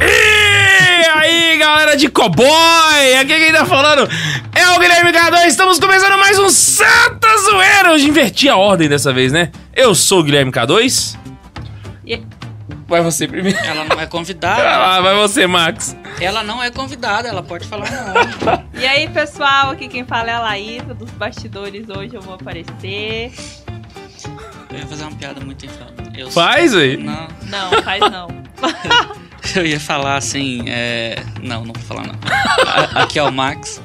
[0.00, 3.14] E aí, galera de cowboy!
[3.20, 4.08] Aqui quem tá falando
[4.54, 5.46] é o Guilherme K2.
[5.48, 7.92] Estamos começando mais um Santa Zoeira.
[7.92, 9.50] Hoje inverti a ordem dessa vez, né?
[9.74, 11.18] Eu sou o Guilherme K2.
[12.06, 12.22] E-
[12.88, 13.58] Vai você primeiro.
[13.58, 14.62] Ela não é convidada.
[14.70, 15.94] Ah, vai você, Max.
[16.18, 18.64] ela não é convidada, ela pode falar não.
[18.80, 21.86] E aí, pessoal, aqui quem fala é a Laísa, dos bastidores.
[21.90, 23.32] Hoje eu vou aparecer.
[24.72, 25.90] Eu ia fazer uma piada muito infame.
[26.16, 26.96] Eu Faz, aí.
[26.96, 28.28] Não, Não, faz não.
[29.56, 31.22] eu ia falar assim, é...
[31.42, 32.14] Não, não vou falar não.
[32.66, 33.82] A- Aqui é o Max.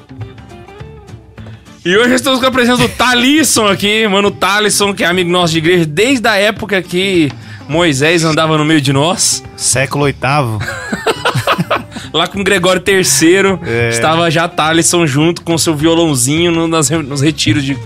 [1.84, 4.30] E hoje estamos com a presença do Talisson aqui, mano.
[4.30, 7.30] Talisson, que é amigo nosso de igreja desde a época que
[7.68, 9.42] Moisés andava no meio de nós.
[9.56, 10.58] Século oitavo.
[12.12, 13.88] Lá com Gregório III, É.
[13.90, 17.76] estava já Talisson junto com seu violãozinho no- nas re- nos retiros de,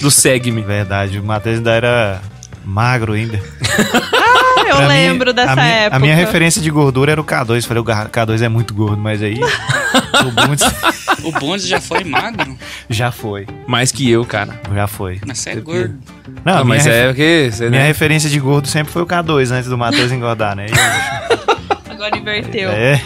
[0.00, 0.60] do Segme.
[0.62, 2.20] Verdade, o Matheus ainda era
[2.64, 3.40] magro ainda.
[4.12, 5.96] Ah, eu Pra mim, lembro dessa a minha, época.
[5.96, 7.66] A minha referência de gordura era o K2.
[7.66, 9.38] Falei, o Ga- K2 é muito gordo, mas aí
[10.24, 10.64] o Bundes
[11.24, 12.56] O Bondes já foi magro?
[12.88, 13.46] já foi.
[13.66, 14.60] Mais que eu, cara.
[14.74, 15.20] Já foi.
[15.26, 15.94] Mas você é gordo.
[16.44, 17.50] Não, Ah, mas é porque.
[17.60, 17.86] Minha né?
[17.86, 20.66] referência de gordo sempre foi o K2, antes do Matheus engordar, né?
[21.90, 22.70] Agora inverteu.
[22.70, 23.00] É,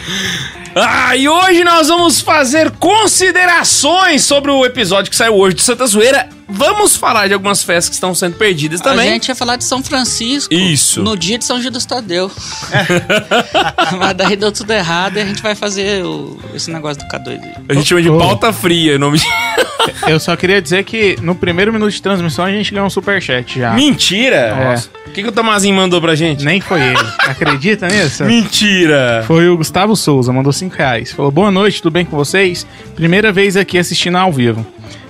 [0.75, 5.85] Ah, e hoje nós vamos fazer considerações sobre o episódio que saiu hoje de Santa
[5.87, 6.27] Zoeira.
[6.47, 9.09] Vamos falar de algumas festas que estão sendo perdidas também.
[9.09, 10.53] A gente ia falar de São Francisco.
[10.53, 11.01] Isso.
[11.01, 12.31] No dia de São Judas Tadeu.
[13.97, 17.41] Mas daí deu tudo errado e a gente vai fazer o- esse negócio do K2
[17.41, 17.51] aí.
[17.69, 19.25] A gente chama de pauta fria, nome de...
[20.07, 23.59] Eu só queria dizer que no primeiro minuto de transmissão a gente ganhou um superchat
[23.59, 23.71] já.
[23.73, 24.35] Mentira!
[24.35, 24.65] É.
[24.71, 24.89] Nossa.
[25.07, 26.43] O que, que o Tomazinho mandou pra gente?
[26.43, 26.97] Nem foi ele.
[27.19, 28.23] Acredita nisso?
[28.25, 29.23] Mentira!
[29.27, 31.11] Foi o Gustavo Souza, mandou 5 reais.
[31.11, 32.65] Falou, boa noite, tudo bem com vocês?
[32.95, 34.65] Primeira vez aqui assistindo ao vivo.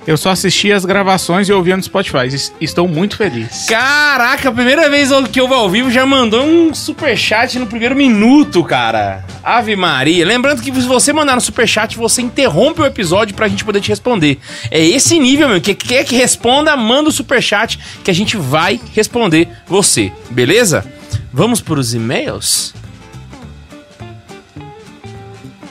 [0.07, 2.27] Eu só assisti as gravações e ouvia no Spotify.
[2.27, 3.66] Es- Estou muito feliz.
[3.67, 8.63] Caraca, primeira vez que eu vou ao vivo já mandou um superchat no primeiro minuto,
[8.63, 9.23] cara.
[9.43, 10.25] Ave Maria.
[10.25, 13.89] Lembrando que se você mandar no superchat, você interrompe o episódio pra gente poder te
[13.89, 14.38] responder.
[14.69, 15.59] É esse nível, meu.
[15.59, 20.11] Que quer que responda, manda o superchat que a gente vai responder você.
[20.29, 20.85] Beleza?
[21.33, 22.73] Vamos pros e-mails?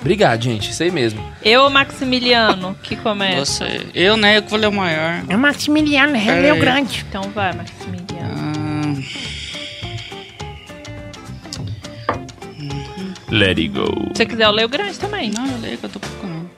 [0.04, 0.70] Obrigado, gente.
[0.70, 1.18] Isso aí mesmo.
[1.42, 3.64] Eu ou Maximiliano, que começa?
[3.66, 4.36] Você, eu, né?
[4.36, 5.24] Eu que vou ler o maior.
[5.26, 6.60] É o Maximiliano, é Leo aí.
[6.60, 7.06] Grande.
[7.08, 8.34] Então vai, Maximiliano.
[8.36, 9.00] Ah,
[13.30, 13.86] Let it go.
[14.12, 15.30] Se você quiser, eu leio grande também.
[15.30, 16.50] não, eu leio que eu tô procurando.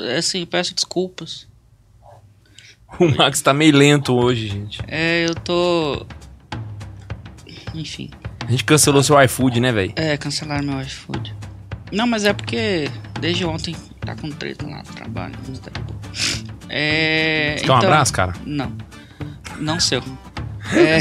[0.00, 1.48] É Assim, eu peço desculpas.
[3.00, 4.78] O Max tá meio lento hoje, gente.
[4.86, 6.06] É, eu tô.
[7.74, 8.10] Enfim.
[8.46, 9.94] A gente cancelou seu iFood, né, velho?
[9.96, 11.34] É, cancelaram meu iFood.
[11.92, 12.90] Não, mas é porque
[13.20, 15.34] desde ontem tá com treta lá no trabalho.
[15.48, 15.98] mas tá de boa.
[16.68, 17.56] É.
[17.60, 18.34] Quer um abraço, cara?
[18.44, 18.72] Não.
[19.58, 20.02] Não seu.
[20.70, 20.98] É,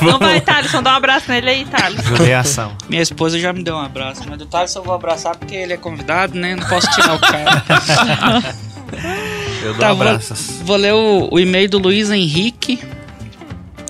[0.00, 2.14] Não vai, Thalisson, dá um abraço nele aí, Thalisson.
[2.16, 2.76] judiação.
[2.88, 5.72] minha esposa já me deu um abraço, mas do Thales eu vou abraçar porque ele
[5.72, 6.54] é convidado, né?
[6.54, 7.64] Não posso tirar o cara.
[9.62, 10.60] Eu dou Tá, vou, abraços.
[10.62, 12.78] vou ler o, o e-mail do Luiz Henrique.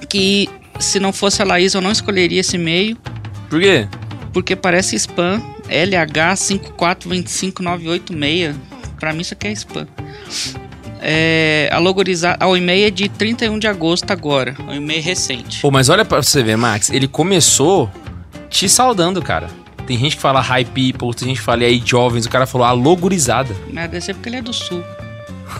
[0.08, 0.48] Que
[0.80, 2.96] se não fosse a Laís, eu não escolheria esse e-mail.
[3.50, 3.86] Por quê?
[4.36, 5.42] Porque parece spam.
[5.70, 8.54] LH5425986.
[9.00, 9.88] Pra mim isso aqui é spam.
[11.00, 12.36] É, a logorizar.
[12.38, 14.54] Ah, o e-mail é de 31 de agosto agora.
[14.58, 15.62] É um e-mail recente.
[15.62, 17.90] Pô, mas olha pra você ver, Max, ele começou
[18.50, 19.48] te saudando, cara.
[19.86, 22.66] Tem gente que fala hi people, tem gente que fala aí jovens, o cara falou
[22.66, 23.56] alogorizada.
[23.72, 24.84] Mas deve ser porque ele é do sul.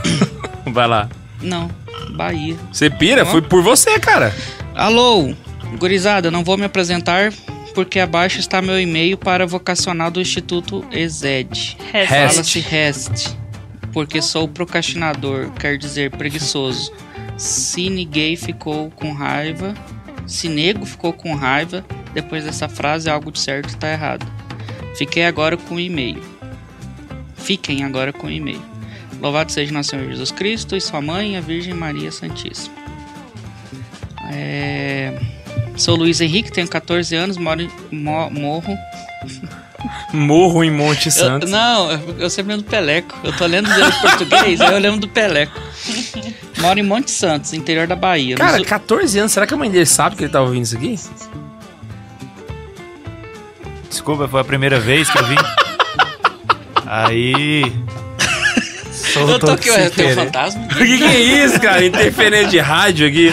[0.70, 1.08] Vai lá.
[1.40, 1.70] Não,
[2.10, 2.58] Bahia.
[2.70, 3.24] Você pira?
[3.24, 4.34] Foi por você, cara.
[4.74, 5.32] Alô,
[5.78, 7.32] gurizada, não vou me apresentar
[7.76, 11.76] porque abaixo está meu e-mail para vocacional do Instituto ESED.
[11.92, 12.08] Rest.
[12.08, 13.36] Fala-se rest,
[13.92, 16.90] porque sou procrastinador, quer dizer preguiçoso.
[17.36, 19.74] Se ninguém ficou com raiva,
[20.26, 21.84] se nego ficou com raiva,
[22.14, 24.26] depois dessa frase algo de certo está errado.
[24.96, 26.22] Fiquei agora com o e-mail.
[27.36, 28.62] Fiquem agora com o e-mail.
[29.20, 32.74] Louvado seja nosso Senhor Jesus Cristo e sua mãe, a Virgem Maria Santíssima.
[34.32, 35.35] É...
[35.76, 38.76] Sou Luiz Henrique, tenho 14 anos, moro em mo- morro
[40.12, 41.46] Morro em Monte eu, Santo.
[41.46, 43.14] não, eu, eu sempre lembro do Peleco.
[43.22, 45.52] Eu tô lendo os livros português, aí eu lembro do Peleco.
[46.58, 48.36] Moro em Monte Santos, interior da Bahia.
[48.36, 50.76] Cara, Nos- 14 anos, será que a mãe dele sabe que ele tá ouvindo isso
[50.76, 50.98] aqui?
[53.88, 55.36] Desculpa, foi a primeira vez que eu vim.
[56.86, 57.62] Aí.
[57.62, 57.72] eu
[58.92, 60.66] Soltou tô aqui, eu tenho um fantasma.
[60.72, 61.84] O que, que é isso, cara?
[61.84, 63.32] Interferência de rádio aqui.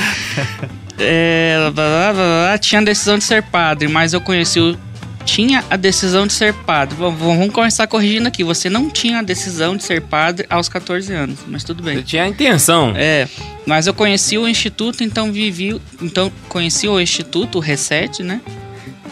[1.00, 4.78] É, blá, blá, blá, blá, tinha a decisão de ser padre, mas eu conheci o
[5.26, 6.96] tinha a decisão de ser padre.
[6.96, 8.44] Vamos, vamos começar corrigindo aqui.
[8.44, 11.96] Você não tinha a decisão de ser padre aos 14 anos, mas tudo bem.
[11.96, 12.94] Eu tinha a intenção.
[12.96, 13.28] É,
[13.66, 18.42] mas eu conheci o instituto, então vivi, então conheci o instituto, o Reset, né?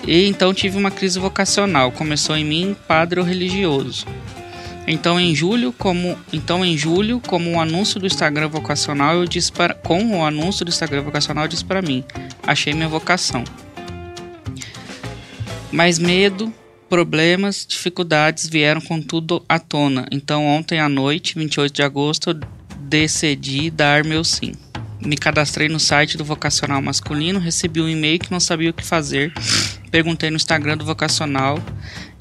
[0.06, 1.92] E então tive uma crise vocacional.
[1.92, 4.06] Começou em mim, padre ou religioso.
[4.88, 9.51] Então em julho, como então em julho, como um anúncio do Instagram vocacional, eu disse
[9.51, 12.04] para com o anúncio do Instagram vocacional, eu disse para mim,
[12.45, 13.44] achei minha vocação.
[15.72, 16.54] Mas medo,
[16.89, 20.06] problemas, dificuldades vieram com tudo à tona.
[20.12, 22.39] Então ontem à noite, 28 de agosto, eu
[22.78, 24.51] decidi dar meu sim.
[25.00, 28.86] Me cadastrei no site do Vocacional Masculino, recebi um e-mail que não sabia o que
[28.86, 29.33] fazer.
[29.89, 31.57] Perguntei no Instagram do Vocacional,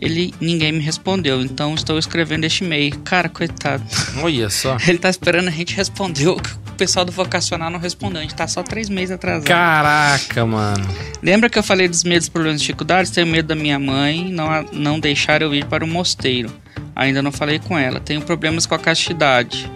[0.00, 1.40] ele ninguém me respondeu.
[1.42, 2.98] Então estou escrevendo este e-mail.
[3.00, 3.82] Cara, coitado.
[4.22, 4.76] Olha só.
[4.88, 6.28] Ele tá esperando a gente responder.
[6.28, 6.40] O
[6.76, 8.18] pessoal do Vocacional não respondeu.
[8.20, 9.46] A gente tá só três meses atrasado.
[9.46, 10.86] Caraca, mano.
[11.22, 13.10] Lembra que eu falei dos medos, problemas e dificuldades?
[13.10, 16.50] Tenho medo da minha mãe não, a- não deixar eu ir para o mosteiro.
[16.96, 18.00] Ainda não falei com ela.
[18.00, 19.70] Tenho problemas com a castidade.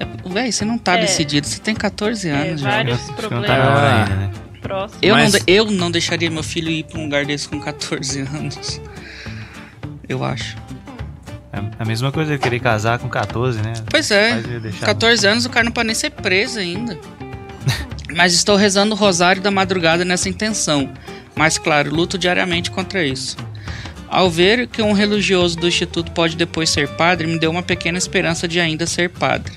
[0.00, 1.02] É, Véi, você não tá É.
[1.02, 1.46] decidido.
[1.46, 2.70] Você tem 14 É, anos já.
[2.70, 4.02] vários não problemas tá Ah.
[4.02, 4.30] ainda, né?
[4.60, 5.02] próximos.
[5.02, 8.20] Eu, Mas- não, eu não deixaria meu filho ir para um lugar desse com 14
[8.34, 8.80] anos.
[10.12, 10.56] Eu acho.
[11.52, 13.72] É a mesma coisa querer casar com 14, né?
[13.90, 14.40] Pois é.
[14.40, 16.98] Deixar- 14 anos o cara não pode nem ser preso ainda.
[18.14, 20.90] Mas estou rezando o rosário da madrugada nessa intenção.
[21.34, 23.36] Mas claro, luto diariamente contra isso.
[24.08, 27.96] Ao ver que um religioso do instituto pode depois ser padre, me deu uma pequena
[27.96, 29.54] esperança de ainda ser padre.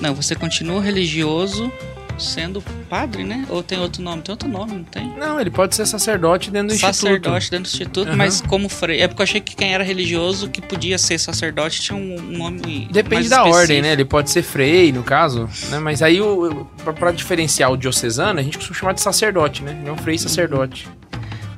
[0.00, 1.72] Não, você continua religioso
[2.18, 3.44] sendo padre, né?
[3.48, 4.22] Ou tem outro nome?
[4.22, 5.12] Tem outro nome, não tem?
[5.16, 8.16] Não, ele pode ser sacerdote dentro do sacerdote dentro do instituto, Aham.
[8.16, 9.02] mas como freio.
[9.02, 12.58] É porque eu achei que quem era religioso que podia ser sacerdote tinha um nome.
[12.60, 12.92] instituto.
[12.92, 13.56] Depende da específico.
[13.56, 13.92] ordem, né?
[13.92, 15.78] Ele pode ser frei, no caso, né?
[15.78, 16.66] Mas aí, o,
[16.98, 19.76] pra diferenciar o diocesano, a gente costuma chamar de sacerdote, né?
[19.80, 20.88] Ele é um frei sacerdote.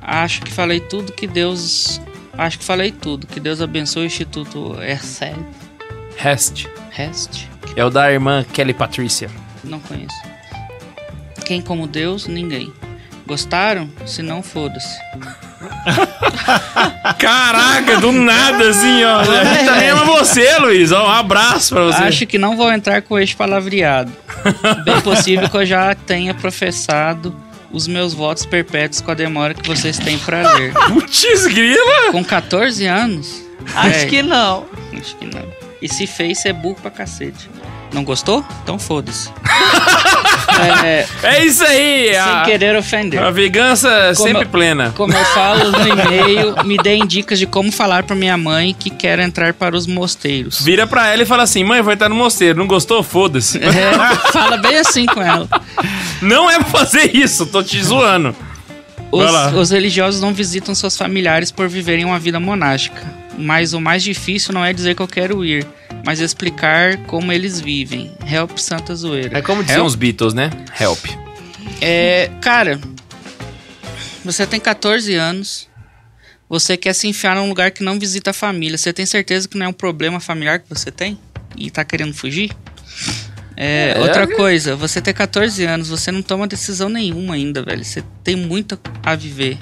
[0.02, 2.00] Acho que falei tudo que Deus.
[2.36, 3.26] Acho que falei tudo.
[3.26, 5.36] Que Deus abençoe o Instituto Erced.
[6.16, 6.66] Rest.
[6.90, 7.44] Rest?
[7.76, 9.30] É o da irmã Kelly Patrícia.
[9.62, 10.16] Não conheço.
[11.50, 12.29] Quem como Deus?
[12.29, 12.73] Ninguém.
[13.26, 13.91] Gostaram?
[14.06, 14.97] Se não, foda-se.
[17.19, 19.19] Caraca, do nada, assim, ó.
[19.19, 20.93] A gente também ama você, Luiz.
[20.93, 22.02] Ó, um abraço pra você.
[22.05, 24.12] Acho que não vou entrar com este palavreado.
[24.85, 27.35] Bem possível que eu já tenha professado
[27.73, 30.73] os meus votos perpétuos com a demora que vocês têm pra ler.
[30.87, 32.12] Putz, grila!
[32.12, 33.43] Com 14 anos?
[33.75, 34.67] Acho É, que não.
[34.97, 35.43] Acho que não.
[35.82, 37.50] E se fez, você é burro pra cacete.
[37.93, 38.44] Não gostou?
[38.62, 39.31] Então foda-se.
[40.84, 42.08] é, É isso aí!
[42.12, 43.22] sem A, querer ofender.
[43.22, 44.92] a vingança Como sempre plena.
[44.96, 48.90] Como eu falo no e-mail, me deem dicas de como falar pra minha mãe que
[48.90, 50.60] quer entrar para os mosteiros.
[50.62, 52.58] Vira pra ela e fala assim: mãe, vai estar no mosteiro.
[52.58, 53.02] Não gostou?
[53.02, 53.58] Foda-se.
[53.58, 55.48] É, fala bem assim com ela.
[56.20, 58.34] Não é pra fazer isso, tô te zoando.
[59.12, 63.02] Os, os religiosos não visitam seus familiares por viverem uma vida monástica.
[63.38, 65.66] Mas o mais difícil não é dizer que eu quero ir,
[66.04, 68.10] mas explicar como eles vivem.
[68.30, 69.38] Help Santa Zoeira.
[69.38, 70.50] É como diziam os Beatles, né?
[70.78, 71.06] Help.
[71.80, 72.78] É, cara,
[74.24, 75.68] você tem 14 anos.
[76.48, 78.76] Você quer se enfiar num lugar que não visita a família.
[78.76, 81.18] Você tem certeza que não é um problema familiar que você tem?
[81.56, 82.50] E tá querendo fugir?
[83.56, 87.84] É, É, outra coisa, você tem 14 anos, você não toma decisão nenhuma ainda, velho.
[87.84, 89.58] Você tem muito a viver.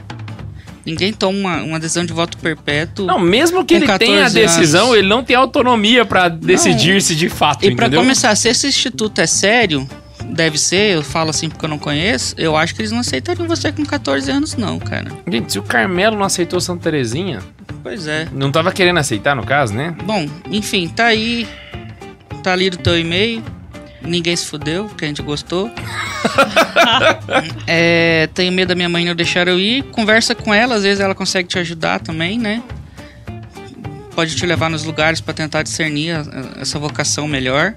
[0.86, 3.06] Ninguém toma uma, uma decisão de voto perpétuo.
[3.06, 4.98] Não, mesmo que ele tenha a 14 decisão, anos.
[4.98, 8.00] ele não tem autonomia pra decidir se de fato, E pra entendeu?
[8.00, 9.86] começar, se esse instituto é sério,
[10.30, 13.46] deve ser, eu falo assim porque eu não conheço, eu acho que eles não aceitariam
[13.46, 15.10] você com 14 anos, não, cara.
[15.30, 17.40] Gente, se o Carmelo não aceitou Santa Terezinha,
[17.82, 18.26] Pois é.
[18.32, 19.94] não tava querendo aceitar, no caso, né?
[20.04, 21.46] Bom, enfim, tá aí.
[22.42, 23.42] Tá ali o teu e-mail.
[24.00, 25.70] Ninguém se fudeu, porque a gente gostou.
[27.66, 29.82] é, tenho medo da minha mãe não deixar eu ir.
[29.84, 32.62] Conversa com ela, às vezes ela consegue te ajudar também, né?
[34.14, 37.74] Pode te levar nos lugares pra tentar discernir a- a- essa vocação melhor.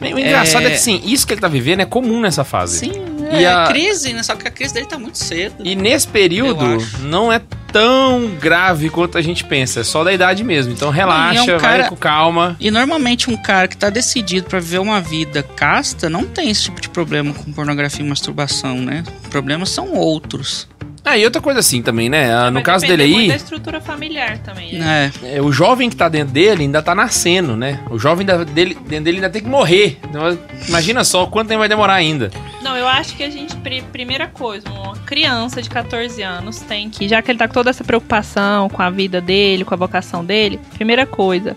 [0.00, 0.66] O engraçado é...
[0.66, 0.70] É.
[0.70, 2.78] que, assim, isso que ele tá vivendo é comum nessa fase.
[2.78, 2.92] Sim,
[3.32, 4.22] E é a- crise, né?
[4.22, 5.56] Só que a crise dele tá muito cedo.
[5.64, 7.40] E nesse período, não é
[7.72, 9.80] tão grave quanto a gente pensa.
[9.80, 10.72] É só da idade mesmo.
[10.72, 12.56] Então relaxa, Não, e é um vai cara- com calma.
[12.60, 16.62] E normalmente um cara que tá decidido pra viver uma vida casta não tem esse
[16.64, 19.02] tipo de problema com pornografia e masturbação, né?
[19.30, 20.68] Problemas são outros.
[21.06, 22.32] Ah, e outra coisa assim também, né?
[22.34, 25.12] Ah, no Vai caso dele aí, da estrutura familiar também, né?
[25.22, 25.36] É.
[25.36, 27.80] é, o jovem que tá dentro dele ainda tá nascendo, né?
[27.90, 29.98] O jovem da- dele, dentro dele ainda tem que morrer.
[30.08, 32.30] Então, imagina só quanto tempo vai demorar ainda.
[32.62, 36.88] Não, eu acho que a gente, pri- primeira coisa, uma criança de 14 anos tem
[36.88, 39.76] que, já que ele tá com toda essa preocupação com a vida dele, com a
[39.76, 41.54] vocação dele, primeira coisa,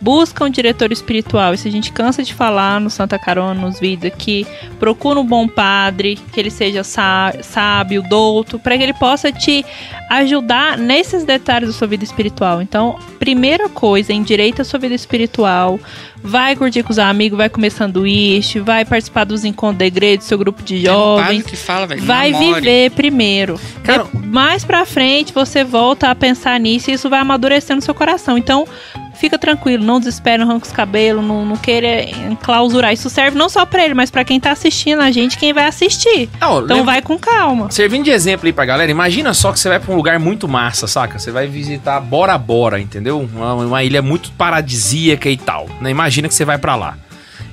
[0.00, 1.54] busca um diretor espiritual.
[1.54, 4.46] Isso a gente cansa de falar no Santa Carona, nos vídeos aqui.
[4.78, 9.64] Procura um bom padre, que ele seja sá- sábio, douto, para que ele possa te
[10.10, 12.62] ajudar nesses detalhes da sua vida espiritual.
[12.62, 15.78] Então, primeira coisa, endireita a sua vida espiritual.
[16.22, 20.24] Vai curtir com os amigos, vai comer sanduíche, vai participar dos encontros da igreja, do
[20.24, 21.42] seu grupo de jovens.
[21.44, 22.02] que fala, velho.
[22.02, 22.54] Vai namore.
[22.60, 23.58] viver primeiro.
[23.84, 28.36] Cara- mais pra frente você volta a pensar nisso e isso vai amadurecendo seu coração.
[28.36, 28.66] Então,
[29.14, 32.92] fica tranquilo, não desespere, não arranca os cabelos, não, não queira enclausurar.
[32.92, 35.64] Isso serve não só pra ele, mas pra quem tá assistindo a gente, quem vai
[35.64, 36.28] assistir.
[36.40, 37.70] Não, Então lembra- vai com calma.
[37.70, 40.46] Servindo de exemplo aí pra galera, imagina só que você vai pra um lugar muito
[40.46, 41.18] massa, saca?
[41.18, 43.18] Você vai visitar Bora Bora, entendeu?
[43.34, 45.68] Uma, uma ilha muito paradisíaca e tal.
[45.80, 45.90] Né?
[45.90, 46.96] Imagina que você vai pra lá.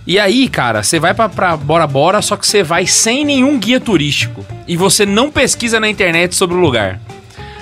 [0.07, 3.57] E aí, cara, você vai pra, pra Bora Bora, só que você vai sem nenhum
[3.57, 4.45] guia turístico.
[4.67, 6.99] E você não pesquisa na internet sobre o lugar.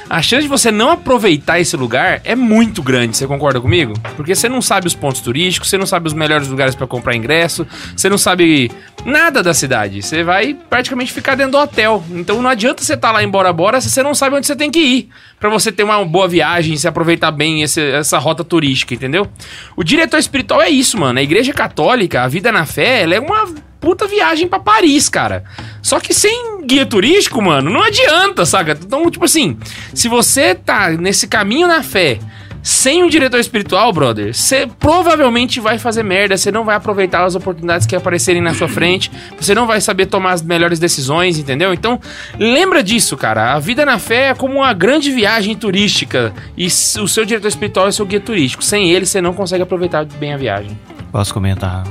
[0.09, 3.93] A chance de você não aproveitar esse lugar é muito grande, você concorda comigo?
[4.15, 7.15] Porque você não sabe os pontos turísticos, você não sabe os melhores lugares pra comprar
[7.15, 8.69] ingresso, você não sabe
[9.05, 10.01] nada da cidade.
[10.01, 12.03] Você vai praticamente ficar dentro do hotel.
[12.11, 14.69] Então não adianta você estar lá em Bora se você não sabe onde você tem
[14.69, 15.09] que ir.
[15.39, 19.27] Pra você ter uma boa viagem, se aproveitar bem esse- essa rota turística, entendeu?
[19.75, 21.19] O diretor espiritual é isso, mano.
[21.19, 23.45] A igreja católica, a vida na fé, ela é uma
[23.83, 25.43] puta viagem pra Paris, cara.
[25.81, 28.71] Só que sem guia turístico, mano, não adianta, saca?
[28.71, 29.57] Então, tipo assim,
[29.93, 32.17] se você tá nesse caminho na fé,
[32.61, 37.35] sem um diretor espiritual, brother, você provavelmente vai fazer merda, você não vai aproveitar as
[37.35, 41.73] oportunidades que aparecerem na sua frente, você não vai saber tomar as melhores decisões, entendeu?
[41.73, 41.99] Então,
[42.39, 43.53] lembra disso, cara.
[43.53, 47.89] A vida na fé é como uma grande viagem turística e o seu diretor espiritual
[47.89, 48.63] é seu guia turístico.
[48.63, 50.79] Sem ele, você não consegue aproveitar bem a viagem.
[51.11, 51.83] Posso comentar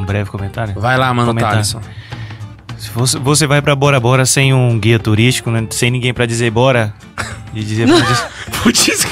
[0.00, 0.74] um breve comentário?
[0.80, 1.50] Vai lá, mano, Comentar.
[1.52, 1.80] Thaleson.
[2.78, 5.66] Se você, você vai pra Bora Bora sem um guia turístico, né?
[5.70, 6.94] sem ninguém pra dizer bora,
[7.52, 7.86] e dizer
[8.62, 9.06] Putz,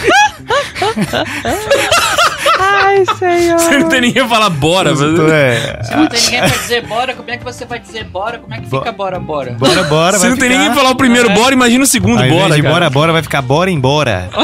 [2.59, 3.59] Ai, senhor.
[3.59, 5.01] você não tem ninguém pra falar bora, mas...
[5.31, 8.39] é, Se não tem ninguém pra dizer bora, como é que você vai dizer bora?
[8.39, 9.53] Como é que Bo- fica bora, bora?
[9.53, 11.35] bora, bora, Se vai não tem ficar- ninguém pra falar o primeiro É.
[11.35, 12.75] bora, imagina o segundo Ao invés bora, de cara.
[12.75, 14.31] bora, bora, vai ficar bora embora.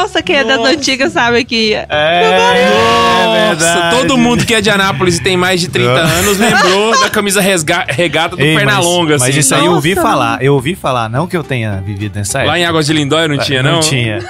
[0.00, 1.74] Nossa, quem é das antigas sabe que.
[1.74, 6.14] É, Nossa, todo mundo que é de Anápolis e tem mais de 30 Nossa.
[6.14, 9.26] anos lembrou da camisa resga- regata do Ei, mas- Pernalonga, assim.
[9.26, 10.42] Mas isso aí eu ouvi falar.
[10.42, 12.52] Eu ouvi falar, não que eu tenha vivido nessa época.
[12.52, 13.72] Lá em Águas de Lindóia não tinha, não?
[13.72, 14.20] Não tinha.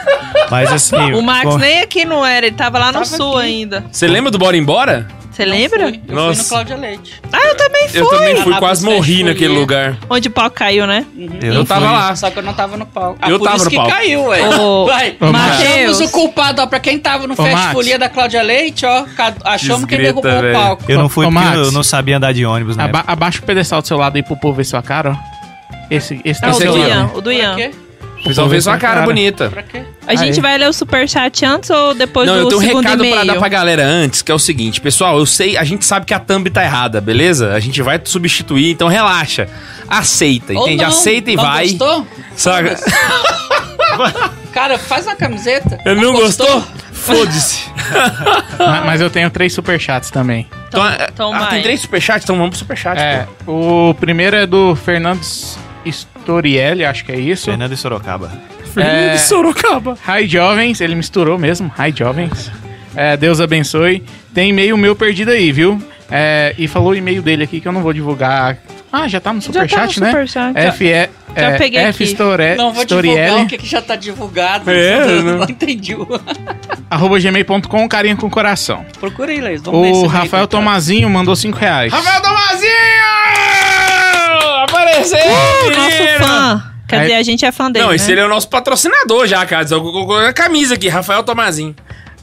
[0.51, 0.97] Mas assim.
[1.15, 3.47] O Max bom, nem aqui não era, ele tava lá no Tava sul aqui.
[3.47, 3.85] ainda.
[3.91, 5.07] Você lembra do Bora Embora?
[5.41, 5.83] Você lembra?
[5.85, 6.35] Eu fui, eu Nossa.
[6.35, 7.15] fui no Cláudia Leite.
[7.33, 8.01] Ah, eu também fui.
[8.01, 9.97] Eu também fui, quase morri naquele lugar.
[10.11, 11.07] Onde o pau caiu, né?
[11.41, 12.17] Eu, Eu tava fui- lá.
[12.17, 13.19] Só que eu não tava no palco.
[13.23, 13.91] Ah, Eu por tava isso no que palco.
[13.93, 14.41] caiu, ué.
[14.87, 15.17] Vai.
[15.21, 15.63] Ô, Matheus.
[15.71, 16.67] Achamos o culpado, ó.
[16.67, 17.73] Pra quem tava no Ô, Fest Max.
[17.73, 19.05] Folia da Cláudia Leite, ó.
[19.45, 20.51] Achamos quem Desgreta, derrubou velho.
[20.51, 20.85] o palco.
[20.87, 21.57] Eu não fui Ô, porque Max.
[21.59, 22.85] eu não sabia andar de ônibus, né?
[22.85, 25.77] Aba- abaixa o pedestal do seu lado aí pro povo ver sua cara, ó.
[25.91, 26.79] Esse, esse É tá o do.
[26.79, 27.57] Ian, o do Ian.
[28.21, 28.27] Quê?
[28.27, 29.07] O pessoal vê sua cara cara.
[29.07, 29.49] bonita.
[29.49, 29.83] Pra quê?
[30.07, 32.85] A gente vai ler o superchat antes ou depois Não, do eu tenho um segundo
[32.85, 35.85] recado pra dar pra galera antes, que é o seguinte, pessoal, eu sei, a gente
[35.85, 37.53] sabe que a thumb tá errada, beleza?
[37.55, 39.49] A gente vai substituir, então relaxa.
[39.89, 40.83] Aceita, Ou entende?
[40.83, 40.89] não.
[40.89, 41.69] Aceita e não vai.
[41.69, 42.07] Gostou?
[42.37, 42.77] Saca?
[44.53, 45.79] Cara, faz uma camiseta.
[45.85, 46.65] Ele não gostou?
[46.93, 47.69] Foda-se.
[48.59, 50.47] Ma- Mas eu tenho três superchats também.
[50.69, 51.51] Então, então ah, vai.
[51.51, 53.01] tem três superchats, então vamos pro superchat.
[53.01, 53.91] É, pô.
[53.91, 55.59] o primeiro é do Fernandes
[56.23, 57.47] Storielli, acho que é isso.
[57.47, 58.31] Fernando e Sorocaba.
[58.73, 59.13] Fernando É.
[59.15, 59.97] de Sorocaba.
[60.07, 61.71] Hi Jovens, ele misturou mesmo.
[61.79, 62.51] Hi Jovens.
[62.95, 64.05] É, Deus abençoe.
[64.35, 65.81] Tem e-mail meu perdido aí, viu?
[66.11, 68.59] É, e falou o e-mail dele aqui que eu não vou divulgar.
[68.93, 70.07] Ah, já tá no Já tá no superchat, né?
[70.11, 70.59] superchat.
[70.59, 72.13] F é, Já é, peguei F aqui.
[72.13, 74.69] Store, Não vou divulgar Storielli, o que, que já tá divulgado.
[74.69, 75.39] É, eu não.
[75.39, 75.97] não entendi.
[76.91, 78.85] arroba gmail.com, carinha com coração.
[78.99, 79.63] Procura aí, Leis.
[79.65, 80.47] O Rafael encontrar.
[80.49, 81.93] Tomazinho mandou 5 reais.
[81.93, 83.70] Rafael Tomazinho!
[84.65, 85.19] Apareceu!
[85.77, 86.73] Nosso fã.
[86.89, 87.97] Quer dizer, a gente é fã dele, Não, né?
[87.97, 89.65] esse ele é o nosso patrocinador já, cara.
[89.71, 91.75] Eu coloquei a camisa aqui, Rafael Tomazinho.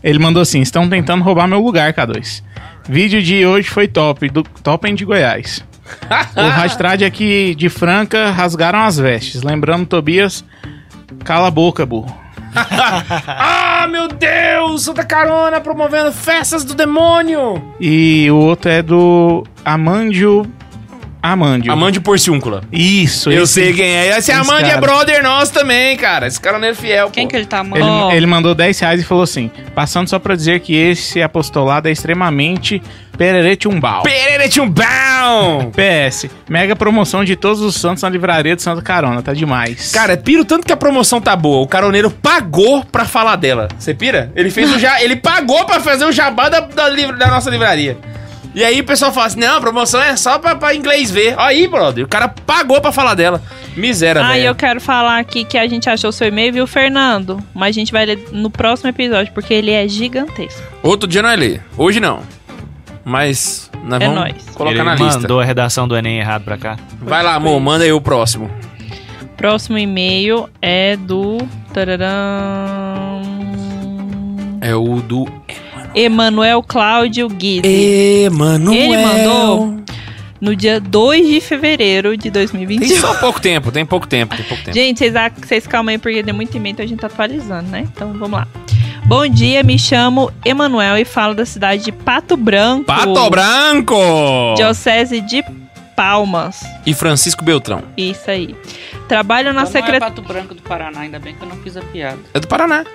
[0.04, 2.44] Ele mandou assim: estão tentando roubar meu lugar, K2.
[2.88, 5.64] Vídeo de hoje foi top, do Topen de Goiás.
[6.36, 9.42] O Rastrad aqui de Franca rasgaram as vestes.
[9.42, 10.44] Lembrando, Tobias,
[11.24, 12.14] cala a boca, burro.
[12.56, 14.84] ah, meu Deus!
[14.84, 17.64] Santa Carona promovendo festas do demônio!
[17.80, 20.46] E o outro é do Amandio.
[21.32, 21.72] Amandio.
[21.72, 22.62] Amande Porciúncula.
[22.72, 24.08] Isso, Eu esse- sei quem é.
[24.10, 24.82] Esse esse Amande é cara.
[24.82, 26.28] brother nosso também, cara.
[26.28, 27.30] Esse caroneiro fiel, Quem pô.
[27.32, 27.86] que ele tá, Ele, mano?
[27.86, 28.12] Ó.
[28.12, 31.92] ele mandou 10 reais e falou assim: passando só pra dizer que esse apostolado é
[31.92, 32.82] extremamente
[33.18, 34.04] pereretumbal.
[34.04, 35.72] Pereretumbão!
[35.76, 39.92] PS, mega promoção de todos os santos na livraria de Santa Carona, tá demais.
[39.92, 41.64] Cara, piro tanto que a promoção tá boa.
[41.64, 43.68] O caroneiro pagou pra falar dela.
[43.78, 44.32] Você pira?
[44.36, 47.98] Ele fez o já, ele pagou pra fazer o jabá da, da, da nossa livraria.
[48.56, 51.36] E aí o pessoal fala assim: não, a promoção é só pra, pra inglês ver.
[51.38, 53.42] Aí, brother, o cara pagou pra falar dela.
[53.76, 54.50] Miséria, Ah, e velho.
[54.52, 57.40] eu quero falar aqui que a gente achou seu e-mail, viu, Fernando?
[57.54, 60.60] Mas a gente vai ler no próximo episódio, porque ele é gigantesco.
[60.82, 61.60] Outro dia nós lê.
[61.78, 62.22] Hoje não.
[63.06, 64.50] Mas nós É vamos nóis.
[64.56, 65.20] colocar Ele na lista.
[65.22, 66.76] mandou a redação do Enem errado pra cá.
[67.00, 68.50] Vai lá, amor, manda aí o próximo.
[69.38, 71.38] Próximo e-mail é do.
[71.72, 73.22] Tararam,
[74.62, 75.26] É o do
[75.98, 77.68] Emanuel Cláudio Guide.
[77.68, 78.76] Emanuel.
[78.76, 79.78] Ele mandou
[80.40, 82.98] no dia 2 de fevereiro de Tem 2021.
[83.02, 84.78] só pouco tempo, tem pouco tempo, tem pouco tempo.
[84.78, 87.88] Gente, vocês, vocês calma aí, porque tem muito e-mail, então a gente tá atualizando, né?
[87.92, 88.48] Então vamos lá.
[89.06, 92.84] Bom dia, me chamo Emanuel e falo da cidade de Pato Branco.
[92.86, 93.96] Pato Branco!
[94.56, 95.44] Diocese de
[95.96, 96.64] Palmas.
[96.86, 97.82] E Francisco Beltrão.
[97.98, 98.56] Isso aí.
[99.08, 100.00] Trabalho na Então não é secretaria.
[100.02, 102.20] Pato Branco do Paraná, ainda bem que eu não fiz a piada.
[102.36, 102.86] É do Paraná.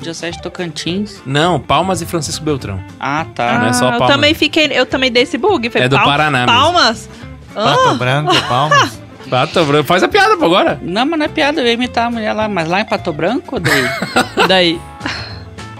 [0.00, 1.20] Diocese Tocantins.
[1.24, 2.80] Não, Palmas e Francisco Beltrão.
[3.00, 3.58] Ah, tá.
[3.58, 4.08] não é só eu Palmas.
[4.08, 5.70] também fiquei, eu também dei esse bug.
[5.70, 6.52] Falei, É do Pal- Paraná mesmo.
[6.60, 7.08] Palmas?
[7.54, 9.00] Pato Branco, Palmas.
[9.30, 9.84] Pato Branco.
[9.84, 10.78] Faz a piada pô, agora.
[10.82, 12.48] Não, mas não é piada, eu ia imitar a mulher lá.
[12.48, 13.84] Mas lá em Pato Branco, daí?
[14.48, 14.80] Daí.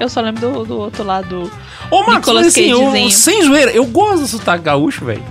[0.00, 1.50] Eu só lembro do, do outro lado.
[1.90, 3.10] Ô, Marcos, Nicolas mas assim, eu- Cagezinho.
[3.10, 5.22] sem zoeira, eu gosto do sotaque gaúcho, velho.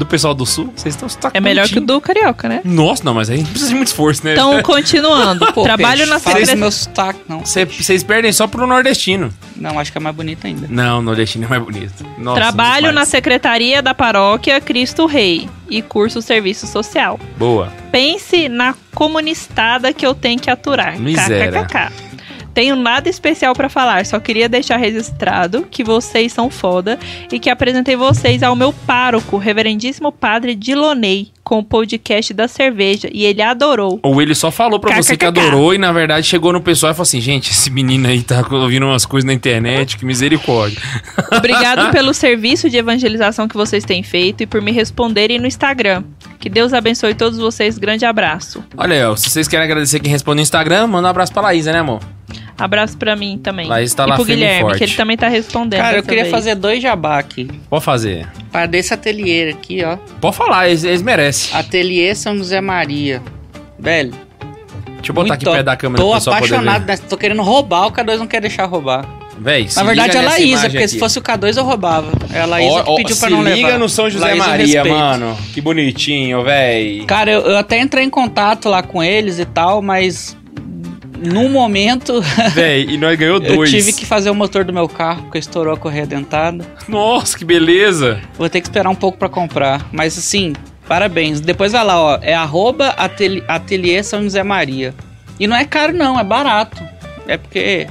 [0.00, 0.72] Do pessoal do sul.
[0.74, 2.62] Vocês estão sotaque É melhor que o do Carioca, né?
[2.64, 4.32] Nossa, não, mas aí não precisa de muito esforço, né?
[4.32, 5.52] Então, continuando.
[5.52, 6.56] Pô, Trabalho peixe, na secretaria.
[6.56, 7.44] meu sotaque, não.
[7.44, 9.30] Cê- Vocês perdem só pro nordestino.
[9.56, 10.66] Não, acho que é mais bonito ainda.
[10.70, 11.92] Não, o nordestino é mais bonito.
[12.16, 17.20] Nossa, Trabalho na secretaria da paróquia Cristo Rei e curso serviço social.
[17.36, 17.70] Boa.
[17.92, 20.98] Pense na comunistada que eu tenho que aturar.
[20.98, 21.52] Miséria.
[21.62, 21.92] KKKK.
[22.52, 26.98] Tenho nada especial pra falar, só queria deixar registrado que vocês são foda
[27.30, 33.10] e que apresentei vocês ao meu pároco, reverendíssimo padre Dilonei, com o podcast da cerveja,
[33.12, 33.98] e ele adorou.
[34.04, 36.94] Ou ele só falou pra você que adorou e na verdade chegou no pessoal e
[36.94, 40.80] falou assim: gente, esse menino aí tá ouvindo umas coisas na internet, que misericórdia.
[41.36, 46.04] Obrigado pelo serviço de evangelização que vocês têm feito e por me responderem no Instagram.
[46.38, 47.78] Que Deus abençoe todos vocês.
[47.78, 48.62] Grande abraço.
[48.76, 51.80] Olha se vocês querem agradecer quem responde no Instagram, manda um abraço pra Laísa, né,
[51.80, 51.98] amor?
[52.60, 53.66] Abraço pra mim também.
[53.68, 54.78] Laís tá e lá pro Guilherme, forte.
[54.78, 55.80] que ele também tá respondendo.
[55.80, 56.34] Cara, eu queria vez.
[56.34, 57.48] fazer dois jabá aqui.
[57.68, 58.28] Pode fazer.
[58.52, 59.96] Para desse ateliê aqui, ó.
[60.20, 61.56] Pode falar, eles, eles merecem.
[61.58, 63.22] Ateliê São José Maria.
[63.78, 64.12] Velho.
[64.96, 65.56] Deixa eu botar muito aqui top.
[65.56, 66.92] perto da câmera Tô apaixonado, ver.
[66.92, 66.98] né?
[67.08, 69.06] Tô querendo roubar, o K2 não quer deixar roubar.
[69.38, 70.88] Véi, se Na verdade é a Laísa, porque aqui.
[70.88, 72.12] se fosse o K2 eu roubava.
[72.30, 73.56] É a Laísa Ó, que ó, pediu pra se não levar.
[73.56, 75.38] liga no São José Laísa, Maria, mano.
[75.54, 77.04] Que bonitinho, véi.
[77.06, 80.36] Cara, eu, eu até entrei em contato lá com eles e tal, mas
[81.20, 82.20] no momento
[82.54, 83.70] Véi, e nós ganhou eu dois.
[83.70, 86.64] tive que fazer o motor do meu carro porque estourou a correia dentada.
[86.88, 88.20] Nossa, que beleza.
[88.38, 89.86] Vou ter que esperar um pouco pra comprar.
[89.92, 90.54] Mas assim,
[90.88, 91.40] parabéns.
[91.40, 92.18] Depois vai lá, ó.
[92.22, 94.94] É arroba ateli- ateliê São José Maria.
[95.38, 96.82] E não é caro, não, é barato.
[97.28, 97.86] É porque.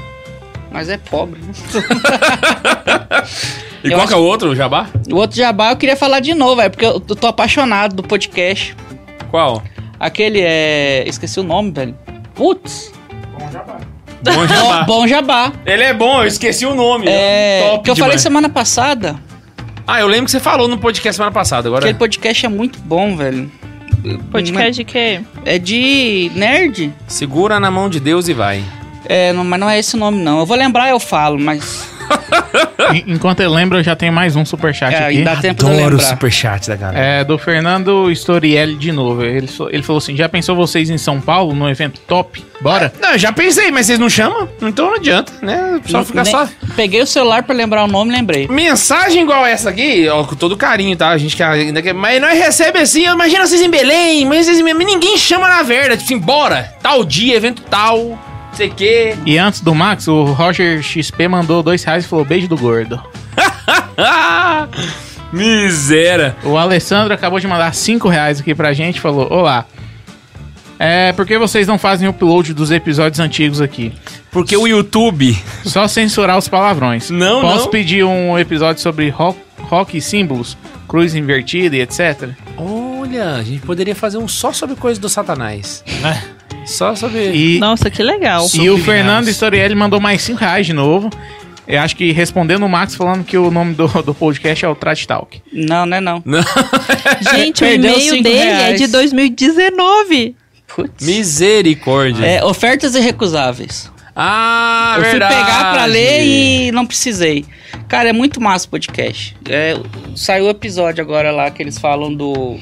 [0.72, 1.39] Mas é pobre?
[3.82, 4.89] E Eu qual acho- que é o outro, Jabá?
[5.10, 8.76] O outro jabá eu queria falar de novo, é porque eu tô apaixonado do podcast.
[9.32, 9.63] Qual?
[9.98, 11.06] Aquele é.
[11.08, 11.96] Esqueci o nome, velho.
[12.36, 12.92] Putz!
[13.39, 13.80] Bom Jabá.
[14.21, 15.54] Bom, bom jabá.
[15.65, 17.06] Ele é bom, eu esqueci o nome.
[17.08, 17.69] É.
[17.69, 18.21] Top que eu falei demais.
[18.21, 19.15] semana passada.
[19.88, 21.86] Ah, eu lembro que você falou no podcast semana passada, agora.
[21.86, 23.49] Aquele podcast é muito bom, velho.
[24.30, 25.21] Podcast de quê?
[25.45, 26.93] É de nerd.
[27.08, 28.63] Segura na mão de Deus e vai.
[29.06, 30.39] É, não, mas não é esse o nome, não.
[30.39, 31.89] Eu vou lembrar, eu falo, mas.
[32.95, 35.21] En- Enquanto eu lembro, eu já tenho mais um superchat É, aqui.
[35.23, 36.99] dá tempo Adoro o superchat da galera.
[36.99, 39.23] É do Fernando Storielli de novo.
[39.23, 42.43] Ele, ele falou assim: já pensou vocês em São Paulo, num evento top?
[42.62, 42.91] Bora?
[43.02, 44.47] Não, eu já pensei, mas vocês não chamam?
[44.62, 45.80] Então não adianta, né?
[45.86, 46.47] Só ficar só.
[46.75, 48.47] Peguei o celular pra lembrar o nome e lembrei.
[48.47, 51.10] Mensagem igual essa aqui, ó, com todo carinho, tá?
[51.10, 51.93] A gente que ainda quer.
[51.93, 56.02] Mas nós recebe assim, imagina vocês em Belém, mas vocês em ninguém chama na verdade.
[56.04, 58.19] Tipo assim, bora, tal dia, evento tal,
[58.54, 59.16] sei o quê.
[59.26, 63.02] E antes do Max, o Roger XP mandou dois reais e falou: beijo do gordo.
[65.32, 66.36] Miséria.
[66.44, 69.66] O Alessandro acabou de mandar cinco reais aqui pra gente e falou: Olá.
[70.82, 73.92] É, por que vocês não fazem o upload dos episódios antigos aqui?
[74.32, 75.38] Porque o YouTube.
[75.66, 77.10] Só censurar os palavrões.
[77.10, 77.72] Não, Posso não.
[77.72, 80.58] pedir um episódio sobre rock, rock e símbolos,
[80.88, 82.30] cruz invertida e etc?
[82.56, 85.84] Olha, a gente poderia fazer um só sobre coisas do Satanás.
[86.02, 86.24] Né?
[86.65, 87.32] Só sobre.
[87.34, 88.48] E, Nossa, que legal.
[88.54, 88.78] e o.
[88.78, 91.10] Fernando Storielli mandou mais cinco reais de novo.
[91.67, 94.74] Eu acho que respondendo o Max falando que o nome do, do podcast é o
[94.74, 95.39] Trash Talk.
[95.54, 96.24] Não, não é não.
[96.26, 96.41] Não.
[97.36, 98.82] Gente, o e-mail dele é reais.
[98.82, 100.36] de 2019.
[100.67, 101.06] Putz.
[101.06, 102.26] Misericórdia.
[102.26, 103.91] É, ofertas irrecusáveis.
[104.15, 105.34] Ah, eu verdade.
[105.34, 107.45] fui pegar pra ler e não precisei.
[107.88, 109.38] Cara, é muito massa o podcast.
[109.48, 109.78] É,
[110.15, 112.58] saiu o episódio agora lá que eles falam do.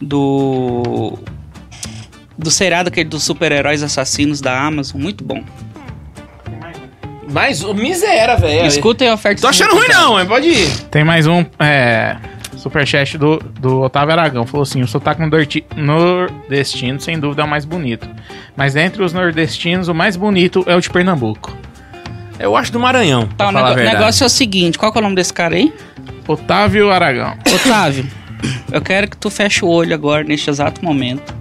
[0.00, 1.18] Do.
[2.40, 5.00] Do seriado aquele dos super-heróis assassinos da Amazon.
[5.00, 5.42] Muito bom.
[7.30, 8.66] Mas o miséria, velho.
[8.66, 10.70] Escutem a oferta Tô achando ruim não, mas pode ir.
[10.90, 11.44] Tem mais um.
[11.60, 12.16] É,
[12.56, 14.46] Superchat do, do Otávio Aragão.
[14.46, 18.08] Falou assim: o sotaque nordesti- nordestino, sem dúvida, é o mais bonito.
[18.56, 21.56] Mas entre os nordestinos, o mais bonito é o de Pernambuco.
[22.38, 23.26] Eu acho do Maranhão.
[23.28, 23.98] Tá, pra o falar a nego- verdade.
[23.98, 25.72] negócio é o seguinte: qual que é o nome desse cara aí?
[26.26, 27.36] Otávio Aragão.
[27.54, 28.06] Otávio,
[28.72, 31.38] eu quero que tu feche o olho agora, neste exato momento.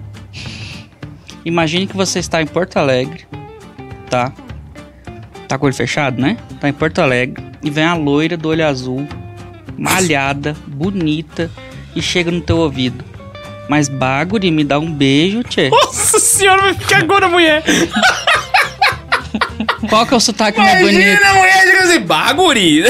[1.46, 3.26] Imagine que você está em Porto Alegre,
[4.10, 4.32] tá?
[5.48, 6.38] Tá com o olho fechado, né?
[6.60, 9.08] Tá em Porto Alegre e vem a loira do olho azul,
[9.78, 11.50] malhada, bonita,
[11.96, 13.04] e chega no teu ouvido.
[13.68, 15.70] Mas Baguri, me dá um beijo, tchê.
[15.70, 17.64] Nossa senhora, vai ficar agora, mulher.
[19.90, 21.02] Qual que é o sotaque mais bonito?
[21.02, 22.84] Imagina a mulher chegando assim, baguri.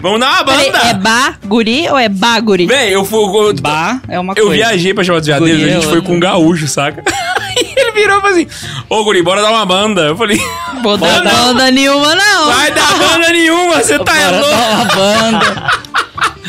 [0.00, 0.84] Vamos dar uma Peraí, banda.
[0.88, 2.66] é baguri ou é baguri?
[2.66, 3.18] Véi, eu fui.
[3.18, 4.50] Eu, Ba é uma eu coisa.
[4.52, 7.02] viajei pra chamar dos veadeiros, a Guri é gente foi com um gaúcho, saca?
[7.40, 8.46] Aí ele virou e falou assim:
[8.88, 10.02] Ô, Guri, bora dar uma banda.
[10.02, 10.38] Eu falei:
[10.82, 12.46] Vou dar, Não dá onda nenhuma, não.
[12.46, 14.50] Vai dar banda nenhuma, você tá Bora louco.
[14.56, 15.72] dar uma banda.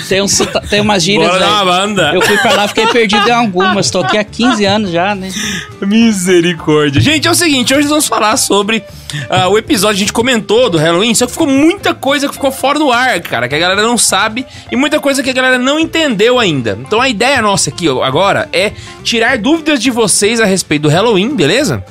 [0.09, 0.27] Tem, um,
[0.67, 1.27] tem umas gírias.
[1.27, 1.87] Bora dar uma velho.
[1.87, 2.11] banda.
[2.15, 3.91] Eu fui pra lá, fiquei perdido em algumas.
[3.91, 5.31] Tô aqui há 15 anos já, né?
[5.79, 6.99] Misericórdia.
[6.99, 8.83] Gente, é o seguinte, hoje nós vamos falar sobre
[9.29, 12.51] ah, o episódio, a gente comentou do Halloween, só que ficou muita coisa que ficou
[12.51, 15.59] fora do ar, cara, que a galera não sabe e muita coisa que a galera
[15.59, 16.77] não entendeu ainda.
[16.81, 18.71] Então a ideia nossa aqui agora é
[19.03, 21.83] tirar dúvidas de vocês a respeito do Halloween, beleza?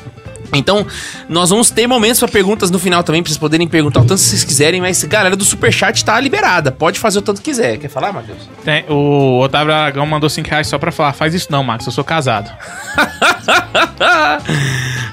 [0.53, 0.87] Então,
[1.29, 4.19] nós vamos ter momentos para perguntas no final também, pra vocês poderem perguntar o tanto
[4.21, 7.77] que vocês quiserem, mas galera do Superchat tá liberada, pode fazer o tanto que quiser.
[7.79, 8.39] Quer falar, Matheus?
[8.65, 11.93] Tem- o Otávio Aragão mandou 5 reais só pra falar: faz isso não, Max, eu
[11.93, 12.51] sou casado.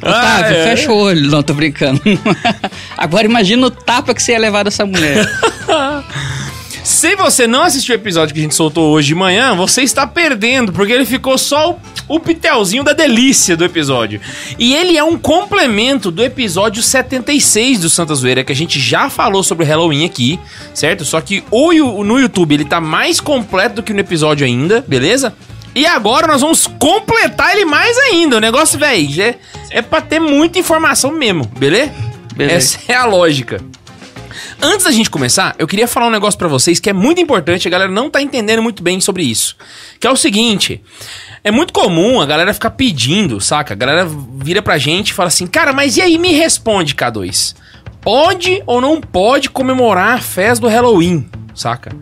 [0.02, 0.64] Otávio, Ah, é.
[0.76, 1.30] fecha o olho.
[1.32, 2.02] Não, tô brincando.
[2.98, 5.26] Agora imagina o tapa que você ia levar dessa mulher.
[6.84, 10.06] Se você não assistiu o episódio que a gente soltou hoje de manhã, você está
[10.06, 14.22] perdendo, porque ele ficou só o, o pitelzinho da delícia do episódio.
[14.58, 19.10] E ele é um complemento do episódio 76 do Santa Zoeira, que a gente já
[19.10, 20.40] falou sobre Halloween aqui,
[20.74, 21.04] certo?
[21.04, 25.34] Só que o, no YouTube ele tá mais completo do que no episódio ainda, beleza?
[25.74, 28.38] E agora nós vamos completar ele mais ainda.
[28.38, 29.36] O negócio, velho, é,
[29.70, 31.92] é pra ter muita informação mesmo, beleza?
[32.34, 32.78] Beleza.
[32.78, 33.62] Essa é a lógica.
[34.62, 37.68] Antes da gente começar, eu queria falar um negócio pra vocês que é muito importante,
[37.68, 39.56] a galera não tá entendendo muito bem sobre isso.
[40.00, 40.82] Que é o seguinte,
[41.44, 43.74] é muito comum a galera ficar pedindo, saca?
[43.74, 47.56] A galera vira pra gente e fala assim: "Cara, mas e aí me responde, K2.
[48.02, 51.96] Pode ou não pode comemorar a festa do Halloween?" Saca?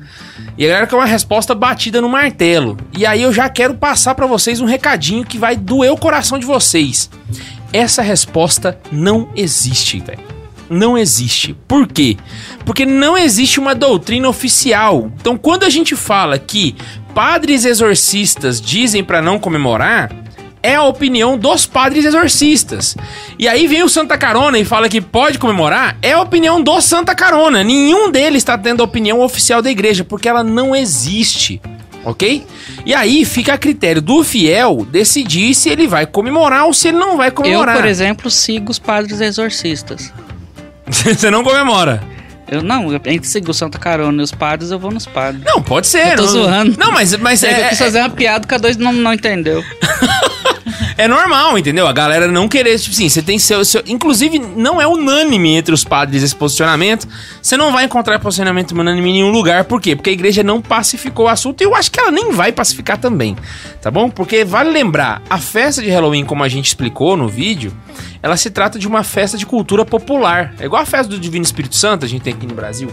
[0.57, 2.77] E a galera quer uma resposta batida no martelo.
[2.97, 6.39] E aí eu já quero passar pra vocês um recadinho que vai doer o coração
[6.39, 7.09] de vocês.
[7.71, 11.55] Essa resposta não existe, velho não existe.
[11.67, 12.17] Por quê?
[12.65, 15.11] Porque não existe uma doutrina oficial.
[15.19, 16.75] Então, quando a gente fala que
[17.13, 20.11] padres exorcistas dizem para não comemorar,
[20.61, 22.95] é a opinião dos padres exorcistas.
[23.37, 26.79] E aí vem o Santa Carona e fala que pode comemorar, é a opinião do
[26.79, 27.63] Santa Carona.
[27.63, 31.61] Nenhum deles está tendo a opinião oficial da igreja, porque ela não existe.
[32.05, 32.45] Ok?
[32.85, 36.97] E aí fica a critério do fiel decidir se ele vai comemorar ou se ele
[36.97, 37.77] não vai Eu, comemorar.
[37.77, 40.11] por exemplo, sigo os padres exorcistas.
[40.89, 42.01] Você não comemora.
[42.49, 42.87] Eu não,
[43.23, 45.43] siga o Santa Carona e os padres, eu vou nos padres.
[45.43, 46.11] Não, pode ser.
[46.11, 46.77] Eu tô não, zoando.
[46.77, 48.93] Não, mas, mas É, que eu é, quis fazer uma piada que a dois não,
[48.93, 49.63] não entendeu.
[50.97, 51.87] é normal, entendeu?
[51.87, 53.83] A galera não querer, tipo assim, você tem seu, seu.
[53.87, 57.07] Inclusive, não é unânime entre os padres esse posicionamento.
[57.41, 59.65] Você não vai encontrar posicionamento unânime em nenhum lugar.
[59.65, 59.95] Por quê?
[59.95, 62.97] Porque a igreja não pacificou o assunto e eu acho que ela nem vai pacificar
[62.97, 63.35] também.
[63.81, 64.09] Tá bom?
[64.09, 67.73] Porque vale lembrar, a festa de Halloween, como a gente explicou no vídeo,
[68.21, 70.53] ela se trata de uma festa de cultura popular.
[70.59, 72.89] É igual a festa do Divino Espírito Santo, a gente tem aqui no Brasil.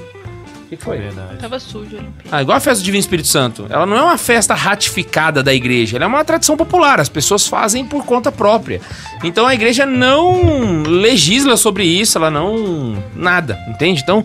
[0.70, 0.98] O que foi?
[0.98, 1.36] Verdade.
[1.38, 2.08] Tava sujo ali.
[2.30, 3.66] Ah, igual a festa do Divino Espírito Santo.
[3.68, 7.44] Ela não é uma festa ratificada da igreja, ela é uma tradição popular, as pessoas
[7.48, 8.80] fazem por conta própria.
[9.24, 13.02] Então a igreja não legisla sobre isso, ela não.
[13.16, 14.00] nada, entende?
[14.00, 14.24] Então,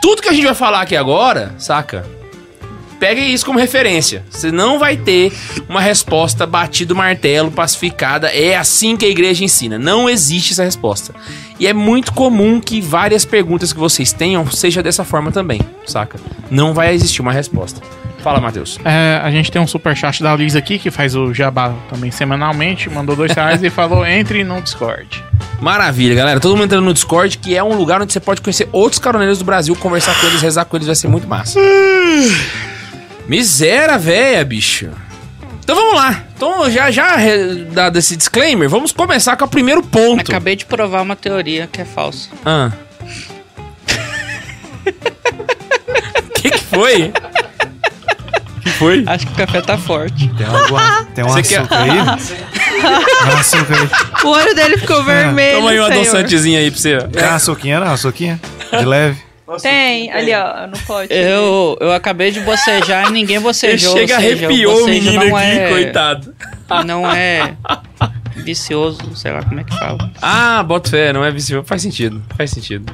[0.00, 2.06] tudo que a gente vai falar aqui agora, saca?
[2.98, 4.24] Pegue isso como referência.
[4.30, 5.32] Você não vai ter
[5.68, 8.28] uma resposta batido martelo, pacificada.
[8.28, 9.78] É assim que a igreja ensina.
[9.78, 11.14] Não existe essa resposta.
[11.58, 16.18] E é muito comum que várias perguntas que vocês tenham seja dessa forma também, saca?
[16.50, 17.80] Não vai existir uma resposta.
[18.22, 18.78] Fala, Matheus.
[18.84, 22.90] É, a gente tem um superchat da Liz aqui, que faz o jabá também semanalmente,
[22.90, 25.24] mandou dois reais e falou: entre no Discord.
[25.60, 26.40] Maravilha, galera.
[26.40, 29.38] Todo mundo entrando no Discord, que é um lugar onde você pode conhecer outros caroneiros
[29.38, 31.58] do Brasil, conversar com eles, rezar com eles, vai ser muito massa.
[33.28, 34.88] Miséria, véia, bicho.
[35.62, 36.22] Então vamos lá.
[36.36, 37.16] Então, já, já
[37.72, 40.20] dado esse disclaimer, vamos começar com o primeiro ponto.
[40.30, 42.28] Acabei de provar uma teoria que é falsa.
[42.44, 42.70] Ah.
[46.34, 47.12] que que foi?
[48.62, 49.04] que foi?
[49.06, 50.28] Acho que o café tá forte.
[50.36, 51.90] Tem, alguma, tem um Você quer- açúcar aí?
[51.90, 54.24] Tem um açúcar aí.
[54.24, 55.56] O olho dele ficou vermelho.
[55.58, 56.98] Toma aí um adoçantezinho aí pra você.
[56.98, 57.92] Tem uma açuquinha, não?
[57.92, 58.40] Açuquinha?
[58.78, 59.25] De leve.
[59.62, 61.12] Tem, ali, ó, no pote.
[61.12, 63.92] Eu, eu acabei de bocejar e ninguém bocejou.
[63.92, 66.34] Chega, seja, arrepiou o menino aqui, é, coitado.
[66.84, 67.54] Não é
[68.34, 70.10] vicioso, sei lá como é que fala.
[70.20, 71.62] Ah, bota fé, não é visível.
[71.62, 72.92] Faz sentido, faz sentido.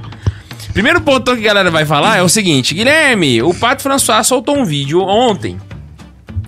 [0.75, 4.57] Primeiro ponto que a galera vai falar é o seguinte: Guilherme, o Pato François soltou
[4.57, 5.59] um vídeo ontem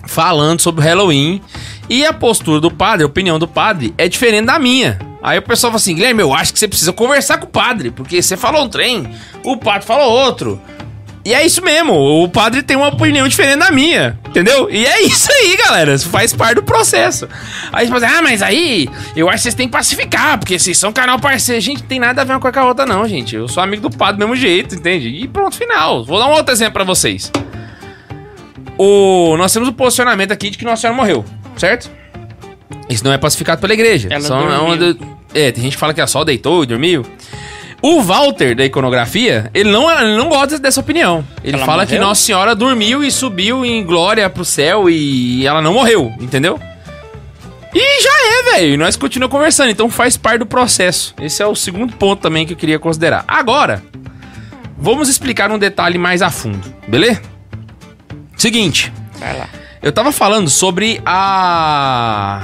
[0.05, 1.41] falando sobre o Halloween
[1.89, 4.99] e a postura do padre, a opinião do padre é diferente da minha.
[5.25, 7.89] Aí o pessoal fala assim: Guilherme, eu acho que você precisa conversar com o padre,
[7.89, 9.09] porque você falou um trem,
[9.43, 10.61] o padre falou outro.
[11.25, 14.69] E é isso mesmo, o padre tem uma opinião diferente da minha, entendeu?
[14.69, 17.27] E é isso aí, galera, isso faz parte do processo.
[17.73, 20.59] Aí você fala assim, ah, mas aí, eu acho que vocês têm que pacificar, porque
[20.59, 21.59] vocês são canal parceiro.
[21.59, 23.35] Gente, tem nada a ver com a outra não, gente.
[23.35, 25.07] Eu sou amigo do padre do mesmo jeito, entende?
[25.07, 26.05] E pronto, final.
[26.05, 27.31] Vou dar um outro exemplo pra vocês.
[28.77, 31.25] O, nós temos o posicionamento aqui de que Nossa Senhora morreu,
[31.57, 31.89] certo?
[32.89, 34.07] Isso não é pacificado pela igreja.
[34.11, 34.97] Ela Só é, dormiu.
[35.33, 37.05] é, tem gente que fala que ela só deitou e dormiu.
[37.81, 41.23] O Walter, da iconografia, ele não, ele não gosta dessa opinião.
[41.43, 42.07] Ele Ela fala que morreu?
[42.07, 46.59] Nossa Senhora dormiu e subiu em glória pro céu e ela não morreu, entendeu?
[47.73, 48.73] E já é, velho.
[48.73, 51.13] E nós continuamos conversando, então faz parte do processo.
[51.21, 53.23] Esse é o segundo ponto também que eu queria considerar.
[53.27, 53.83] Agora,
[54.77, 57.21] vamos explicar um detalhe mais a fundo, beleza?
[58.37, 59.47] Seguinte, Vai lá.
[59.85, 62.41] Eu tava falando sobre a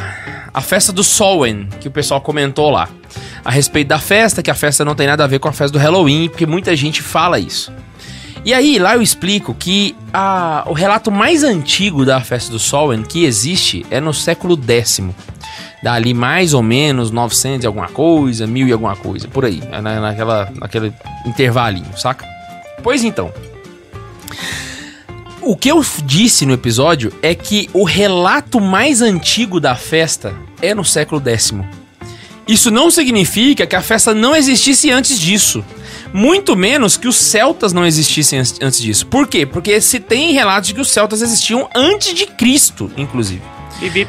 [0.53, 2.87] a festa do Samhain, que o pessoal comentou lá.
[3.43, 5.71] A respeito da festa, que a festa não tem nada a ver com a festa
[5.71, 7.73] do Halloween, porque muita gente fala isso.
[8.45, 13.01] E aí, lá eu explico que a, o relato mais antigo da festa do Samhain
[13.01, 15.01] que existe é no século X.
[15.81, 19.63] Dali mais ou menos 900 e alguma coisa, mil e alguma coisa, por aí.
[19.81, 20.93] Na, naquela, naquele
[21.25, 22.23] intervalinho, saca?
[22.83, 23.33] Pois então.
[25.41, 30.73] O que eu disse no episódio é que o relato mais antigo da festa é
[30.75, 31.53] no século X.
[32.47, 35.63] Isso não significa que a festa não existisse antes disso.
[36.13, 39.07] Muito menos que os celtas não existissem an- antes disso.
[39.07, 39.45] Por quê?
[39.45, 43.41] Porque se tem relatos de que os celtas existiam antes de Cristo, inclusive.
[43.79, 44.07] Bibi.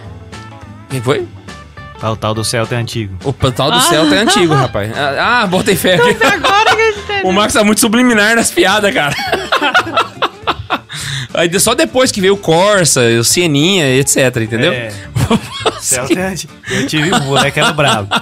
[0.90, 1.26] Quem foi?
[2.02, 3.16] Ah, O tal do Celta é antigo.
[3.24, 4.90] O tal do Celta é antigo, rapaz.
[4.96, 6.24] Ah, ah, botei fé aqui.
[6.24, 9.14] Agora que a gente O Max tá muito subliminar nas piadas, cara.
[11.34, 14.72] Aí só depois que veio o Corsa, o Sieninha, etc, entendeu?
[14.72, 14.92] É.
[15.80, 16.52] Celta é antigo.
[16.70, 18.08] Eu tive um moleque era bravo.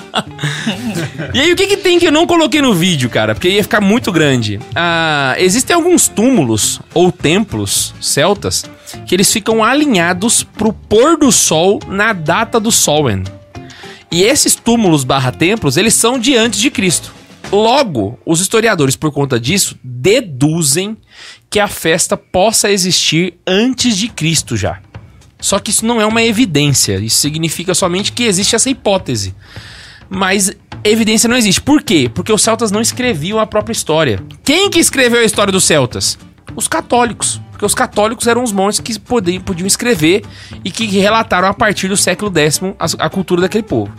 [1.34, 3.34] E aí, o que, que tem que eu não coloquei no vídeo, cara?
[3.34, 4.58] Porque ia ficar muito grande.
[4.74, 8.64] Ah, existem alguns túmulos ou templos celtas
[9.06, 13.24] que eles ficam alinhados pro pôr do sol na data do Samhain.
[14.10, 17.12] E esses túmulos barra templos, eles são de antes de Cristo.
[17.52, 20.96] Logo, os historiadores, por conta disso, deduzem
[21.48, 24.80] que a festa possa existir antes de Cristo já.
[25.40, 29.34] Só que isso não é uma evidência, isso significa somente que existe essa hipótese.
[30.08, 30.52] Mas
[30.84, 31.60] evidência não existe.
[31.60, 32.10] Por quê?
[32.12, 34.22] Porque os celtas não escreviam a própria história.
[34.44, 36.18] Quem que escreveu a história dos celtas?
[36.54, 37.40] Os católicos.
[37.50, 40.24] Porque os católicos eram os monges que podiam, escrever
[40.64, 42.60] e que relataram a partir do século X
[42.98, 43.92] a cultura daquele povo.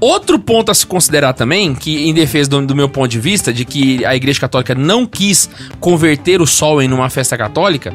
[0.00, 3.52] Outro ponto a se considerar também, que em defesa do, do meu ponto de vista,
[3.52, 7.94] de que a Igreja Católica não quis converter o Samhain numa festa católica,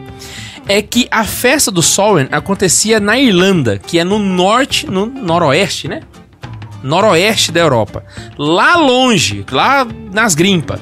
[0.68, 5.88] é que a festa do Samhain acontecia na Irlanda, que é no norte, no noroeste,
[5.88, 6.02] né?
[6.84, 8.04] Noroeste da Europa.
[8.38, 10.80] Lá longe, lá nas grimpas.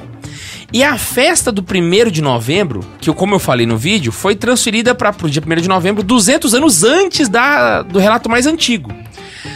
[0.70, 4.94] E a festa do 1 de novembro, que como eu falei no vídeo, foi transferida
[4.94, 8.92] para o dia 1 de novembro 200 anos antes da, do relato mais antigo.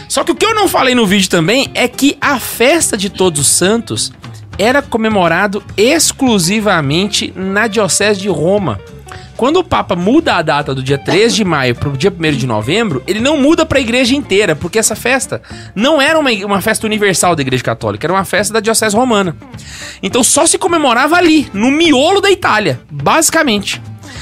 [0.07, 3.09] Só que o que eu não falei no vídeo também é que a festa de
[3.09, 4.11] Todos os Santos
[4.57, 8.79] era comemorado exclusivamente na Diocese de Roma.
[9.39, 12.31] Quando o Papa muda a data do dia 3 de maio para o dia 1
[12.35, 15.41] de novembro, ele não muda para a igreja inteira, porque essa festa
[15.73, 19.33] não era uma, uma festa universal da igreja católica, era uma festa da Diocese Romana.
[20.03, 23.81] Então só se comemorava ali, no miolo da Itália, basicamente.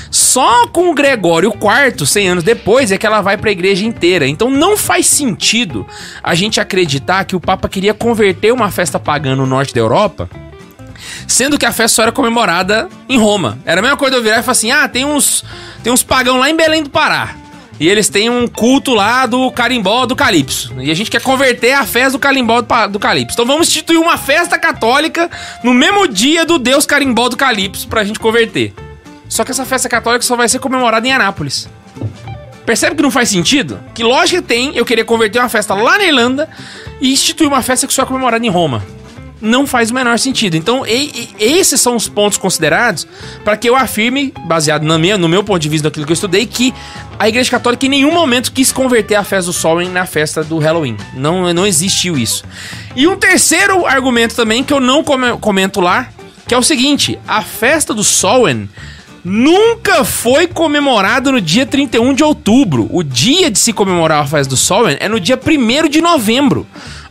[0.09, 3.85] Só com o Gregório IV, 100 anos depois, é que ela vai para a igreja
[3.85, 4.27] inteira.
[4.27, 5.85] Então não faz sentido
[6.23, 10.29] a gente acreditar que o Papa queria converter uma festa pagã no norte da Europa
[11.27, 13.59] Sendo que a festa só era comemorada em Roma.
[13.65, 15.43] Era a mesma coisa eu virar e falar assim: ah, tem uns,
[15.83, 17.35] tem uns pagãos lá em Belém do Pará.
[17.79, 20.73] E eles têm um culto lá do carimbó do Calypso.
[20.79, 23.35] E a gente quer converter a festa do carimbó do, do Calypso.
[23.35, 25.29] Então vamos instituir uma festa católica
[25.63, 28.73] no mesmo dia do deus carimbó do Calypso pra gente converter.
[29.29, 31.67] Só que essa festa católica só vai ser comemorada em Anápolis.
[32.65, 33.79] Percebe que não faz sentido?
[33.93, 36.49] Que lógica tem eu querer converter uma festa lá na Irlanda
[36.99, 38.83] e instituir uma festa que só é comemorada em Roma?
[39.39, 40.55] Não faz o menor sentido.
[40.57, 43.07] Então, e- e- esses são os pontos considerados
[43.45, 46.15] para que eu afirme, baseado na minha, no meu ponto de vista daquilo que eu
[46.15, 46.73] estudei, que
[47.19, 50.57] a Igreja Católica em nenhum momento quis converter a festa do Sol na festa do
[50.57, 50.97] Halloween.
[51.13, 52.43] Não, não existiu isso.
[52.95, 56.09] E um terceiro argumento também, que eu não come- comento lá,
[56.47, 58.67] que é o seguinte: a festa do Samhain
[59.27, 62.87] nunca foi comemorada no dia 31 de outubro.
[62.89, 66.65] O dia de se comemorar a festa do Samhain é no dia 1 de novembro.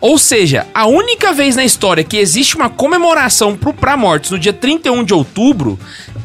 [0.06, 4.52] Ou seja, a única vez na história que existe uma comemoração para mortos no dia
[4.52, 5.76] 31 de outubro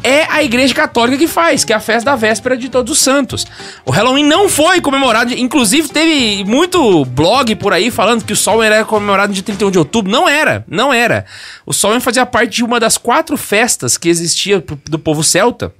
[0.03, 2.99] é a Igreja Católica que faz, que é a festa da véspera de Todos os
[2.99, 3.43] Santos.
[3.83, 8.61] O Halloween não foi comemorado, inclusive teve muito blog por aí falando que o Sol
[8.61, 10.11] era comemorado no dia 31 de outubro.
[10.11, 11.25] Não era, não era.
[11.65, 15.73] O Sol fazia parte de uma das quatro festas que existia do povo celta.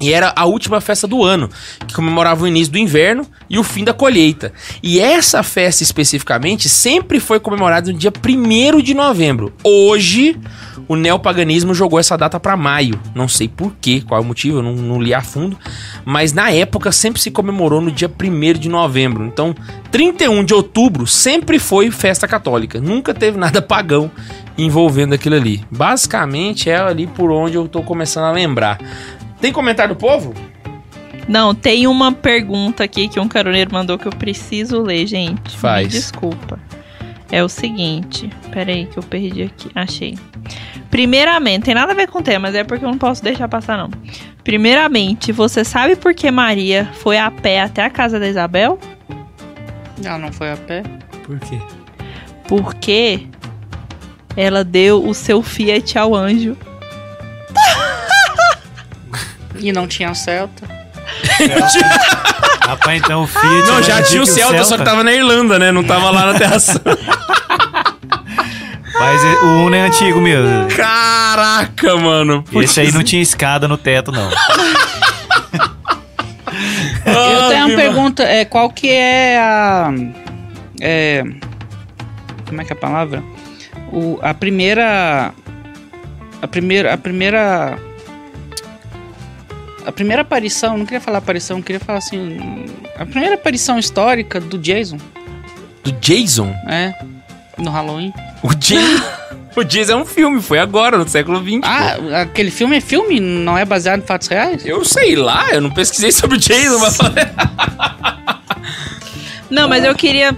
[0.00, 1.48] E era a última festa do ano,
[1.86, 4.52] que comemorava o início do inverno e o fim da colheita.
[4.82, 9.52] E essa festa especificamente sempre foi comemorada no dia 1 de novembro.
[9.64, 10.38] Hoje,
[10.88, 12.98] o neopaganismo jogou essa data para maio.
[13.14, 15.58] Não sei porquê, qual é o motivo, eu não, não, li a fundo.
[16.04, 19.24] Mas na época sempre se comemorou no dia 1 de novembro.
[19.24, 19.54] Então,
[19.90, 22.80] 31 de outubro sempre foi festa católica.
[22.80, 24.10] Nunca teve nada pagão
[24.58, 25.64] envolvendo aquilo ali.
[25.70, 28.78] Basicamente é ali por onde eu tô começando a lembrar.
[29.46, 30.34] Tem comentário do povo?
[31.28, 35.56] Não, tem uma pergunta aqui que um caroneiro mandou que eu preciso ler, gente.
[35.56, 35.86] Faz.
[35.86, 36.58] Me desculpa.
[37.30, 38.28] É o seguinte.
[38.50, 39.70] Peraí que eu perdi aqui.
[39.72, 40.18] Achei.
[40.90, 43.46] Primeiramente, tem nada a ver com o tema, mas é porque eu não posso deixar
[43.46, 43.88] passar, não.
[44.42, 48.80] Primeiramente, você sabe por que Maria foi a pé até a casa da Isabel?
[50.02, 50.82] Ela não foi a pé?
[51.24, 51.60] Por quê?
[52.48, 53.28] Porque
[54.36, 56.56] ela deu o seu Fiat ao anjo.
[59.60, 60.68] E não tinha Celta.
[62.66, 63.66] Rapaz, então o Fiat...
[63.66, 65.70] Não, já tinha o que Celta, só que tava na Irlanda, né?
[65.70, 66.98] Não tava lá na Terra Santa.
[68.98, 70.68] Mas é- o Uno é antigo mesmo.
[70.74, 72.42] Caraca, mano.
[72.54, 74.30] Esse aí não tinha escada no teto, não.
[77.06, 79.92] Eu tenho uma pergunta, é, qual que é a...
[80.80, 81.22] É,
[82.48, 83.22] como é que é a palavra?
[83.92, 85.32] O, a primeira...
[86.42, 86.94] A primeira...
[86.94, 87.78] A primeira...
[89.86, 92.66] A primeira aparição, não queria falar aparição, queria falar assim...
[92.98, 94.98] A primeira aparição histórica do Jason,
[95.84, 96.52] Do Jason?
[96.68, 96.92] é,
[97.56, 98.12] no Halloween.
[98.42, 99.04] O Jason...
[99.54, 101.60] o Jason é um filme, foi agora, no século XX.
[101.60, 101.66] pô.
[101.66, 103.20] Ah, aquele filme é filme?
[103.20, 104.66] Não é baseado em fatos reais?
[104.66, 106.98] Eu sei lá, eu não pesquisei sobre o Jason, mas...
[109.48, 110.36] Não, mas eu queria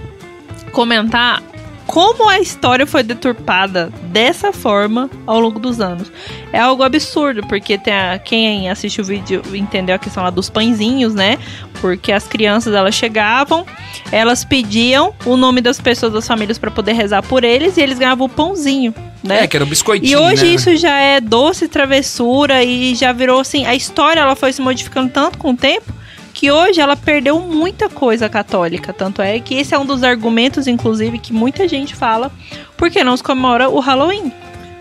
[0.71, 1.41] comentar
[1.89, 6.11] como a história foi deturpada dessa forma ao longo dos anos.
[6.53, 10.51] É algo absurdo, porque tem a- quem assiste o vídeo entendeu a questão lá dos
[10.51, 11.39] pãezinhos, né?
[11.81, 13.65] Porque as crianças elas chegavam,
[14.11, 17.97] elas pediam o nome das pessoas das famílias para poder rezar por eles e eles
[17.97, 19.45] ganhavam o pãozinho, né?
[19.45, 20.51] É, que era um biscoitinho, E hoje né?
[20.53, 25.09] isso já é doce travessura e já virou assim, a história ela foi se modificando
[25.11, 25.91] tanto com o tempo
[26.33, 30.67] que hoje ela perdeu muita coisa católica, tanto é que esse é um dos argumentos
[30.67, 32.31] inclusive que muita gente fala
[32.77, 34.31] porque não se comemora o Halloween,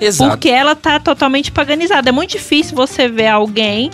[0.01, 0.31] Exato.
[0.31, 2.09] porque ela tá totalmente paganizada.
[2.09, 3.91] É muito difícil você ver alguém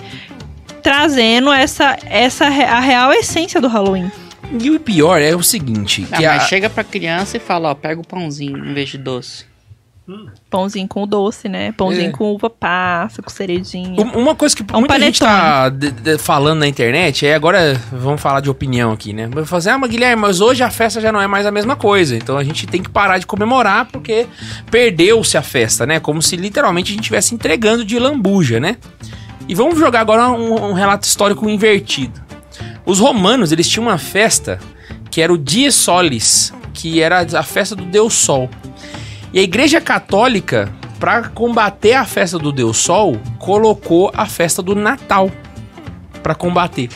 [0.82, 4.10] trazendo essa essa a real essência do Halloween.
[4.60, 7.70] E o pior é o seguinte, Ah, que mas a- chega pra criança e fala,
[7.70, 9.46] ó, pega o pãozinho em vez de doce.
[10.50, 11.72] Pãozinho com doce, né?
[11.72, 12.12] Pãozinho É.
[12.12, 14.02] com uva passa, com cerejinha.
[14.04, 15.48] Um- Uma coisa que um muita gente panetone.
[15.50, 19.26] tá de- de- falando na internet, é agora vamos falar de opinião aqui, né?
[19.32, 21.74] Vai fazer, ah, mas Guilherme, mas hoje a festa já não é mais a mesma
[21.74, 22.14] coisa.
[22.16, 24.26] Então a gente tem que parar de comemorar porque
[24.70, 25.98] perdeu-se a festa, né?
[25.98, 28.76] Como se literalmente a gente estivesse entregando de lambuja, né?
[29.48, 32.22] E vamos jogar agora um, um relato histórico invertido.
[32.84, 34.58] Os romanos, eles tinham uma festa
[35.10, 38.50] que era o Dies Solis, que era a festa do Deus Sol.
[39.34, 44.76] E a Igreja Católica, para combater a festa do Deus Sol, colocou a festa do
[44.76, 45.28] Natal
[46.22, 46.88] para combater.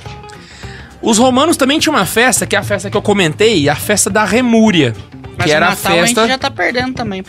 [1.03, 4.09] Os romanos também tinham uma festa, que é a festa que eu comentei, a festa
[4.09, 4.95] da Remúria,
[5.37, 6.21] Mas que o era a Natal festa.
[6.21, 7.25] a gente já tá perdendo também.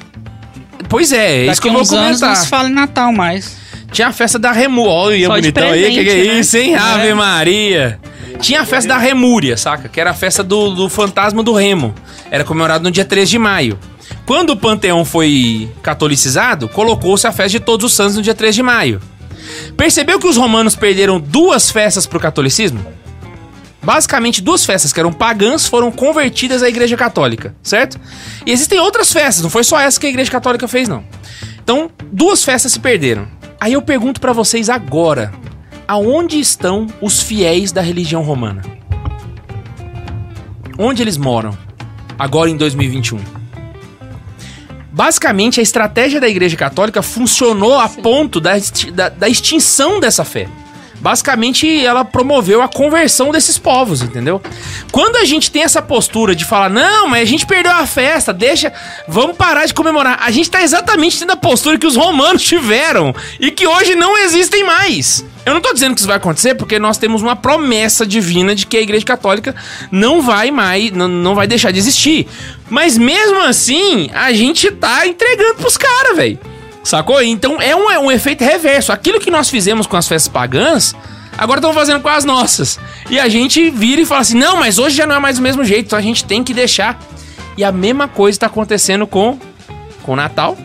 [0.87, 2.29] Pois é, é isso que eu Daqui vou uns anos comentar.
[2.29, 3.57] não se fala em Natal mais.
[3.91, 4.91] Tinha a festa da Remúria.
[4.91, 6.39] Olha o Ian Só bonitão aí, que, que é né?
[6.39, 6.75] isso, hein?
[6.75, 7.13] Ave É.
[7.15, 7.99] Maria.
[8.39, 9.89] Tinha a festa da Remúria, saca?
[9.89, 11.93] Que era a festa do, do fantasma do Remo.
[12.29, 13.77] Era comemorado no dia 3 de maio.
[14.29, 18.53] Quando o Panteão foi catolicizado, colocou-se a festa de Todos os Santos no dia 3
[18.53, 19.01] de maio.
[19.75, 22.79] Percebeu que os romanos perderam duas festas pro catolicismo?
[23.81, 27.99] Basicamente, duas festas que eram pagãs foram convertidas à Igreja Católica, certo?
[28.45, 31.04] E existem outras festas, não foi só essa que a Igreja Católica fez, não.
[31.63, 33.27] Então, duas festas se perderam.
[33.60, 35.33] Aí eu pergunto pra vocês agora:
[35.87, 38.62] aonde estão os fiéis da religião romana?
[40.77, 41.58] Onde eles moram?
[42.19, 43.38] Agora em 2021.
[45.04, 48.52] Basicamente, a estratégia da Igreja Católica funcionou a ponto da,
[48.93, 50.50] da- da extinção dessa fé.
[51.00, 54.41] Basicamente, ela promoveu a conversão desses povos, entendeu?
[54.91, 58.33] Quando a gente tem essa postura de falar, não, mas a gente perdeu a festa,
[58.33, 58.73] deixa,
[59.08, 60.19] vamos parar de comemorar.
[60.21, 64.17] A gente tá exatamente tendo a postura que os romanos tiveram e que hoje não
[64.17, 65.25] existem mais.
[65.45, 68.67] Eu não tô dizendo que isso vai acontecer porque nós temos uma promessa divina de
[68.67, 69.56] que a Igreja Católica
[69.91, 72.27] não vai mais, não, vai deixar de existir.
[72.69, 76.39] Mas mesmo assim, a gente tá entregando pros caras, velho.
[76.84, 77.21] Sacou?
[77.21, 78.92] Então é um, é um efeito reverso.
[78.92, 80.96] Aquilo que nós fizemos com as festas pagãs,
[81.38, 82.80] agora estão fazendo com as nossas.
[83.10, 85.42] E a gente vira e fala assim: não, mas hoje já não é mais o
[85.42, 87.00] mesmo jeito, então a gente tem que deixar.
[87.58, 89.38] E a mesma coisa está acontecendo com,
[90.04, 90.58] com o Natal,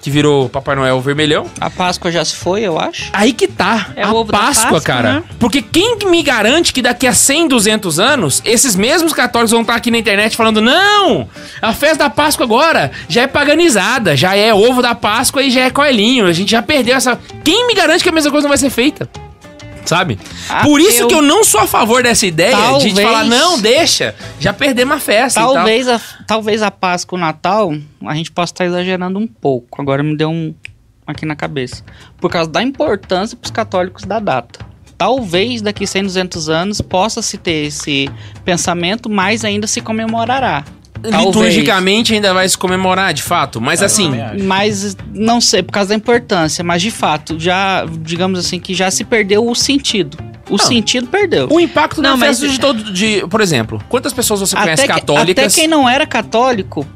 [0.00, 1.46] que virou Papai Noel vermelhão.
[1.60, 3.10] A Páscoa já se foi, eu acho.
[3.12, 3.88] Aí que tá.
[3.96, 5.12] É a o ovo da Páscoa, Páscoa, cara.
[5.14, 5.22] né?
[5.38, 9.74] Porque quem me garante que daqui a 100, 200 anos, esses mesmos católicos vão estar
[9.74, 11.28] aqui na internet falando: não,
[11.60, 15.62] a festa da Páscoa agora já é paganizada, já é ovo da Páscoa e já
[15.62, 16.26] é coelhinho.
[16.26, 17.18] A gente já perdeu essa.
[17.44, 19.08] Quem me garante que a mesma coisa não vai ser feita?
[19.88, 20.18] Sabe?
[20.50, 23.24] Ah, Por isso eu- que eu não sou a favor dessa ideia de Talvez- falar:
[23.24, 25.40] não, deixa, já perdemos a festa.
[25.40, 25.54] tal.
[25.54, 27.72] Talvez a, talvez a Páscoa o Natal,
[28.04, 29.80] a gente possa estar exagerando um pouco.
[29.80, 30.54] Agora me deu um
[31.06, 31.82] aqui na cabeça.
[32.20, 34.60] Por causa da importância para os católicos da data.
[34.98, 38.10] Talvez daqui 100, 200 anos possa se ter esse
[38.44, 40.64] pensamento, mas ainda se comemorará.
[41.02, 41.26] Talvez.
[41.26, 43.60] Liturgicamente ainda vai se comemorar, de fato.
[43.60, 44.10] Mas assim.
[44.44, 48.90] Mas não sei, por causa da importância, mas de fato, já, digamos assim, que já
[48.90, 50.16] se perdeu o sentido.
[50.48, 50.58] O Não.
[50.58, 51.46] sentido perdeu.
[51.50, 52.82] o impacto Não, na mas- festa de todo.
[52.92, 55.44] De, por exemplo, quantas pessoas você conhece que- católicas?
[55.44, 56.86] até quem não era católico,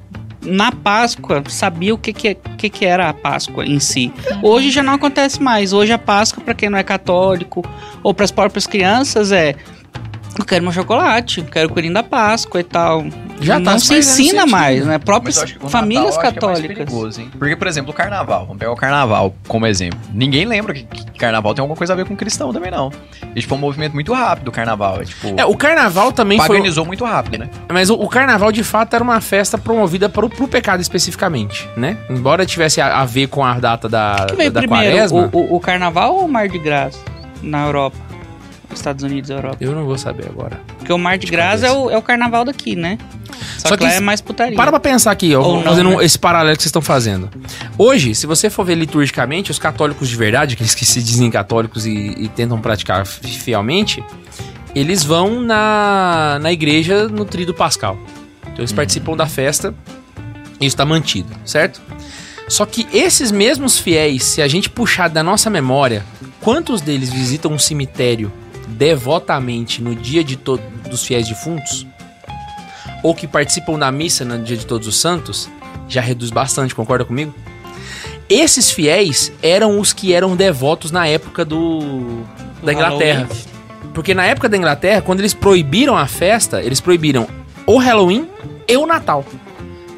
[0.45, 4.11] na Páscoa, sabia o que, que, que, que era a Páscoa em si.
[4.43, 5.73] Hoje já não acontece mais.
[5.73, 7.63] Hoje a Páscoa, pra quem não é católico,
[8.03, 9.55] ou pras próprias crianças, é.
[10.39, 13.05] Eu quero meu chocolate, eu quero o coelhinho da Páscoa e tal.
[13.43, 14.99] Já tá não se ensina mais, né?
[14.99, 16.77] Próprias famílias Natal é católicas.
[16.79, 17.23] perigoso?
[17.39, 18.47] Porque, por exemplo, o carnaval.
[18.47, 19.99] Vamos pegar o carnaval como exemplo.
[20.13, 22.91] Ninguém lembra que, que carnaval tem alguma coisa a ver com cristão também, não.
[23.35, 25.01] E, tipo, é um movimento muito rápido o carnaval.
[25.01, 26.49] É, tipo, É, o carnaval também foi.
[26.49, 27.49] paganizou muito rápido, né?
[27.71, 31.97] Mas o, o carnaval de fato era uma festa promovida pro, pro pecado especificamente, né?
[32.11, 35.31] Embora tivesse a, a ver com a data da, O que veio da primeiro, quaresma.
[35.33, 36.99] o, o, o carnaval ou o Mar de Graça
[37.43, 37.97] na Europa?
[38.79, 39.57] Estados Unidos e Europa.
[39.61, 40.61] Eu não vou saber agora.
[40.79, 42.99] Porque o Mar de, Graça é o, é o carnaval daqui, né?
[43.59, 44.57] Só, Só que, lá que é mais putaria.
[44.57, 46.05] Para pra pensar aqui, ó, não, fazendo né?
[46.05, 47.31] esse paralelo que vocês estão fazendo.
[47.79, 51.87] Hoje, se você for ver liturgicamente, os católicos de verdade, aqueles que se dizem católicos
[51.87, 54.03] e, e tentam praticar fi- fielmente,
[54.75, 57.99] eles vão na, na igreja no Tríduo Pascal.
[58.43, 59.75] Então eles participam da festa
[60.61, 61.81] e isso está mantido, certo?
[62.49, 66.05] Só que esses mesmos fiéis, se a gente puxar da nossa memória,
[66.41, 68.31] quantos deles visitam um cemitério
[68.73, 71.87] devotamente no dia de dos fiéis defuntos?
[73.03, 75.49] Ou que participam da missa no dia de todos os santos?
[75.89, 77.35] Já reduz bastante, concorda comigo?
[78.29, 82.23] Esses fiéis eram os que eram devotos na época do
[82.63, 83.29] da Inglaterra.
[83.93, 87.29] Porque na época da Inglaterra, quando eles proibiram a festa, eles proibiram
[87.67, 88.29] o Halloween
[88.67, 89.25] e o Natal.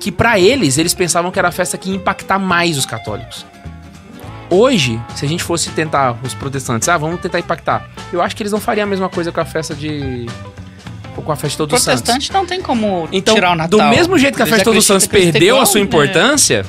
[0.01, 3.47] Que pra eles, eles pensavam que era a festa que ia impactar mais os católicos.
[4.55, 7.89] Hoje, se a gente fosse tentar, os protestantes, ah, vamos tentar impactar.
[8.13, 10.27] Eu acho que eles não fariam a mesma coisa com a festa de.
[11.15, 12.03] com a festa de Todos os Santos.
[12.03, 13.81] Protestante não tem como Então, tirar o Natal.
[13.81, 15.87] do mesmo jeito que a festa dos Santos perdeu a sua né?
[15.87, 16.65] importância,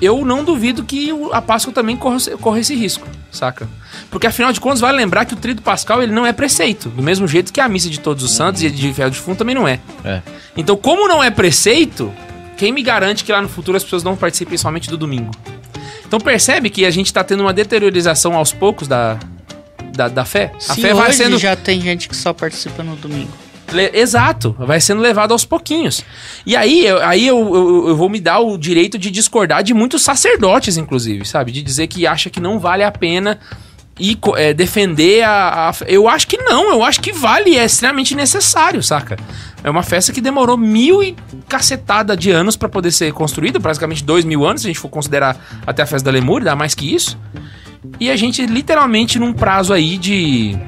[0.00, 3.68] eu não duvido que o- a Páscoa também corra, corra esse risco, saca?
[4.10, 6.88] Porque afinal de contas, vale lembrar que o Tríduo Pascal ele não é preceito.
[6.88, 9.18] Do mesmo jeito que a missa de Todos os Santos e a de Fiel de
[9.18, 9.78] Fundo também não é.
[10.04, 10.20] É.
[10.56, 12.12] Então, como não é preceito,
[12.56, 15.30] quem me garante que lá no futuro as pessoas não participem somente do domingo?
[16.12, 19.18] Então percebe que a gente tá tendo uma deteriorização aos poucos da,
[19.96, 20.52] da, da fé.
[20.68, 23.30] A Se fé vai sendo já tem gente que só participa no domingo.
[23.72, 26.04] Le- Exato, vai sendo levado aos pouquinhos.
[26.44, 29.72] E aí, eu, aí eu, eu, eu vou me dar o direito de discordar de
[29.72, 31.50] muitos sacerdotes, inclusive, sabe?
[31.50, 33.40] De dizer que acha que não vale a pena
[33.98, 38.14] e é, defender a, a- Eu acho que não, eu acho que vale é extremamente
[38.14, 39.16] necessário, saca?
[39.64, 41.16] É uma festa que demorou mil e
[41.48, 44.90] cacetada de anos pra poder ser construída, praticamente dois mil anos, se a gente for
[44.90, 45.34] considerar
[45.66, 47.18] até a festa da Lemúria, dá mais que isso.
[47.98, 50.58] E a gente, literalmente, num prazo aí de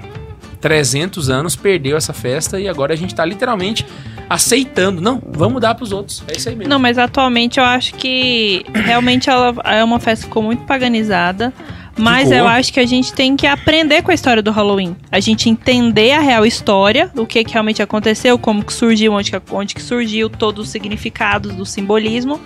[0.58, 3.84] 300 anos, perdeu essa festa e agora a gente tá literalmente
[4.30, 5.02] aceitando.
[5.02, 6.24] Não, vamos dar pros outros.
[6.26, 6.70] É isso aí mesmo.
[6.70, 11.52] Não, mas atualmente eu acho que realmente ela é uma festa que ficou muito paganizada.
[11.96, 14.96] Mas eu acho que a gente tem que aprender com a história do Halloween.
[15.12, 19.30] A gente entender a real história, do que, que realmente aconteceu, como que surgiu, onde
[19.30, 22.40] que, onde que surgiu, todos os significados do simbolismo.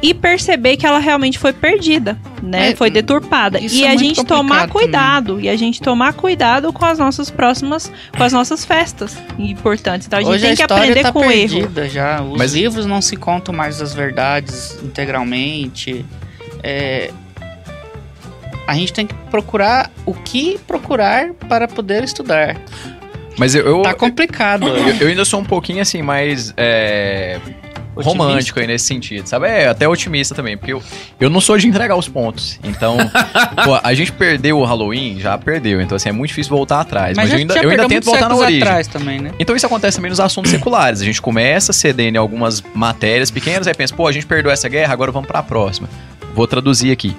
[0.00, 2.70] E perceber que ela realmente foi perdida, né?
[2.70, 3.58] É, foi deturpada.
[3.60, 5.40] E é a gente tomar cuidado.
[5.40, 10.06] E a gente tomar cuidado com as nossas próximas, com as nossas festas importantes.
[10.06, 11.48] Então a gente Hoje tem a que aprender tá com o erro.
[11.52, 12.22] perdida já.
[12.22, 16.04] Os Mas- livros não se contam mais as verdades integralmente.
[16.62, 17.10] É,
[18.68, 22.60] a gente tem que procurar o que procurar para poder estudar.
[23.38, 24.68] Mas eu, eu, Tá complicado.
[24.68, 26.52] eu, eu ainda sou um pouquinho assim, mais.
[26.54, 27.40] é,
[27.96, 29.48] romântico aí nesse sentido, sabe?
[29.48, 30.82] É, até otimista também, porque eu,
[31.18, 32.60] eu não sou de entregar os pontos.
[32.62, 32.98] Então,
[33.64, 35.80] pô, a gente perdeu o Halloween, já perdeu.
[35.80, 37.16] Então, assim, é muito difícil voltar atrás.
[37.16, 38.62] Mas, Mas, eu ainda, eu ainda tento voltar na origem.
[38.62, 39.32] atrás também, né?
[39.38, 41.00] Então isso acontece também nos assuntos seculares.
[41.00, 44.68] A gente começa cedendo em algumas matérias pequenas, aí pensa, pô, a gente perdeu essa
[44.68, 45.88] guerra, agora vamos pra próxima.
[46.34, 47.16] Vou traduzir aqui.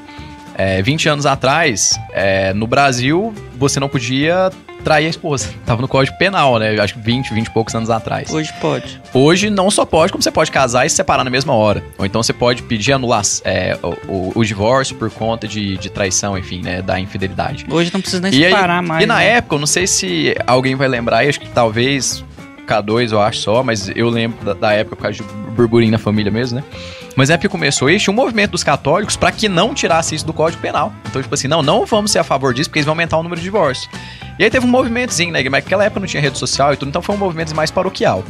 [0.62, 4.49] É, 20 anos atrás, é, no Brasil, você não podia
[4.84, 5.49] trair a esposa.
[5.66, 6.78] Tava no Código Penal, né?
[6.82, 8.30] Acho que 20, 20 e poucos anos atrás.
[8.30, 9.01] Hoje pode.
[9.14, 11.82] Hoje não só pode, como você pode casar e se separar na mesma hora.
[11.97, 15.89] Ou então você pode pedir anular é, o, o- o divórcio por conta de, de
[15.89, 16.82] traição, enfim, né?
[16.82, 17.66] Da infidelidade.
[17.70, 19.01] Hoje não precisa nem E, aí- separar mais.
[19.03, 19.28] e na né?
[19.38, 22.22] época, eu não sei se alguém vai lembrar, e acho que talvez
[22.68, 25.24] K2 eu acho só, mas eu lembro da, da época por causa de
[25.55, 26.64] burburinho na família mesmo, né?
[27.16, 30.26] Mas na época que começou isso, um movimento dos católicos pra que não tirasse isso
[30.26, 30.93] do Código Penal.
[31.07, 33.24] Então, tipo assim, não, não vamos ser a favor disso, porque eles vão aumentar o
[33.24, 33.89] número de divórcios.
[34.38, 35.43] E aí teve um movimentozinho, né?
[35.43, 38.24] Mas naquela época não tinha rede social e tudo, então foi um movimento mais paroquial.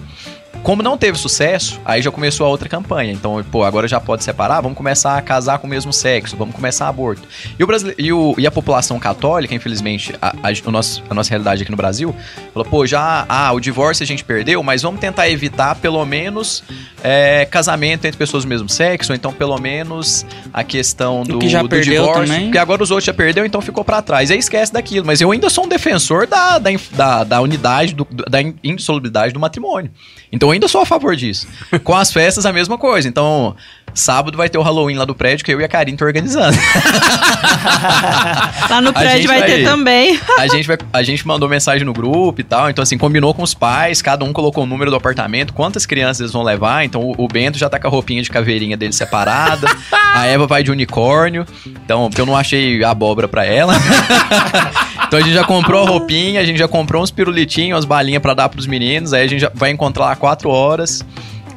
[0.64, 3.14] Como não teve sucesso, aí já começou a outra campanha.
[3.14, 6.54] Então, pô, agora já pode separar, vamos começar a casar com o mesmo sexo, vamos
[6.54, 7.22] começar aborto.
[7.58, 7.96] E, o brasile...
[7.98, 8.36] e, o...
[8.38, 11.02] e a população católica, infelizmente, a, a, o nosso...
[11.10, 12.14] a nossa realidade aqui no Brasil,
[12.54, 16.62] falou, pô, já, ah, o divórcio a gente perdeu, mas vamos tentar evitar pelo menos
[17.02, 21.48] é, casamento entre pessoas do mesmo sexo, ou então pelo menos a questão do, que
[21.48, 22.26] do perdeu divórcio.
[22.26, 22.44] também.
[22.48, 24.30] Porque agora os outros já perdeu, então ficou pra trás.
[24.30, 25.06] Aí esquece daquilo.
[25.06, 29.34] Mas eu ainda sou um defensor da, da, da, da unidade, do- da in- indissolubilidade
[29.34, 29.90] do matrimônio.
[30.32, 31.48] Então eu ainda sou a favor disso.
[31.84, 33.08] Com as festas, a mesma coisa.
[33.08, 33.56] Então,
[33.94, 36.58] sábado vai ter o Halloween lá do prédio que eu e a Karine estão organizando.
[38.70, 40.20] Lá no prédio vai, vai- ter também.
[40.38, 42.70] A gente, vai, a gente mandou mensagem no grupo e tal.
[42.70, 46.20] Então, assim, combinou com os pais, cada um colocou o número do apartamento, quantas crianças
[46.22, 46.86] eles vão levar.
[46.86, 49.68] Então, o, o Bento já tá com a roupinha de caveirinha dele separada.
[50.14, 51.46] a Eva vai de unicórnio.
[51.66, 53.74] Então, porque eu não achei abóbora pra ela.
[55.10, 58.22] então, a gente já comprou a roupinha, a gente já comprou uns pirulitinhos, umas balinhas
[58.22, 59.12] pra dar pros meninos.
[59.12, 61.04] Aí a gente vai encontrar lá quatro horas.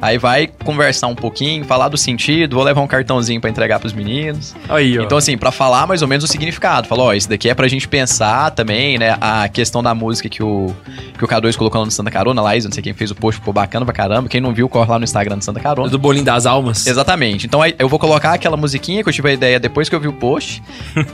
[0.03, 3.93] Aí vai conversar um pouquinho, falar do sentido, vou levar um cartãozinho pra entregar pros
[3.93, 4.53] meninos.
[4.67, 5.03] Aí, ó.
[5.03, 6.89] Então, assim, pra falar mais ou menos o significado.
[6.89, 9.15] Falou, ó, isso daqui é pra gente pensar também, né?
[9.21, 10.75] A questão da música que o,
[11.17, 13.39] que o K2 colocou lá no Santa Carona, Laís, não sei quem fez o post,
[13.39, 14.27] ficou bacana pra caramba.
[14.27, 15.89] Quem não viu, corre lá no Instagram do Santa Carona.
[15.89, 16.85] do bolinho das almas.
[16.85, 17.45] Exatamente.
[17.45, 20.01] Então aí eu vou colocar aquela musiquinha que eu tive a ideia depois que eu
[20.01, 20.61] vi o post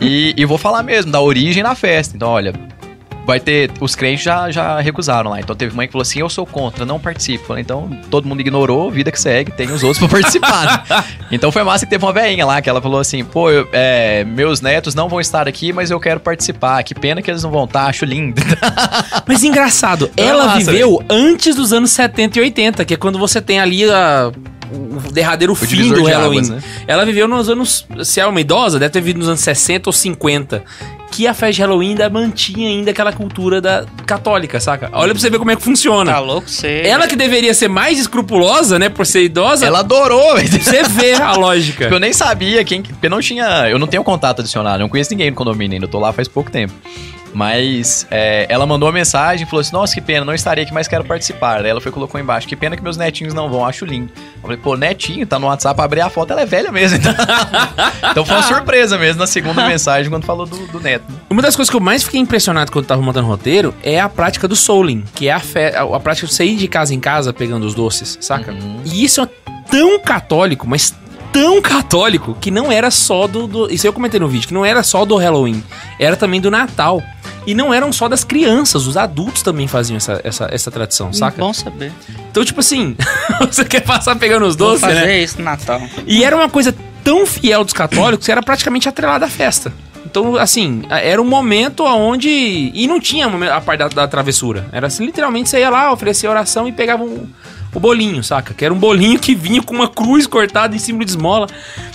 [0.01, 2.15] e, e vou falar mesmo da origem da festa.
[2.15, 2.53] Então, olha,
[3.29, 3.71] vai ter.
[3.79, 5.39] Os crentes já, já recusaram lá.
[5.39, 7.57] Então teve mãe que falou assim: eu sou contra, não participo.
[7.57, 10.85] Então todo mundo ignorou, vida que segue, tem os outros pra participar.
[10.89, 11.03] né?
[11.31, 14.23] Então foi massa que teve uma veinha lá que ela falou assim: pô, eu- é,
[14.23, 16.81] meus netos não vão estar aqui, mas eu quero participar.
[16.83, 18.41] Que pena que eles não vão estar, acho lindo.
[19.27, 23.59] Mas engraçado, ela viveu antes dos anos 70 e 80, que é quando você tem
[23.59, 24.31] ali a-
[24.71, 26.37] o derradeiro fim divisor do de Halloween.
[26.39, 26.61] águas, né?
[26.87, 27.85] Ela viveu nos anos.
[28.03, 30.63] Se é uma idosa, deve ter vivido nos anos 60 ou 50.
[31.19, 34.89] Que a festa de Halloween ainda mantinha ainda aquela cultura da católica, saca?
[34.93, 36.13] Olha pra você ver como é que funciona.
[36.13, 36.81] Tá louco você.
[36.85, 40.47] Ela que deveria ser mais escrupulosa, né, por ser idosa, ela adorou, velho.
[40.47, 41.79] você vê a lógica.
[41.79, 42.81] Porque eu nem sabia quem.
[42.83, 43.67] Porque eu não tinha.
[43.69, 45.87] Eu não tenho contato adicionado, eu não conheço ninguém no condomínio ainda.
[45.87, 46.73] Eu tô lá faz pouco tempo.
[47.33, 50.73] Mas é, ela mandou uma mensagem e falou assim: Nossa, que pena, não estarei aqui,
[50.73, 51.61] mas quero participar.
[51.61, 54.11] Daí ela foi colocou embaixo: Que pena que meus netinhos não vão, acho lindo.
[54.35, 56.97] Eu falei: Pô, netinho, tá no WhatsApp, abri a foto, ela é velha mesmo.
[56.97, 57.13] Então,
[58.11, 61.05] então foi uma surpresa mesmo na segunda mensagem quando falou do, do neto.
[61.29, 64.09] Uma das coisas que eu mais fiquei impressionado quando tava montando o roteiro é a
[64.09, 67.31] prática do souling, que é a, fe- a, prática de sair de casa em casa
[67.31, 68.53] pegando os doces, saca?
[68.85, 69.27] E isso é
[69.69, 70.93] tão católico, mas
[71.31, 74.65] tão católico, que não era só do, do- Isso eu comentei no vídeo, que não
[74.65, 75.63] era só do Halloween,
[75.99, 77.01] era também do Natal.
[77.47, 81.37] E não eram só das crianças, os adultos também faziam essa, essa, essa tradição, saca?
[81.39, 81.91] Bom saber.
[82.29, 82.95] Então, tipo assim,
[83.49, 85.19] você quer passar pegando os Vou doces, fazer né?
[85.19, 85.81] isso no Natal.
[86.05, 89.73] E era uma coisa tão fiel dos católicos que era praticamente atrelada à festa.
[90.05, 92.29] Então, assim, era um momento onde.
[92.73, 94.67] E não tinha a parte da, da travessura.
[94.71, 97.27] Era assim, literalmente você ia lá, oferecia oração e pegava um-
[97.73, 98.53] o bolinho, saca?
[98.53, 101.47] Que era um bolinho que vinha com uma cruz cortada em cima de esmola.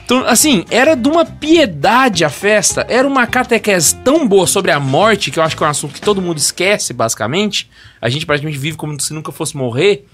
[0.05, 2.87] Então, assim, era de uma piedade a festa.
[2.89, 5.95] Era uma catequese tão boa sobre a morte, que eu acho que é um assunto
[5.95, 7.69] que todo mundo esquece, basicamente.
[8.01, 10.07] A gente praticamente vive como se nunca fosse morrer.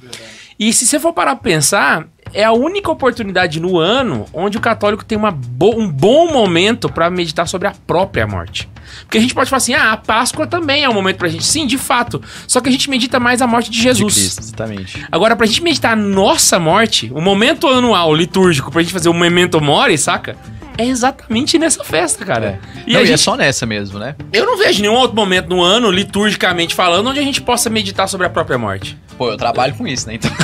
[0.59, 4.61] E se você for parar pra pensar, é a única oportunidade no ano onde o
[4.61, 8.69] católico tem uma bo- um bom momento pra meditar sobre a própria morte.
[9.03, 11.45] Porque a gente pode falar assim, ah, a Páscoa também é um momento pra gente.
[11.45, 12.22] Sim, de fato.
[12.47, 14.14] Só que a gente medita mais a morte de De Jesus.
[14.14, 15.07] Cristo, exatamente.
[15.11, 19.14] Agora, pra gente meditar a nossa morte, o momento anual litúrgico pra gente fazer o
[19.14, 20.36] memento mori, saca?
[20.78, 22.59] É exatamente nessa festa, cara.
[22.86, 24.14] E, E não, e é gente- só nessa mesmo, né?
[24.32, 28.09] Eu não vejo nenhum outro momento no ano, liturgicamente falando, onde a gente possa meditar
[28.09, 28.97] sobre a própria morte.
[29.18, 30.14] Pô, eu trabalho com isso, né?
[30.14, 30.30] Então...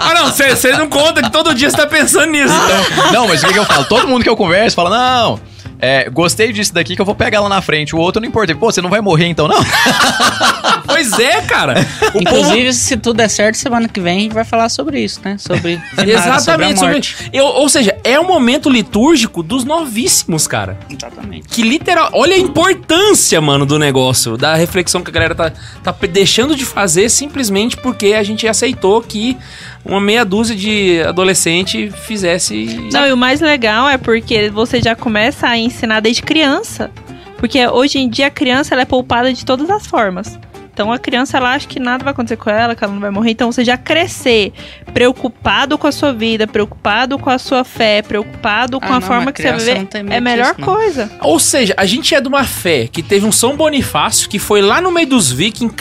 [0.00, 3.12] Ah, não, você não conta que todo dia você tá pensando nisso, então.
[3.12, 3.84] Não, mas o que, que eu falo?
[3.84, 5.40] Todo mundo que eu converso fala, não,
[5.80, 7.94] É, gostei disso daqui que eu vou pegar lá na frente.
[7.94, 8.54] O outro não importa.
[8.54, 9.58] Pô, você não vai morrer então, não?
[10.88, 11.86] Pois é, cara.
[12.08, 12.20] O povo...
[12.20, 15.36] Inclusive, se tudo der certo, semana que vem a gente vai falar sobre isso, né?
[15.38, 16.78] Sobre Exatamente.
[16.78, 17.30] sobre a sobre-.
[17.32, 20.78] Eu- ou seja, é o momento litúrgico dos novíssimos, cara.
[20.90, 21.46] Exatamente.
[21.48, 22.08] Que literal.
[22.14, 24.36] Olha a importância, mano, do negócio.
[24.36, 25.52] Da reflexão que a galera tá,
[25.84, 29.36] tá deixando de fazer simplesmente porque a gente aceitou que
[29.84, 32.88] uma meia dúzia de adolescente fizesse.
[32.92, 36.90] Não, e o mais legal é porque você já começa a ensinar desde criança.
[37.38, 40.38] Porque hoje em dia a criança ela é poupada de todas as formas.
[40.78, 43.10] Então a criança ela acha que nada vai acontecer com ela, que ela não vai
[43.10, 43.32] morrer.
[43.32, 44.52] Então você já crescer
[44.94, 49.02] preocupado com a sua vida, preocupado com a sua fé, preocupado com Ah, a não,
[49.02, 51.10] forma que você criança vive, não tem medo é a melhor disso, coisa.
[51.20, 54.62] Ou seja, a gente é de uma fé que teve um São Bonifácio que foi
[54.62, 55.74] lá no meio dos vikings,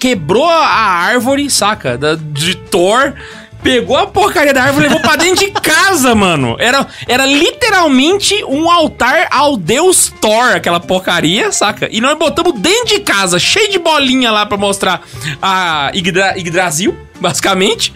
[0.00, 1.96] quebrou a árvore, saca?
[1.96, 3.14] Da, de Thor.
[3.62, 6.56] Pegou a porcaria da árvore e levou pra dentro de casa, mano.
[6.58, 11.88] Era, era literalmente um altar ao deus Thor, aquela porcaria, saca?
[11.92, 15.02] E nós botamos dentro de casa, cheio de bolinha lá pra mostrar
[15.42, 17.92] a Yggdra- Yggdrasil, basicamente.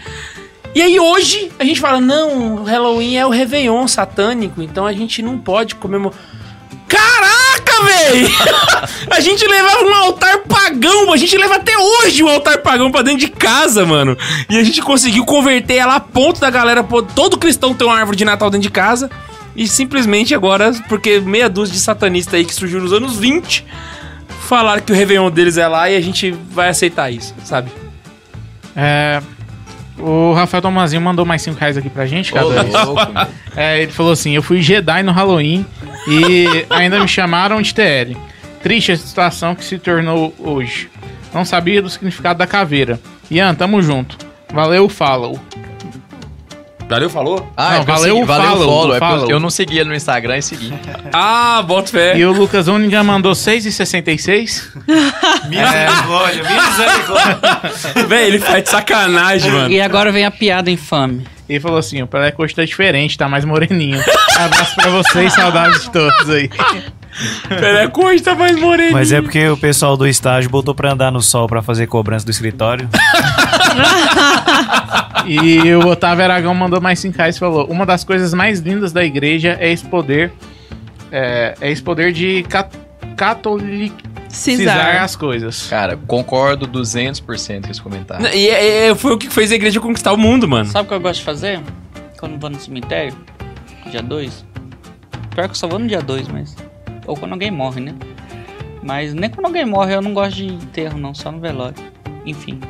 [0.75, 4.93] E aí hoje a gente fala, não, o Halloween é o Réveillon satânico, então a
[4.93, 6.19] gente não pode comemorar.
[6.89, 7.44] Caraca,
[7.83, 8.27] véi!
[9.11, 13.03] a gente levava um altar pagão, a gente leva até hoje um altar pagão pra
[13.03, 14.17] dentro de casa, mano.
[14.49, 18.17] E a gente conseguiu converter ela a ponto da galera, todo cristão ter uma árvore
[18.17, 19.11] de Natal dentro de casa.
[19.57, 23.65] E simplesmente agora, porque meia dúzia de satanistas aí que surgiu nos anos 20,
[24.49, 27.71] falaram que o Réveillon deles é lá e a gente vai aceitar isso, sabe?
[28.75, 29.23] É,
[29.99, 33.13] o Rafael Tomazinho mandou mais 5 reais aqui pra gente, cada louco.
[33.57, 35.65] É, ele falou assim: Eu fui Jedi no Halloween
[36.09, 38.17] e ainda me chamaram de TL.
[38.61, 40.91] Triste a situação que se tornou hoje.
[41.33, 42.99] Não sabia do significado da caveira.
[43.31, 44.19] Ian, tamo junto.
[44.53, 45.39] Valeu, follow.
[46.89, 47.51] Valeu, falou?
[47.57, 48.93] Ah, Não, é eu valeu segui- valeu follow, follow.
[48.93, 49.31] É eu- follow.
[49.31, 50.73] eu não segui ele no Instagram e segui.
[51.13, 52.17] Ah, bota fé.
[52.19, 54.69] E o Lucas Uniga mandou 6,66.
[55.49, 58.07] Misericórdia, misericórdia.
[58.09, 59.71] Véi, ele faz de sacanagem, mano.
[59.71, 61.25] E agora vem a piada infame.
[61.49, 64.03] E falou assim: o Pelé Costa tá diferente, tá mais moreninho.
[64.39, 66.49] Abraço pra vocês, saudades de todos aí.
[67.49, 68.93] Pelé Costa mais moreninho.
[68.93, 72.25] Mas é porque o pessoal do estágio botou pra andar no sol pra fazer cobrança
[72.25, 72.89] do escritório.
[75.27, 78.93] E o Otávio Aragão mandou mais 5 reais e falou: Uma das coisas mais lindas
[78.93, 80.33] da igreja é esse poder.
[81.11, 82.71] É, é esse poder de cat
[83.17, 83.95] catolicizar
[84.29, 85.03] Cisar.
[85.03, 85.67] as coisas.
[85.69, 88.27] Cara, concordo 200% com esse comentário.
[88.35, 90.69] E é- é- foi o que fez a igreja conquistar o mundo, mano.
[90.69, 91.61] Sabe o que eu gosto de fazer?
[92.19, 93.15] Quando vou no cemitério,
[93.91, 94.45] dia 2.
[95.35, 96.57] Pior que eu só vou no dia 2, mas.
[97.07, 97.95] Ou quando alguém morre, né?
[98.83, 101.77] Mas nem quando alguém morre eu não gosto de enterro, não, só no velório.
[102.27, 102.61] Enfim.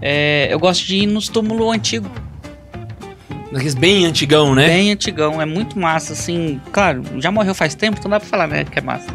[0.00, 2.10] É, eu gosto de ir nos túmulos antigos,
[3.50, 4.66] Daqueles bem antigão, né?
[4.66, 5.40] bem antigão.
[5.40, 6.60] É muito massa, assim.
[6.70, 8.64] Claro, já morreu faz tempo, então dá pra falar, né?
[8.64, 9.06] Que é massa.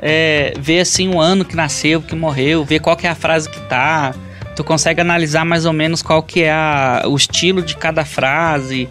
[0.00, 3.48] É, ver assim o ano que nasceu, que morreu, ver qual que é a frase
[3.48, 4.12] que tá.
[4.56, 8.88] Tu consegue analisar mais ou menos qual que é a- o estilo de cada frase,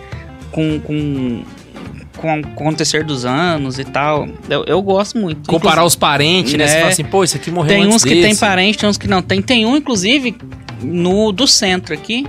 [0.52, 1.44] com, com,
[2.16, 4.26] com o acontecer dos anos e tal.
[4.50, 5.50] Eu, eu gosto muito.
[5.50, 6.66] Comparar os parentes, né?
[6.66, 6.80] Você É.
[6.80, 8.40] fala assim, pô, esse aqui morreu Tem uns que tem desse.
[8.40, 9.42] parente, tem uns que não tem.
[9.42, 10.34] Tem um, inclusive,
[10.82, 12.26] no do centro aqui.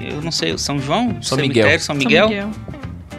[0.00, 1.22] Eu não sei, o São João?
[1.22, 1.80] São Cemitério Miguel.
[1.80, 2.50] São Miguel.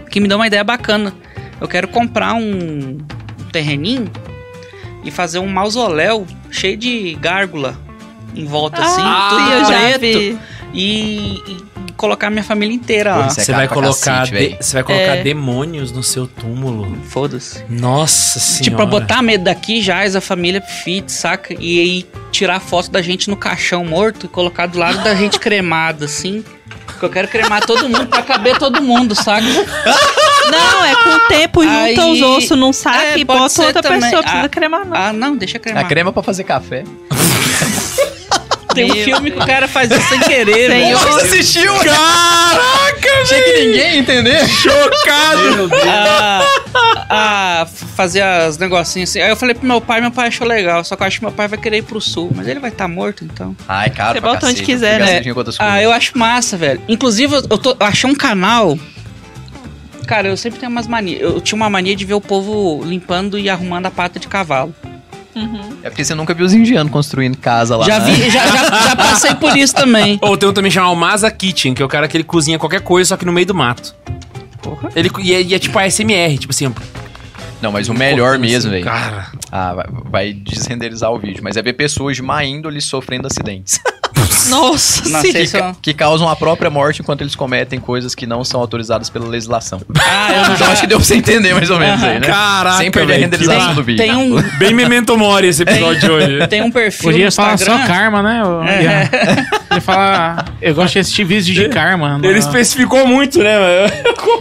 [0.10, 1.14] Que me deu uma ideia bacana.
[1.60, 2.98] Eu quero comprar um
[3.52, 4.10] terreninho
[5.04, 7.78] e fazer um mausoléu cheio de gárgula
[8.36, 10.40] em volta, assim, Ah, tudo sim, eu já preto.
[10.74, 11.58] E, e
[12.04, 13.26] colocar minha família inteira lá.
[13.28, 15.24] é Você vai colocar, cacete, de- você vai colocar É.
[15.24, 16.98] demônios no seu túmulo.
[17.10, 17.64] Foda-se.
[17.70, 18.64] Nossa senhora.
[18.64, 21.54] Tipo, pra botar medo daqui, já a família fit, saca?
[21.58, 25.40] E aí tirar foto da gente no caixão morto e colocar do lado da gente
[25.40, 26.44] cremada, assim.
[26.86, 29.42] Porque eu quero cremar todo mundo pra caber todo mundo, saca?
[30.52, 33.82] Não, é com o tempo, junta Aí- os ossos num saco É, e bota outra
[33.82, 34.02] também.
[34.02, 34.22] pessoa.
[34.22, 34.96] Precisa Ah, cremar, não.
[34.98, 35.86] Ah, não, deixa cremar.
[35.86, 36.84] A crema pra fazer café.
[38.74, 40.98] Tem um filme que o cara faz isso sem querer, velho.
[40.98, 41.74] Você assistiu?
[41.76, 44.48] Caraca, Achei que ninguém ia entender.
[44.48, 45.70] chocado.
[45.86, 46.46] Ah,
[47.10, 49.22] ah, fazer as negocinhos assim.
[49.22, 50.84] Aí eu falei pro meu pai, meu pai achou legal.
[50.84, 52.32] Só que eu acho que meu pai vai querer ir pro sul.
[52.36, 53.56] Mas ele vai estar morto, então.
[53.68, 55.32] Ai, cara, Você bota onde quiser, né?
[55.36, 56.82] outras Ah, eu acho massa, velho.
[56.88, 58.78] Inclusive, eu, tô, eu achei um canal.
[60.08, 61.22] Cara, eu sempre tenho umas manias.
[61.22, 64.74] Eu tinha uma mania de ver o povo limpando e arrumando a pata de cavalo.
[65.84, 67.86] É porque você nunca viu os indianos construindo casa lá.
[67.86, 68.12] já né?
[68.12, 70.20] vi, já, já, já passei por isso também.
[70.22, 72.82] Ou tem um também chamado Masa Kitchen, que é o cara que ele cozinha qualquer
[72.82, 73.96] coisa, só que no meio do mato.
[74.62, 74.90] Porra.
[74.96, 76.74] Ele, e, é, e é tipo a SMR, tipo assim.
[77.62, 78.84] Não, mas o melhor mesmo, velho.
[78.84, 79.28] Cara.
[79.52, 81.42] Ah, vai, vai desrenderizar o vídeo.
[81.44, 83.80] Mas é ver pessoas de má índole sofrendo acidentes.
[84.50, 85.32] Nossa, Não sim.
[85.32, 85.76] sei se eu...
[85.82, 89.82] Que causam a própria morte enquanto eles cometem coisas que não são autorizadas pela legislação.
[89.98, 92.28] Ah, eu Então acho que deu pra você entender mais ou menos aí, né?
[92.28, 94.04] Caraca, Sem perder a velho, renderização que do vídeo.
[94.06, 96.48] tem um, Bem memento mori esse episódio de hoje.
[96.48, 97.88] tem um perfil Podia no falar só Instagram.
[97.88, 98.42] karma, né?
[98.44, 98.84] Eu, É.
[98.84, 100.46] ia, ia falar.
[100.62, 102.20] Eu gosto de assistir vídeos de karma.
[102.22, 103.58] Ele não- especificou muito, né?
[103.60, 103.94] mano?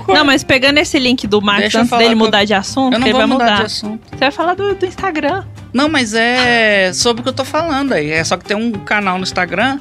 [0.08, 2.44] Não, mas pegando esse link do Max Deixa eu antes falar dele que eu- mudar
[2.44, 3.56] de assunto, Eu não ele vou vai mudar mudar.
[3.58, 4.00] de assunto.
[4.10, 5.44] Você vai falar do, do Instagram.
[5.72, 8.10] Não, mas é sobre o que eu tô falando aí.
[8.10, 9.80] É só que tem um canal no Instagram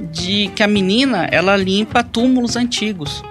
[0.00, 3.22] de que a menina, ela limpa túmulos antigos.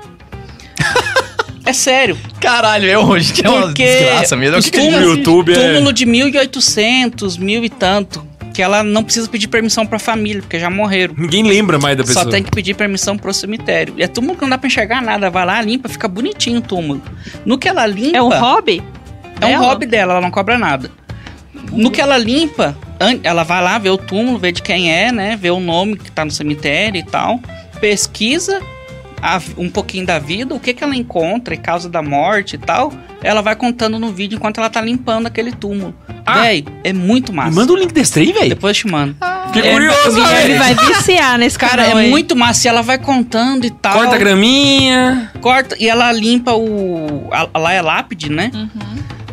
[1.66, 2.18] é sério.
[2.40, 4.56] Caralho, é hoje que é uma Porque desgraça mesmo.
[4.56, 5.02] O os que que a No?
[5.02, 5.56] YouTube é...
[5.56, 8.30] Túmulo de 1800, mil e tanto.
[8.54, 11.16] Que ela não precisa pedir permissão pra família, porque já morreram.
[11.18, 12.26] Ninguém lembra mais da pessoa.
[12.26, 13.94] Só tem que pedir permissão pro cemitério.
[13.98, 15.30] E é túmulo que não dá pra enxergar nada.
[15.30, 17.02] Vai lá, limpa, fica bonitinho o túmulo.
[17.46, 18.18] No que ela limpa.
[18.18, 18.84] É um hobby?
[19.40, 19.66] É um dela?
[19.66, 20.92] hobby dela, ela não cobra nada.
[21.72, 22.76] No que ela limpa,
[23.24, 25.36] ela vai lá ver o túmulo, ver de quem é, né?
[25.40, 27.40] Ver o nome que tá no cemitério e tal.
[27.80, 28.62] Pesquisa
[29.22, 32.58] a um pouquinho da vida, o que que ela encontra e causa da morte e
[32.58, 32.92] tal.
[33.24, 35.94] Ela vai contando no vídeo enquanto ela tá limpando aquele túmulo.
[36.26, 36.42] Ah.
[36.42, 37.50] Véi, é muito massa.
[37.52, 38.50] Me manda o link desse trem, velho.
[38.50, 39.16] Depois eu te mando.
[39.54, 40.60] Fiquei É, curioso, O Guilherme velho.
[40.60, 42.10] vai viciar nesse Cara, canal é aí.
[42.10, 42.68] muito massa.
[42.68, 43.94] E ela vai contando e tal.
[43.94, 45.32] Corta a graminha.
[45.40, 47.28] corta e ela limpa o.
[47.32, 48.50] a- Lá é lápide, né?
[48.54, 48.70] Uhum.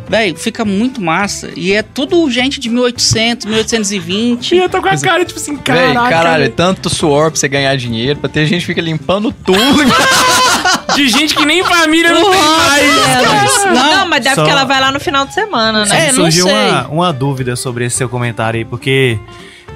[0.09, 1.51] Véi, fica muito massa.
[1.55, 4.55] E é tudo gente de 1800, 1820.
[4.55, 6.09] E eu tô com a cara, tipo assim, Véi, caraca.
[6.09, 9.59] caralho, é tanto suor pra você ganhar dinheiro, pra ter gente que fica limpando tudo.
[10.95, 13.65] De gente que nem família não tem mais.
[13.65, 16.07] Não, Não, mas deve só- que ela vai lá no final de semana, né?
[16.07, 16.53] É, surgiu sei.
[16.53, 19.17] uma, uma dúvida sobre esse seu comentário aí, porque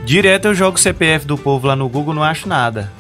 [0.04, 2.92] direto eu jogo o CPF do povo lá no Google não acho nada.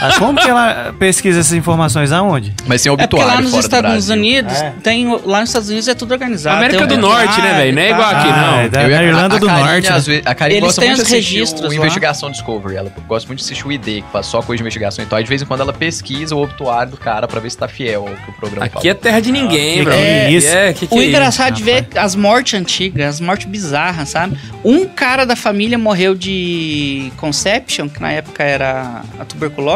[0.00, 2.52] Ah, Como que ela pesquisa essas informações aonde?
[2.66, 4.08] Mas tem É porque obituário lá nos Estados.
[4.08, 4.72] Unidos, É.
[4.82, 6.56] tem, lá nos Estados Unidos é tudo organizado.
[6.58, 7.74] América do Norte, né, velho?
[7.74, 8.58] Não é igual aqui, não.
[8.60, 9.92] é da, Eu da Irlanda a- a do Karine, Norte.
[9.92, 11.74] às vezes- a Karine Eles gosta têm muito os de assistir registros o lá.
[11.74, 12.76] Investigação Discovery.
[12.76, 15.20] Ela gosta muito de assistir o ID, que faz só coisa de investigação e tal.
[15.20, 17.68] E de vez em quando ela pesquisa o obituário do cara pra ver se tá
[17.68, 19.92] fiel ao que o programa Aqui é terra de ninguém, que bro.
[19.92, 20.48] que é isso?
[20.48, 24.36] É, que que O é engraçado de ver as mortes antigas, as mortes bizarras, sabe?
[24.64, 29.73] Um cara da família morreu de Conception, que na época era a tuberculose.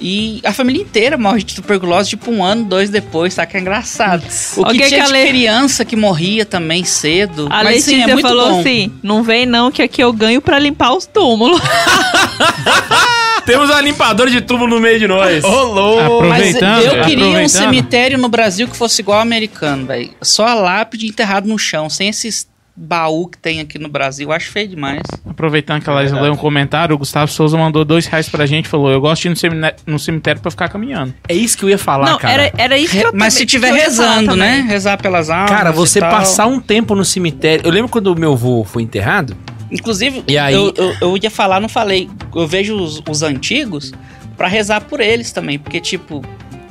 [0.00, 3.44] E a família inteira morre de tuberculose, tipo um ano, dois depois, tá?
[3.44, 4.22] Que é engraçado.
[4.56, 7.48] O que Alguém tinha que de a Le- criança que morria também cedo.
[7.50, 8.60] A Mas sim, Letícia é muito falou bom.
[8.60, 11.60] assim: não vem não, que aqui eu ganho pra limpar os túmulos.
[13.44, 15.42] Temos uma limpadora de túmulo no meio de nós.
[15.42, 16.26] Ô, louco!
[16.28, 20.10] Mas Aproveitando, eu queria um cemitério no Brasil que fosse igual ao americano, velho.
[20.22, 22.46] Só a lápide enterrado no chão, sem esses
[22.78, 24.28] baú que tem aqui no Brasil.
[24.28, 25.02] Eu acho feio demais.
[25.28, 28.66] Aproveitando que a Laís leu um comentário, o Gustavo Souza mandou dois reais pra gente
[28.66, 31.12] e falou: Eu gosto de ir no cemitério, no cemitério pra ficar caminhando.
[31.28, 32.44] É isso que eu ia falar, não, cara.
[32.44, 34.64] era, era isso que eu Mas se tiver rezando, né?
[34.68, 35.50] Rezar pelas almas.
[35.50, 36.10] Cara, e você tal.
[36.10, 37.66] passar um tempo no cemitério.
[37.66, 39.36] Eu lembro quando o meu avô foi enterrado.
[39.70, 42.08] Inclusive, E aí- eu, eu, eu ia falar, não falei.
[42.34, 43.92] Eu vejo os, os antigos
[44.36, 45.58] pra rezar por eles também.
[45.58, 46.24] Porque, tipo,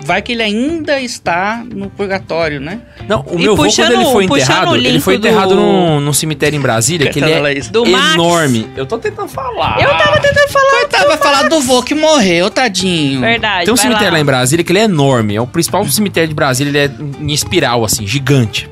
[0.08, 2.80] vai que ele ainda está no purgatório, né?
[3.08, 6.14] Não, o E meu avô, quando ele foi enterrado, ele foi enterrado do- num, num
[6.14, 7.60] cemitério em Brasília, que ele é.
[7.70, 8.14] Do Max.
[8.14, 8.68] enorme.
[8.76, 9.80] Eu tô tentando falar.
[9.82, 10.72] Eu tava tentando falar.
[10.80, 13.20] Coitado, vai falar do vô que morreu, tadinho.
[13.22, 13.66] Verdade.
[13.66, 14.14] Tem um cemitério lá.
[14.14, 15.36] lá em Brasília que ele é enorme.
[15.36, 16.92] É o principal cemitério de Brasília, ele é
[17.22, 18.70] em espiral, assim, gigante.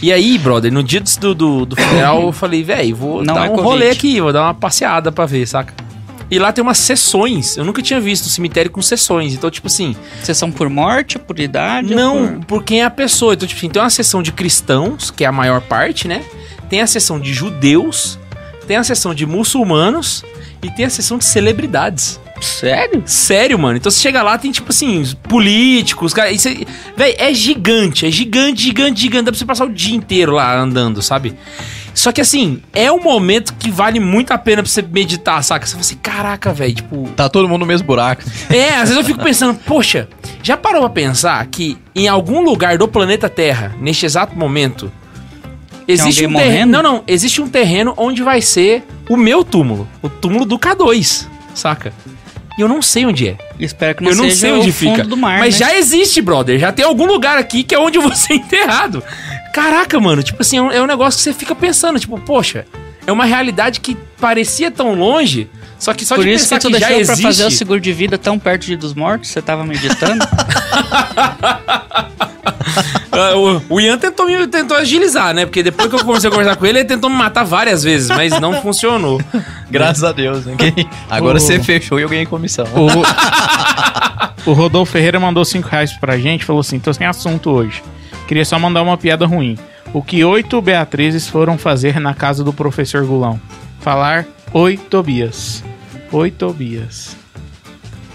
[0.00, 3.40] E aí, brother, no dia do, do, do funeral, eu falei, velho, vou Não dar
[3.46, 3.64] é um Covid.
[3.64, 5.74] rolê aqui, vou dar uma passeada pra ver, saca?
[6.30, 7.56] E lá tem umas sessões.
[7.56, 9.32] Eu nunca tinha visto um cemitério com sessões.
[9.34, 11.94] Então, tipo assim, Vocês são por morte, por idade?
[11.94, 13.34] não por- por quem é a pessoa.
[13.34, 16.22] Então, tipo assim, tem uma sessão de cristãos, que é a maior parte, né?
[16.68, 18.18] Tem a sessão de judeus,
[18.66, 20.22] tem a sessão de muçulmanos
[20.62, 22.20] e tem a sessão de celebridades.
[22.40, 23.02] Sério?
[23.06, 23.76] Sério, mano.
[23.76, 26.30] Então você chega lá, tem tipo assim, os políticos, cara.
[26.30, 26.56] Isso é,
[26.96, 29.24] véi, é gigante, é gigante, gigante, gigante.
[29.24, 31.36] Dá pra você passar o dia inteiro lá andando, sabe?
[31.98, 35.66] Só que assim, é um momento que vale muito a pena pra você meditar, saca?
[35.66, 37.08] Você fala assim, caraca, velho, tipo.
[37.16, 38.22] Tá todo mundo no mesmo buraco.
[38.48, 40.08] É, às vezes eu fico pensando, poxa,
[40.40, 44.92] já parou pra pensar que em algum lugar do planeta Terra, neste exato momento,
[45.88, 46.50] existe um terreno.
[46.50, 46.70] morrendo?
[46.70, 51.26] Não, não, existe um terreno onde vai ser o meu túmulo, o túmulo do K2,
[51.52, 51.92] saca?
[52.58, 53.38] E eu não sei onde é.
[53.60, 55.04] Espero que não eu não seja sei onde o fundo fica.
[55.04, 55.66] do mar, mas né?
[55.66, 56.58] já existe, brother.
[56.58, 59.00] Já tem algum lugar aqui que é onde eu vou ser enterrado.
[59.54, 60.24] Caraca, mano.
[60.24, 62.00] Tipo assim, é um, é um negócio que você fica pensando.
[62.00, 62.66] Tipo, poxa,
[63.06, 65.48] é uma realidade que parecia tão longe.
[65.78, 67.50] Só que só Por de isso pensar que tu que, já deixou pra fazer o
[67.52, 70.26] seguro de vida tão perto de dos mortos, você tava meditando?
[73.18, 75.44] Ah, o, o Ian tentou, me, tentou agilizar, né?
[75.46, 78.08] Porque depois que eu comecei a conversar com ele, ele tentou me matar várias vezes,
[78.08, 79.20] mas não funcionou.
[79.70, 80.46] Graças a Deus.
[80.46, 80.88] Ninguém...
[81.10, 82.66] Agora O- você fechou e eu ganhei comissão.
[82.74, 87.82] O, o Rodolfo Ferreira mandou 5 reais pra gente falou assim: tô sem assunto hoje.
[88.26, 89.58] Queria só mandar uma piada ruim.
[89.92, 93.40] O que oito Beatrizes foram fazer na casa do professor Gulão?
[93.80, 95.62] Falar Oi, Tobias.
[96.10, 97.16] Oi, Tobias.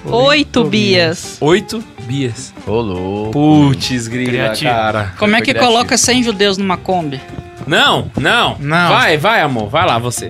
[0.06, 1.38] Oi, Tobias.
[1.40, 2.54] Oito bias.
[2.68, 3.32] Ô, louco.
[3.32, 4.72] Putz, grila, Criativo.
[4.72, 5.14] cara.
[5.18, 5.66] Como é que criativo.
[5.72, 7.22] coloca 100 judeus numa Kombi?
[7.66, 8.58] Não, não.
[8.60, 8.90] Não.
[8.90, 9.70] Vai, vai, amor.
[9.70, 10.30] Vai lá, você.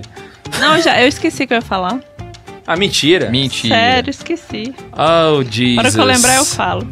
[0.60, 1.98] Não, já, eu esqueci o que eu ia falar.
[2.66, 3.28] Ah, mentira.
[3.30, 3.74] Mentira.
[3.74, 4.74] Sério, esqueci.
[4.92, 5.74] Oh, Jesus.
[5.76, 6.88] Na hora que eu lembrar, eu falo.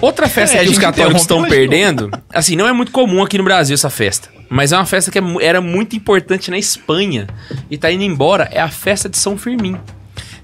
[0.00, 2.72] Outra festa É, a que os gente católicos interrompe, estão mas perdendo, assim, não é
[2.72, 5.60] muito comum aqui no Brasil essa festa, mas é uma festa que é mu- era
[5.60, 7.26] muito importante na Espanha
[7.68, 9.76] e tá indo embora, é a festa de São Firmim.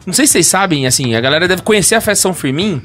[0.06, 2.82] Não sei se vocês sabem, assim, a galera deve conhecer a festa de São Firmim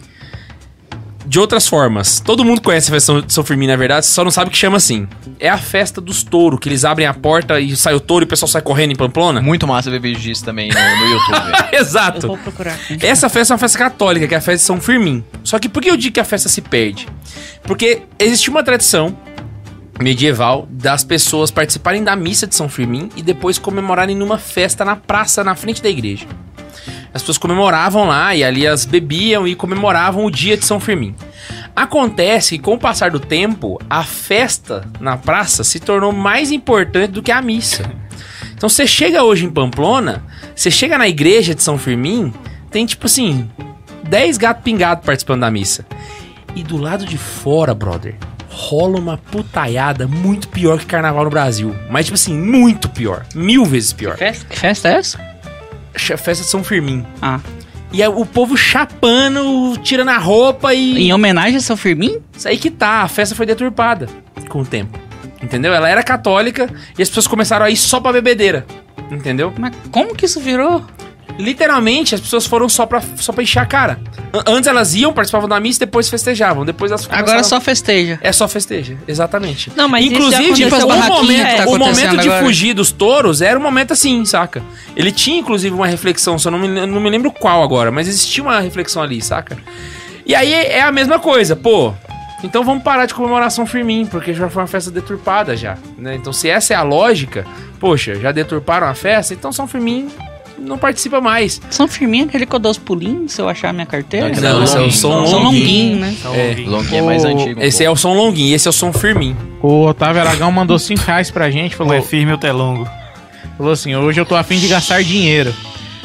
[1.30, 2.20] de outras formas.
[2.20, 4.78] Todo mundo conhece a festa de São Firmim, na verdade, só não sabe que chama
[4.78, 5.08] assim.
[5.40, 8.26] É a festa dos touros, que eles abrem a porta e sai o touro e
[8.26, 9.40] o pessoal sai correndo em Pamplona.
[9.40, 11.46] Muito massa ver vídeo disso também no, no YouTube.
[11.52, 11.68] velho.
[11.72, 12.28] Eu Exato.
[12.28, 12.80] vou procurar.
[13.00, 15.24] Essa festa é uma festa católica, que é a festa de São Firmim.
[15.44, 17.08] Só que por que eu digo que a festa se perde?
[17.62, 19.16] Porque existe uma tradição
[20.02, 24.96] medieval das pessoas participarem da missa de São Firmim e depois comemorarem numa festa na
[24.96, 26.26] praça na frente da igreja.
[27.14, 31.16] As pessoas comemoravam lá e ali elas bebiam e comemoravam o dia de São Firmim.
[31.76, 37.12] Acontece que com o passar do tempo, a festa na praça se tornou mais importante
[37.12, 37.90] do que a missa.
[38.54, 40.24] Então você chega hoje em Pamplona,
[40.56, 42.34] você chega na igreja de São Firmim,
[42.70, 43.50] tem tipo assim,
[44.04, 45.86] 10 gatos pingados participando da missa.
[46.56, 48.16] E do lado de fora, brother,
[48.50, 51.76] rola uma putaiada muito pior que carnaval no Brasil.
[51.90, 53.26] Mas tipo assim, muito pior.
[53.34, 54.18] Mil vezes pior.
[54.18, 55.39] Festa, que festa é essa?
[55.96, 57.06] Festa de São Firmim.
[57.22, 57.40] Ah.
[57.92, 61.00] E o povo chapando, tirando a roupa e.
[61.00, 62.20] Em homenagem a São Firmim?
[62.36, 64.08] Isso aí que tá, a festa foi deturpada
[64.48, 65.00] com o tempo.
[65.42, 65.74] Entendeu?
[65.74, 68.66] Ela era católica e as pessoas começaram a ir só pra bebedeira.
[69.10, 69.54] Entendeu?
[69.58, 70.86] Mas como que isso virou?
[71.40, 73.98] Literalmente, as pessoas foram só pra, só pra encher a cara.
[74.34, 76.66] An- Antes elas iam, participavam da missa e depois festejavam.
[76.66, 78.20] Depois elas Agora começaram- só festeja.
[78.22, 79.72] É só festeja, exatamente.
[79.76, 82.44] Não, mas isso já Inclusive, tipo o momento, que tá o momento de agora.
[82.46, 84.62] fugir dos touros era um momento assim, saca?
[84.98, 88.44] Ele tinha, inclusive, uma reflexão, só não me, não me lembro qual agora, mas existia
[88.44, 89.58] uma reflexão ali, saca?
[90.26, 91.94] E aí é a mesma coisa, pô.
[92.44, 96.16] Então vamos parar de comemorar São Firmim, porque já foi uma festa deturpada já, né?
[96.16, 97.46] Então se essa é a lógica,
[97.80, 100.08] poxa, já deturparam a festa, então São Firmim
[100.62, 101.62] não participa mais.
[101.70, 104.30] São Firmim é aquele que eu dou os pulinhos se eu achar a minha carteira?
[104.30, 104.92] Não, esse é o Longuinho.
[104.92, 105.44] som São Longuinho.
[105.44, 106.16] longuinho, né?
[106.20, 106.56] Então, É.
[106.68, 107.62] Longuinho é mais antigo.
[107.62, 109.36] Esse é o som longuinho, esse é o som firmim.
[109.62, 112.88] O Otávio Aragão mandou 5 reais pra gente, Ou falou, é firme ou telongo.
[113.58, 115.54] falou assim, hoje eu tô afim de gastar dinheiro,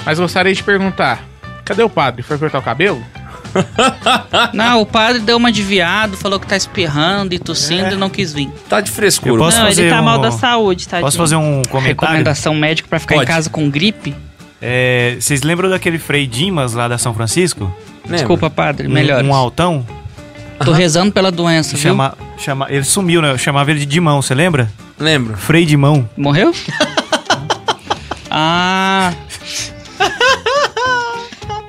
[0.04, 1.22] mas gostaria de perguntar,
[1.64, 2.22] cadê o padre?
[2.22, 3.02] Foi cortar o cabelo?
[4.52, 7.92] Não, o padre deu uma de viado, falou que tá espirrando e tossindo É.
[7.92, 8.50] e não quis vir.
[8.68, 9.32] Tá de frescura.
[9.34, 10.98] Eu posso não, ele tá um- mal da saúde, tá?
[11.00, 11.86] Posso fazer um comentário?
[11.86, 13.30] Recomendação médica pra ficar Pode.
[13.30, 14.14] em casa com gripe?
[14.66, 17.64] É, vocês lembram daquele Frei Dimas lá da São Francisco?
[18.04, 18.16] Lembra?
[18.16, 19.22] Desculpa, padre, Um- melhor.
[19.22, 19.86] Um, altão?
[20.64, 21.90] Tô rezando pela doença, viu?
[21.90, 23.30] Chama, chama, ele sumiu, né?
[23.32, 24.70] Eu chamava ele de Dimão, você lembra?
[24.98, 25.36] Lembro.
[25.36, 26.08] Frei Dimão.
[26.16, 26.54] Morreu?
[28.30, 29.12] ah,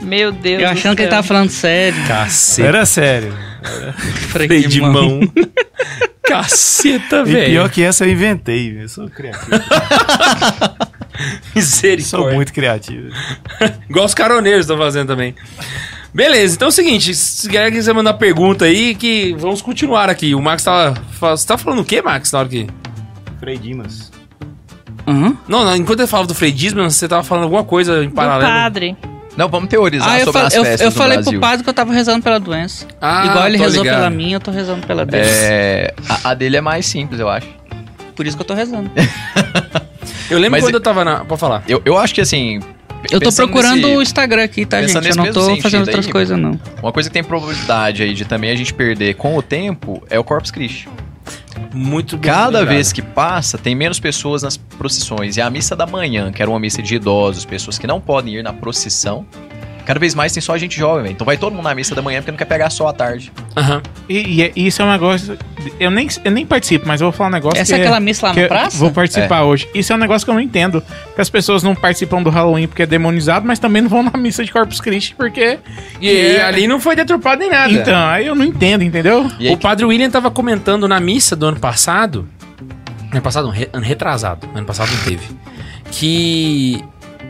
[0.01, 2.01] Meu Deus eu do achando que ele tava falando sério.
[2.07, 2.67] Caceta.
[2.69, 3.33] Era sério.
[4.29, 5.19] Freio de mão.
[6.23, 7.69] Caceta, E pior velho.
[7.69, 8.81] que essa eu inventei.
[8.83, 9.49] Eu sou criativo.
[11.55, 12.05] Misericórdia.
[12.05, 13.09] sou muito criativo.
[13.89, 15.35] Igual os caroneiros estão fazendo também.
[16.13, 20.33] Beleza, então é o seguinte, se quer quiser mandar pergunta aí, que vamos continuar aqui.
[20.33, 20.95] O Max tava.
[21.11, 22.67] fa- Você tá falando o quê, Max, na hora que.
[23.39, 24.11] Frei Dimas.
[25.05, 25.35] Uhum.
[25.47, 28.49] Não, não, enquanto eu falava do freidismo, você tava falando alguma coisa em Do paralelo.
[28.49, 28.97] padre.
[29.37, 31.31] Não, vamos teorizar Ah, eu, sobre fal- as eu, festas eu do falei Brasil.
[31.33, 32.87] pro padre que eu tava rezando pela doença.
[33.01, 33.97] Ah, Igual ele rezou ligado.
[33.97, 35.27] pela minha, eu tô rezando pela dele.
[35.27, 37.47] É, a, a dele é mais simples, eu acho.
[38.15, 38.89] Por isso que eu tô rezando.
[40.29, 41.25] Eu lembro Mas quando eu tava na.
[41.25, 41.63] Pode falar.
[41.67, 42.59] Eu, eu acho que assim.
[43.11, 44.95] Eu tô procurando nesse- o Instagram aqui, tá, gente?
[45.09, 46.59] Eu não tô fazendo outras aí, coisas, não.
[46.81, 50.17] Uma coisa que tem probabilidade aí de também a gente perder com o tempo é
[50.17, 50.89] o Corpus Christi.
[51.73, 55.37] Muito bem Cada vez que passa, tem menos pessoas nas procissões.
[55.37, 58.35] E a missa da manhã, que era uma missa de idosos, pessoas que não podem
[58.35, 59.25] ir na procissão,
[59.85, 61.13] cada vez mais tem só gente jovem, velho.
[61.13, 63.31] Então vai todo mundo na missa da manhã porque não quer pegar só à tarde.
[63.55, 63.81] Aham.
[64.09, 65.37] E, e é- isso é um negócio.
[65.79, 67.59] Eu nem, eu nem participo, mas eu vou falar um negócio.
[67.59, 68.77] Essa que é aquela missa lá na eu praça?
[68.77, 69.67] Vou participar hoje.
[69.73, 70.83] Isso é um negócio que eu não entendo.
[71.15, 74.17] Que as pessoas não participam do Halloween porque é demonizado, mas também não vão na
[74.17, 75.59] missa de Corpus Christi porque.
[76.01, 77.71] E ali não foi deturpado nem nada.
[77.71, 79.29] Então, aí eu não entendo, entendeu?
[79.39, 82.27] E aí, o padre William tava comentando na missa do ano passado.
[83.11, 84.47] Ano passado, ano retrasado.
[84.53, 85.23] Ano passado não teve.
[85.91, 86.83] Que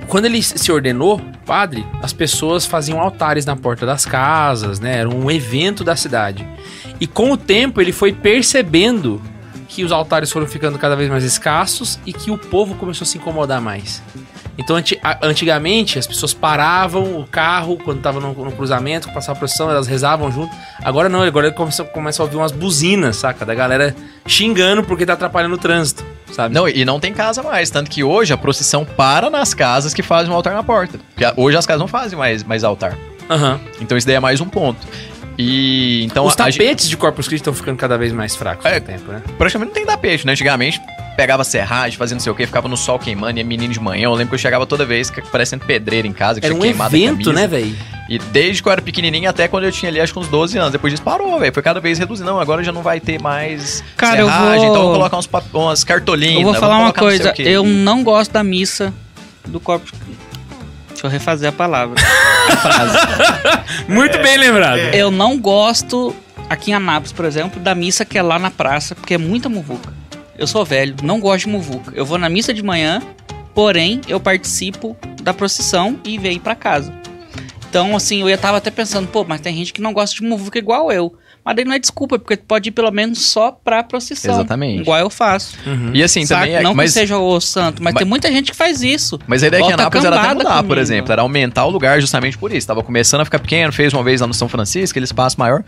[0.08, 5.00] quando ele se ordenou padre, as pessoas faziam altares na porta das casas, né?
[5.00, 6.48] Era um evento da cidade.
[7.00, 9.22] E com o tempo ele foi percebendo
[9.68, 13.08] que os altares foram ficando cada vez mais escassos e que o povo começou a
[13.08, 14.02] se incomodar mais.
[14.58, 14.78] Então,
[15.22, 19.86] antigamente, as pessoas paravam o carro quando tava no, no cruzamento, passava a procissão, elas
[19.88, 20.56] rezavam junto.
[20.84, 23.46] Agora não, agora começa, começa a ouvir umas buzinas, saca?
[23.46, 23.94] Da galera
[24.26, 26.06] xingando porque tá atrapalhando o trânsito.
[26.32, 26.54] sabe?
[26.54, 27.70] Não, e não tem casa mais.
[27.70, 30.98] Tanto que hoje a procissão para nas casas que fazem um altar na porta.
[31.14, 32.98] Porque hoje as casas não fazem mais, mais altar.
[33.30, 33.60] Aham.
[33.82, 34.80] Então isso daí é mais um ponto.
[35.38, 38.66] E então Os a gente- tapetes de Corpus Christi estão ficando cada vez mais fracos
[38.66, 38.80] É.
[38.80, 39.22] com o tempo, né?
[39.38, 40.32] praticamente não tem tapete, né?
[40.32, 40.80] Antigamente
[41.16, 43.80] pegava serragem, fazia não sei o que, ficava no sol queimando, e é menino de
[43.80, 44.04] manhã.
[44.06, 46.66] Eu lembro que eu chegava toda vez parecendo pedreiro em casa, que Era tinha um
[46.68, 47.34] queimado a evento, camisa.
[47.34, 47.76] né, velho?
[48.10, 50.58] E desde que eu era pequenininho até quando eu tinha ali, acho que uns 12
[50.58, 50.72] anos.
[50.72, 51.52] Depois disso parou, velho.
[51.54, 52.30] Foi cada vez reduzindo.
[52.30, 55.18] Não, agora já não vai ter mais Cara, eu serragem, vou- então eu vou colocar
[55.18, 56.38] uns pap- umas cartolinas.
[56.38, 57.42] Eu vou falar uma não coisa, o quê.
[57.44, 58.94] eu não gosto da missa
[59.48, 59.92] do corpo.
[60.90, 61.96] Deixa eu refazer a palavra.
[62.50, 62.98] A frase.
[63.88, 64.78] Muito bem lembrado.
[64.94, 66.16] Eu não gosto,
[66.50, 69.50] aqui em Anápolis, por exemplo, da missa que é lá na praça, porque é muita
[69.50, 69.92] muvuca.
[70.38, 71.92] Eu sou velho, não gosto de muvuca.
[71.96, 73.02] Eu vou na missa de manhã,
[73.54, 76.94] porém eu participo da procissão e venho pra casa.
[77.70, 80.22] Então, assim, eu ia tava até pensando, pô, mas tem gente que não gosta de
[80.24, 81.14] muvuca igual eu.
[81.44, 84.34] Mas daí não é desculpa, porque tu pode ir pelo menos só pra procissão.
[84.34, 84.82] Exatamente.
[84.82, 85.56] Igual eu faço.
[85.94, 86.42] E assim, Saca?
[86.42, 86.62] também é.
[86.64, 89.20] não mas, que seja o santo, mas, mas- tem muita gente que faz isso.
[89.28, 90.82] mas a ideia é que Bota Anápolis era até cambada mudar, por comigo.
[90.82, 91.12] exemplo.
[91.12, 92.66] Era aumentar o lugar justamente por isso.
[92.66, 95.64] Tava começando a ficar pequeno, fez uma vez lá no São Francisco, aquele espaço maior.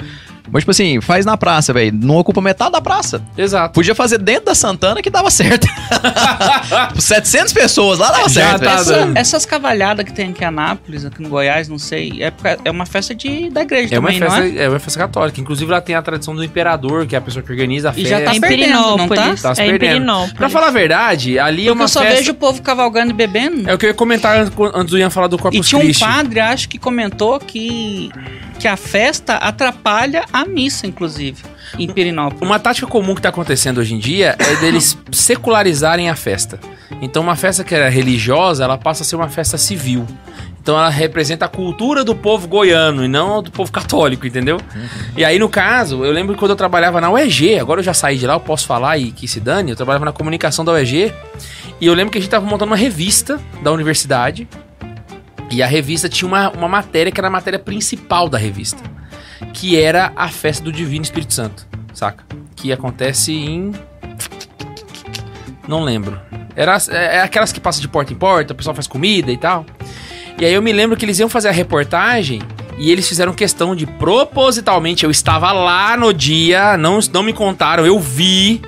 [0.52, 1.91] Mas, tipo assim, faz na praça, velho.
[1.93, 3.22] Não ocupa metade da praça.
[3.38, 3.74] Exato.
[3.74, 5.68] Podia fazer dentro da Santana que dava certo.
[7.00, 8.64] 700 pessoas lá dava Já certo.
[8.64, 8.72] tá.
[8.74, 12.32] Essa- essas cavalhadas que tem aqui em Anápolis, aqui no Goiás, não sei, é,
[12.66, 14.64] é uma festa de, da igreja É uma, também, festa, não é?
[14.64, 15.39] é uma festa católica.
[15.41, 17.95] Inclusive, lá tem a tradição do imperador, que é a pessoa que organiza a E
[18.04, 18.10] festa.
[18.10, 19.36] já tá É em perdendo, não tá?
[19.41, 20.34] Tá se é em perdendo.
[20.36, 22.18] Pra falar a verdade, ali é Porque uma eu só festa...
[22.18, 23.70] vejo o povo cavalgando e bebendo.
[23.70, 25.84] É o que eu ia comentar antes do Ian falar do e Corpus tinha um
[25.84, 26.04] Christi.
[26.04, 28.10] padre, acho que comentou que,
[28.58, 31.43] que a festa atrapalha a missa, inclusive,
[31.78, 32.41] em Pirinópolis.
[32.41, 36.60] Uma tática comum que tá acontecendo hoje em dia é deles secularizarem a festa.
[37.01, 40.05] Então, uma festa que era religiosa, ela passa a ser uma festa civil.
[40.62, 44.60] Então, ela representa a cultura do povo goiano e não do povo católico, entendeu?
[45.16, 47.93] E aí, no caso, eu lembro que quando eu trabalhava na UEG, agora eu já
[47.93, 50.74] saí de lá, eu posso falar e que se dane, eu trabalhava na comunicação da
[50.74, 51.14] UEG.
[51.80, 54.47] E eu lembro que a gente tava montando uma revista da universidade.
[55.50, 58.82] E a revista tinha uma, uma matéria que era a matéria principal da revista.
[59.54, 62.24] Que era a festa do Divino Espírito Santo, saca?
[62.56, 63.72] Que acontece em.
[65.68, 66.20] Não lembro.
[66.56, 69.38] Era é, é aquelas que passam de porta em porta, o pessoal faz comida e
[69.38, 69.66] tal.
[70.39, 72.41] E aí eu me lembro que eles iam fazer a reportagem
[72.78, 75.04] e eles fizeram questão de propositalmente.
[75.04, 78.62] Eu estava lá no dia, não, não me contaram, eu vi.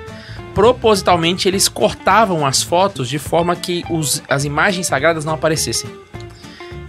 [0.54, 5.88] Propositalmente eles cortavam as fotos de forma que os, as imagens sagradas não aparecessem.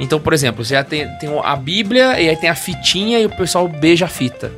[0.02, 3.26] Então, por exemplo, você já tem, tem a Bíblia e aí tem a fitinha e
[3.28, 4.52] o pessoal beija a fita.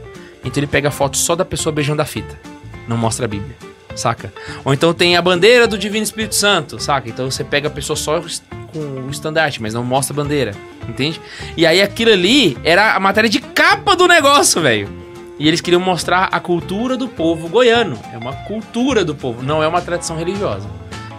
[0.44, 2.40] Então ele pega a foto só da pessoa beijando a fita.
[2.88, 3.54] Não mostra a Bíblia,
[3.94, 4.32] saca?
[4.64, 7.10] Ou então tem a bandeira do Divino Espírito Santo, saca?
[7.10, 8.24] Então você pega a pessoa só
[8.72, 10.54] com o estandarte, mas não mostra a bandeira,
[10.88, 11.20] entende?
[11.58, 14.88] E aí aquilo ali era a matéria de capa do negócio, velho.
[15.38, 18.00] E eles queriam mostrar a cultura do povo goiano.
[18.14, 20.70] É uma cultura do povo, não é uma tradição religiosa.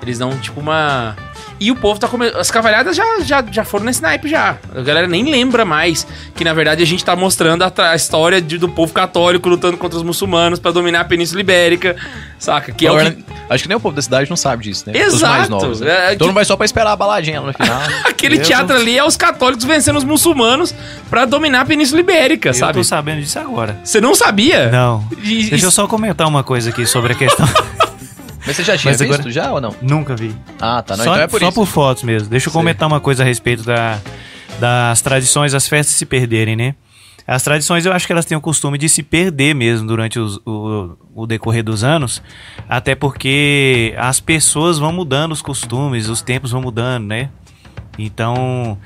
[0.00, 1.14] Eles dão tipo uma.
[1.60, 2.36] E o povo tá comendo.
[2.36, 4.56] As cavalhadas já, já, já foram nesse naipe já.
[4.74, 7.96] A galera nem lembra mais que na verdade a gente tá mostrando a, tra- a
[7.96, 11.94] história de- do povo católico lutando contra os muçulmanos pra dominar a Península Ibérica.
[12.38, 12.72] Saca?
[12.72, 14.84] Que é o Agora, que- Acho que nem o povo da cidade não sabe disso,
[14.86, 14.98] né?
[15.06, 15.32] Os Exato.
[15.36, 15.80] mais novos.
[15.80, 15.90] Né?
[15.90, 17.80] É, Todo que- mundo vai só pra esperar a baladinha lá no final.
[18.04, 20.74] Aquele Eu teatro ali é os católicos vencendo os muçulmanos
[21.10, 22.72] pra dominar a Península Ibérica, Eu sabe?
[22.74, 23.78] tô sabendo disso agora.
[23.84, 24.70] Você não sabia?
[24.70, 25.06] Não.
[25.22, 27.46] E- Deixa eu só comentar uma coisa aqui sobre a questão.
[28.46, 29.74] Mas você já tinha Mas visto agora- já ou não?
[29.80, 30.34] Nunca vi.
[30.60, 30.96] Ah, tá.
[30.96, 31.54] Não, só então é por só isso.
[31.54, 32.28] por fotos mesmo.
[32.28, 32.60] Deixa eu Sei.
[32.60, 33.98] comentar uma coisa a respeito da,
[34.60, 36.74] das tradições, as festas se perderem, né?
[37.26, 40.36] As tradições eu acho que elas têm o costume de se perder mesmo durante os-
[40.44, 42.22] o, o decorrer dos anos,
[42.68, 47.30] até porque as pessoas vão mudando os costumes, os tempos vão mudando, né?
[47.98, 48.76] Então.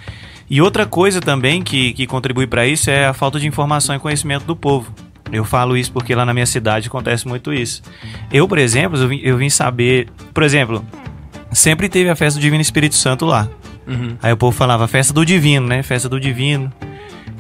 [0.51, 3.99] E outra coisa também que, que contribui para isso é a falta de informação e
[3.99, 4.93] conhecimento do povo.
[5.33, 7.83] Eu falo isso porque lá na minha cidade acontece muito isso.
[8.33, 10.09] Eu, por exemplo, eu vim, eu vim saber.
[10.33, 10.85] Por exemplo,
[11.53, 13.49] sempre teve a festa do Divino Espírito Santo lá.
[13.87, 14.17] Uhum.
[14.23, 15.83] Aí o povo falava festa do Divino, né?
[15.83, 16.73] Festa do Divino.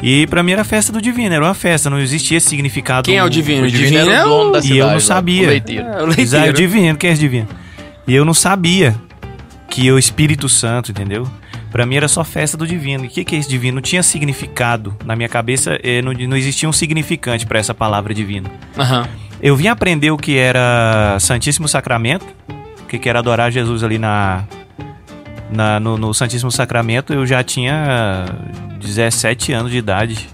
[0.02, 3.04] E pra mim era festa do Divino, era uma festa, não existia significado.
[3.06, 3.66] Quem é o divino?
[3.66, 4.78] O divino é era o dono da E cidade.
[4.78, 5.42] eu não lá, sabia.
[5.46, 5.86] O leiteiro.
[5.86, 6.52] É, o Exato, o leiteiro.
[6.56, 7.48] divino, quem é esse divino?
[8.06, 8.94] E eu não sabia
[9.68, 11.28] que o Espírito Santo, entendeu?
[11.70, 13.04] Pra mim era só festa do divino.
[13.04, 13.76] E o que, que é esse divino?
[13.76, 14.96] Não tinha significado.
[15.04, 18.50] Na minha cabeça eh, não, não existia um significante pra essa palavra divino.
[18.78, 19.06] Aham.
[19.40, 22.26] Eu vim aprender o que era Santíssimo Sacramento,
[22.82, 24.44] o que, que era adorar Jesus ali na,
[25.50, 27.12] na- no, no Santíssimo Sacramento.
[27.12, 28.24] Eu já tinha
[28.80, 30.28] 17 anos de idade.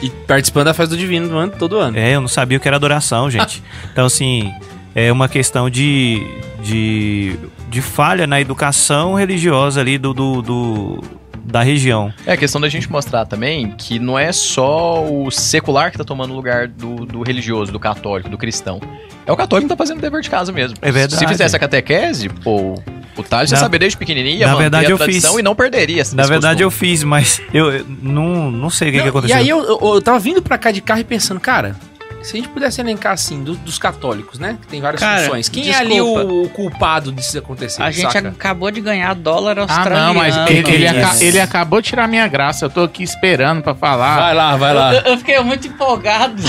[0.00, 1.96] E participando da festa do divino todo ano.
[1.96, 3.62] É, eu não sabia o que era adoração, gente.
[3.92, 4.50] Então, assim,
[4.94, 6.22] é uma questão de,
[6.62, 7.36] de,
[7.68, 11.04] de falha na educação religiosa ali do, do, do,
[11.44, 12.12] da região.
[12.26, 16.04] É a questão da gente mostrar também que não é só o secular que tá
[16.04, 18.80] tomando o lugar do, do religioso, do católico, do cristão.
[19.26, 20.76] É o católico que tá fazendo o dever de casa mesmo.
[20.82, 21.18] É verdade.
[21.20, 22.74] Se fizesse a catequese, pô,
[23.16, 25.22] o Thales ia Na- saber desde pequenininho, ia na verdade, a eu fiz.
[25.24, 26.64] e não perderia esse Na verdade, costume.
[26.64, 29.36] eu fiz, mas eu, eu não, não sei o que, Não, que aconteceu.
[29.36, 31.76] E aí eu, eu, eu tava vindo pra cá de carro e pensando, cara,
[32.22, 34.56] se a gente pudesse elencar assim, do- dos católicos, né?
[34.60, 35.48] Que tem várias Cara, funções.
[35.48, 35.90] Quem é desculpa.
[35.92, 37.82] ali o, o culpado disso acontecer?
[37.82, 38.28] A gente saca?
[38.28, 40.06] acabou de ganhar dólar Ah, australiano.
[40.06, 40.96] não, mas ele, ele, isso.
[40.96, 42.64] aca- ele acabou de tirar minha graça.
[42.66, 44.16] Eu tô aqui esperando pra falar.
[44.20, 44.94] Vai lá, vai lá.
[44.94, 46.42] Eu, eu fiquei muito empolgado.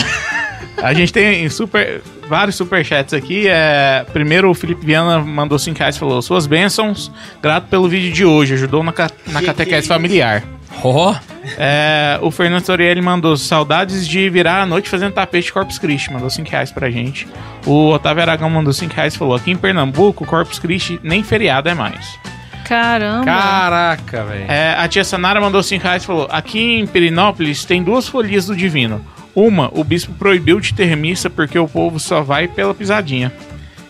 [0.82, 3.48] A gente tem super, vários superchats aqui.
[3.48, 7.12] É, primeiro, o Felipe Viana mandou 5 reais e falou: Suas bênçãos,
[7.42, 10.44] grato pelo vídeo de hoje, ajudou na, ca- na catequese familiar.
[10.82, 11.16] Ó,
[11.58, 16.12] É, o Fernando Torielli mandou saudades de virar a noite fazendo tapete de Corpus Christi.
[16.12, 17.28] Mandou 5 reais pra gente.
[17.66, 21.68] O Otávio Aragão mandou 5 reais e falou: Aqui em Pernambuco, Corpus Christi nem feriado
[21.68, 22.18] é mais.
[22.66, 23.26] Caramba.
[23.26, 24.46] caraca, velho.
[24.50, 28.46] É, a tia Sanara mandou 5 reais e falou: Aqui em Perinópolis tem duas folias
[28.46, 29.06] do Divino.
[29.36, 33.34] Uma, o bispo proibiu de ter missa porque o povo só vai pela pisadinha.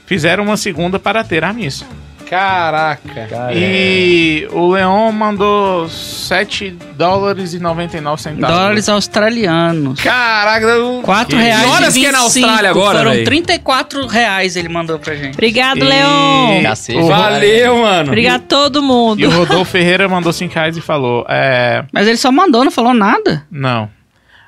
[0.05, 1.85] Fizeram uma segunda para ter a missa.
[2.33, 3.53] Caraca.
[3.53, 8.55] E o Leon mandou 7 dólares e 99 centavos.
[8.57, 10.01] Dólares australianos.
[10.01, 11.01] Caraca, eu...
[11.03, 11.69] 4 Que reais.
[11.69, 12.45] horas e que é na 25.
[12.47, 13.23] Austrália agora, Foram véi?
[13.23, 15.33] 34 reais ele mandou pra gente.
[15.35, 16.63] Obrigado, E- Leon.
[16.63, 17.01] Cacete.
[17.07, 18.07] Valeu, mano.
[18.07, 19.19] Obrigado a todo mundo.
[19.19, 21.83] E o Rodolfo Ferreira mandou 5 reais e falou: É.
[21.93, 23.45] Mas ele só mandou, não falou nada.
[23.51, 23.89] Não.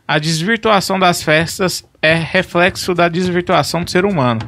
[0.07, 4.41] A desvirtuação das festas é reflexo da desvirtuação do ser humano.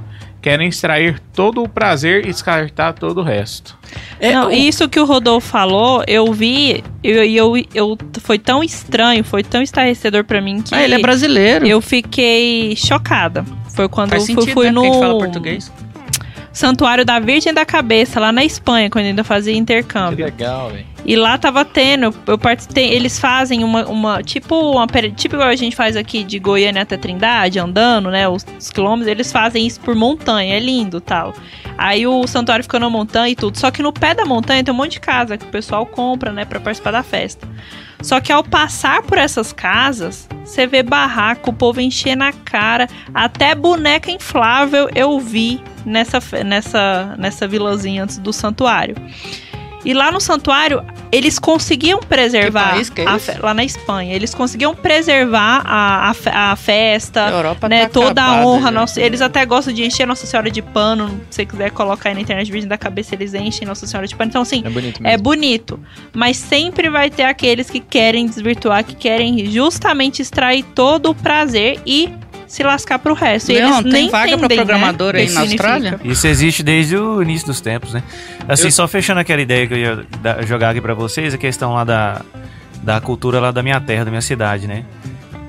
[0.47, 3.77] Querem extrair todo o prazer e descartar todo o resto.
[4.17, 8.63] É, Não, isso que o Rodolfo falou, eu vi, e eu, eu, eu, foi tão
[8.63, 11.67] estranho, foi tão estarrecedor pra mim que Ah, ele é brasileiro.
[11.67, 13.43] eu fiquei chocada.
[13.75, 14.71] Foi quando Faz eu fui, sentido, fui né?
[14.71, 15.71] no Porque a gente fala português.
[16.57, 20.25] Santuário da Virgem da Cabeça, lá na Espanha, quando ainda fazia Que intercâmbio.
[20.25, 20.87] legal, velho.
[21.05, 25.55] E lá tava tendo, eu participei, eles fazem uma, uma tipo uma tipo igual a
[25.55, 29.79] gente faz aqui de Goiânia até Trindade, andando, né, os, os quilômetros, eles fazem isso
[29.79, 31.31] por montanha, é lindo, tal.
[31.77, 34.73] Aí o santuário fica na montanha e tudo, só que no pé da montanha tem
[34.73, 37.47] um monte de casa que o pessoal compra, né, para participar da festa.
[38.01, 42.87] Só que ao passar por essas casas, você vê barraco, o povo enchendo a cara,
[43.13, 48.95] até boneca inflável eu vi nessa nessa nessa vilazinha antes do santuário.
[49.85, 50.83] E lá no santuário,
[51.13, 52.63] eles conseguiam preservar.
[52.65, 54.13] Que país que é a fe- lá na Espanha.
[54.13, 57.25] Eles conseguiam preservar a, a, a festa.
[57.27, 58.61] A Europa Né, tá toda a acabada, honra.
[58.63, 58.71] já.
[58.71, 61.07] Nossa, eles até gostam de encher Nossa Senhora de pano.
[61.29, 64.15] Se você quiser colocar aí na internet Virgem da Cabeça, eles enchem Nossa Senhora de
[64.15, 64.29] pano.
[64.29, 65.23] Então, assim, É bonito é mesmo.
[65.23, 65.79] bonito.
[66.13, 71.79] Mas sempre vai ter aqueles que querem desvirtuar, que querem justamente extrair todo o prazer
[71.85, 72.09] e
[72.47, 73.51] se lascar pro resto.
[73.51, 75.41] E Leon, eles tem nem vaga pra entendem, programador né, aí na.
[75.41, 75.99] Austrália?
[76.03, 78.01] Isso existe desde o início dos tempos, né?
[78.47, 80.05] Assim, Eu- só fechando aquela ideia que eu ia
[80.45, 82.21] jogar aqui pra vocês, a questão lá da,
[82.81, 84.85] da cultura lá da minha terra, da minha cidade, né?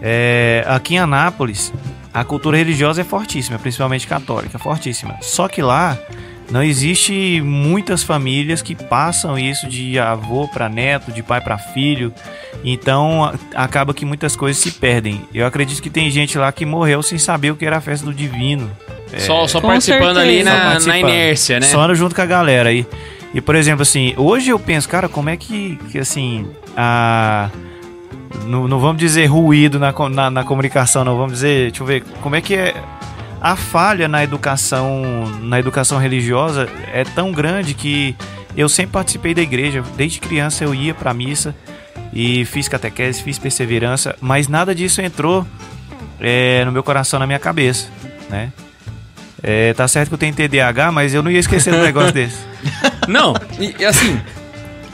[0.03, 1.72] É, aqui em Anápolis,
[2.12, 5.16] a cultura religiosa é fortíssima, principalmente católica, fortíssima.
[5.20, 5.96] Só que lá
[6.51, 12.12] não existe muitas famílias que passam isso de avô para neto, de pai para filho.
[12.64, 15.20] Então acaba que muitas coisas se perdem.
[15.32, 18.07] Eu acredito que tem gente lá que morreu sem saber o que era a festa
[18.07, 18.70] do divino.
[19.18, 20.51] Só, só Com participando ali certeza.
[20.51, 20.99] na, Só na participando.
[21.11, 21.66] inércia, né?
[21.66, 22.86] Só ando junto com a galera aí.
[23.34, 26.46] E, por exemplo, assim, hoje eu penso, cara, como é que, que assim,
[26.76, 27.51] a.
[28.46, 31.16] Não, não vamos dizer ruído na, na, na comunicação, não.
[31.16, 32.74] Vamos dizer, deixa eu ver, como é que é.
[33.41, 38.16] A falha na educação, na educação religiosa é tão grande que
[38.57, 39.82] eu sempre participei da igreja.
[39.97, 41.55] Desde criança eu ia pra missa
[42.12, 45.47] e fiz catequese, fiz perseverança, mas nada disso entrou
[46.20, 47.89] é, no meu coração, na minha cabeça,
[48.28, 48.53] né?
[49.41, 52.11] É, tá certo que eu tenho TDAH, mas eu não ia esquecer de um negócio
[52.12, 52.39] desse.
[53.07, 54.20] Não, e assim,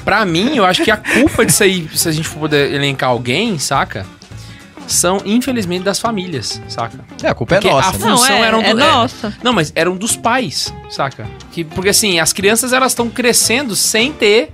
[0.04, 3.08] pra mim, eu acho que a culpa disso aí, se a gente for poder elencar
[3.08, 4.04] alguém, saca?
[4.86, 6.98] São, infelizmente, das famílias, saca?
[7.22, 7.98] É, a culpa Porque é nossa, a né?
[7.98, 8.84] Não, função é, era um é do- é.
[8.84, 9.34] nossa.
[9.42, 11.26] Não, mas eram dos pais, saca?
[11.52, 14.52] Que, porque assim, as crianças elas estão crescendo sem ter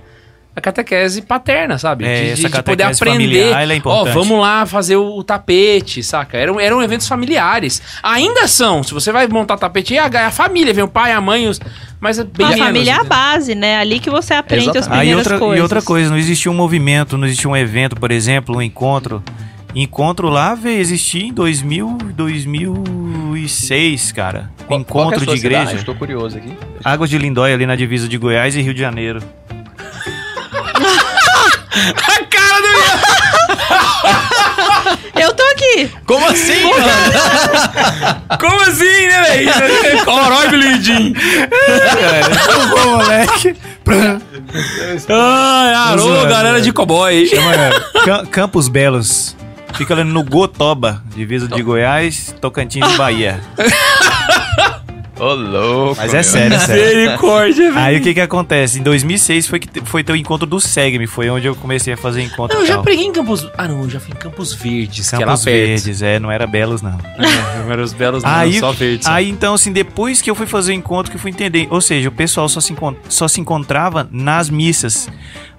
[0.55, 2.05] a catequese paterna, sabe?
[2.05, 3.51] É, de, de- essa de poder catequese aprender.
[3.51, 4.13] é Ó, importante.
[4.13, 6.37] vamos lá fazer o, o tapete, saca?
[6.37, 7.81] Eram, eram eventos familiares.
[8.01, 8.83] Ainda são.
[8.83, 11.47] Se você vai montar tapete, é a, é a família, vem o pai, a mãe,
[11.47, 11.59] os,
[11.99, 13.09] mas é bem a menos, família é a entendeu?
[13.09, 13.77] base, né?
[13.79, 14.93] Ali que você aprende as Exatamente.
[15.01, 15.59] Aí primeiras outra, coisas.
[15.59, 19.21] e outra coisa, não existia um movimento, não existia um evento, por exemplo, um encontro.
[19.73, 24.49] Encontro lá veio existir em 2000, 2006, cara.
[24.67, 25.65] Qual- qual é a encontro sua de igreja.
[25.67, 25.85] cidade?
[25.85, 26.51] Tô curioso aqui.
[26.83, 29.21] Águas de Lindóia, ali na divisa de Goiás e Rio de Janeiro.
[31.71, 32.67] A cara do
[35.21, 35.89] Eu tô aqui.
[36.05, 36.85] Como assim, mano?
[38.39, 40.05] Como assim, né, velho?
[40.05, 41.13] Corói, Bilidinho.
[42.75, 43.55] Ô, moleque.
[45.09, 47.25] Ai, alô, zoando, galera de cowboy.
[47.25, 47.51] Chama
[48.03, 49.35] Cam- Campos Belos.
[49.81, 53.41] Fica ali no Gotoba, divisa de Goiás, Tocantins e Bahia.
[55.19, 55.95] Ô, louco.
[55.97, 56.23] Mas é meu.
[56.23, 56.83] sério, é sério.
[56.83, 57.79] Misericórdia, velho.
[57.85, 58.79] Aí o que que acontece?
[58.79, 61.97] Em 2006 foi, que foi ter o encontro do SEGME, foi onde eu comecei a
[61.97, 63.47] fazer encontro Não, eu já preguei em Campos...
[63.57, 65.67] Ah, não, eu já fui em Campos Verdes, que é Campos perto.
[65.67, 66.97] Verdes, é, não era Belos não.
[67.17, 69.05] É, eram os belos, não, Aí, só verdes.
[69.05, 69.11] só.
[69.13, 71.67] aí então, assim, depois que eu fui fazer o encontro, que eu fui entender.
[71.71, 72.75] Ou seja, o pessoal só se,
[73.09, 75.09] só se encontrava nas missas,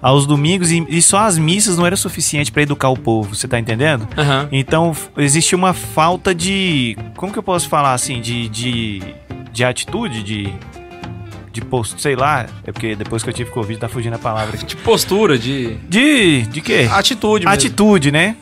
[0.03, 3.47] aos domingos, e, e só as missas não era suficiente pra educar o povo, você
[3.47, 4.05] tá entendendo?
[4.17, 4.49] Aham.
[4.51, 6.97] Então, existe uma falta de.
[7.15, 8.19] Como que eu posso falar assim?
[8.19, 8.49] De.
[8.49, 9.01] de,
[9.51, 10.53] de atitude, de.
[11.53, 12.47] De posto, sei lá.
[12.65, 14.65] É porque depois que eu tive Covid tá fugindo a palavra aqui.
[14.65, 15.75] De postura, de...
[15.87, 16.41] De.
[16.47, 16.89] De quê?
[16.91, 17.53] Atitude mesmo.
[17.53, 18.35] atitude, né?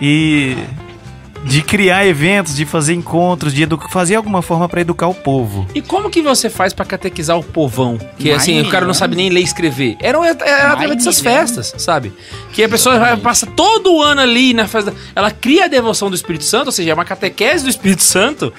[0.00, 0.56] E
[1.44, 5.66] de criar eventos, de fazer encontros, de fazer alguma forma pra educar o povo.
[5.74, 7.98] E como que você faz pra catequizar o povão?
[8.18, 9.96] Que Mais assim, o cara não sabe nem ler e escrever.
[10.00, 12.12] Era, através dessas festas, sabe?
[12.52, 14.94] Que a pessoa vai, passa todo o ano ali na festa.
[15.14, 18.52] Ela cria a devoção do Espírito Santo, ou seja, é uma catequese do Espírito Santo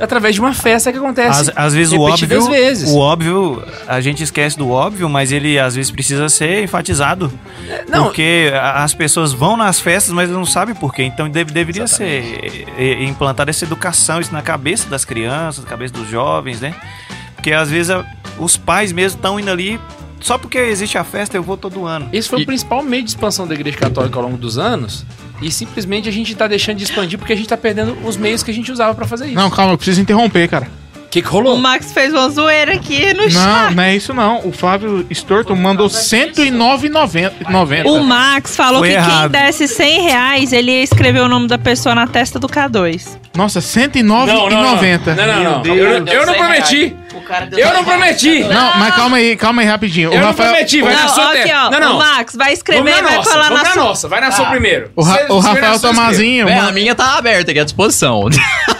[0.00, 1.50] através de uma festa que acontece.
[1.50, 2.90] Às, às vezes o óbvio, vezes.
[2.90, 7.32] o óbvio, a gente esquece do óbvio, mas ele às vezes precisa ser enfatizado.
[7.88, 8.04] não.
[8.04, 11.02] Porque as pessoas vão nas festas, mas não sabem por quê.
[11.02, 15.94] Então deve- deveria ser eh, implantada essa educação isso na cabeça das crianças, na cabeça
[15.94, 16.74] dos jovens, né?
[17.34, 18.04] Porque às vezes a-
[18.38, 19.80] os pais mesmo estão indo ali
[20.20, 22.08] só porque existe a festa, eu vou todo ano.
[22.12, 25.04] Esse foi E- o principal meio de expansão da Igreja Católica ao longo dos anos.
[25.42, 28.42] E simplesmente a gente tá deixando de expandir porque a gente tá perdendo os meios
[28.42, 29.34] que a gente usava pra fazer isso.
[29.34, 30.66] Não, calma, eu preciso interromper, cara.
[30.96, 31.56] O que, que O rolou?
[31.56, 33.74] Max fez uma zoeira aqui no Não, chat.
[33.74, 34.46] não é isso não.
[34.46, 37.86] O Flávio Storto mandou 109,90.
[37.86, 39.30] O Max falou Foi que errado.
[39.32, 43.16] quem desse 100 reais, ele ia escrever o nome da pessoa na testa do K2.
[43.34, 43.60] Nossa,
[44.02, 44.78] Não, não, não.
[44.78, 45.14] 109,90.
[45.14, 45.62] Não, não, não.
[45.62, 45.78] Deus.
[45.78, 46.34] Eu, não-
[47.16, 47.60] eu não prometi.
[47.60, 48.44] Eu não prometi.
[48.44, 50.10] Não, mas calma aí, calma aí rapidinho.
[50.12, 51.70] Eu o não Rafael, prometi, vai na não, sua aqui, ó.
[51.70, 51.94] Não, não.
[51.96, 53.84] O Max vai escrever e na vai nossa, vamos na na sua.
[53.84, 54.08] nossa.
[54.08, 54.90] Vai na sua primeiro.
[54.94, 56.48] o, Ra- o Rafael na Tomazinho.
[56.48, 58.24] É, a minha tá aberta aqui à disposição.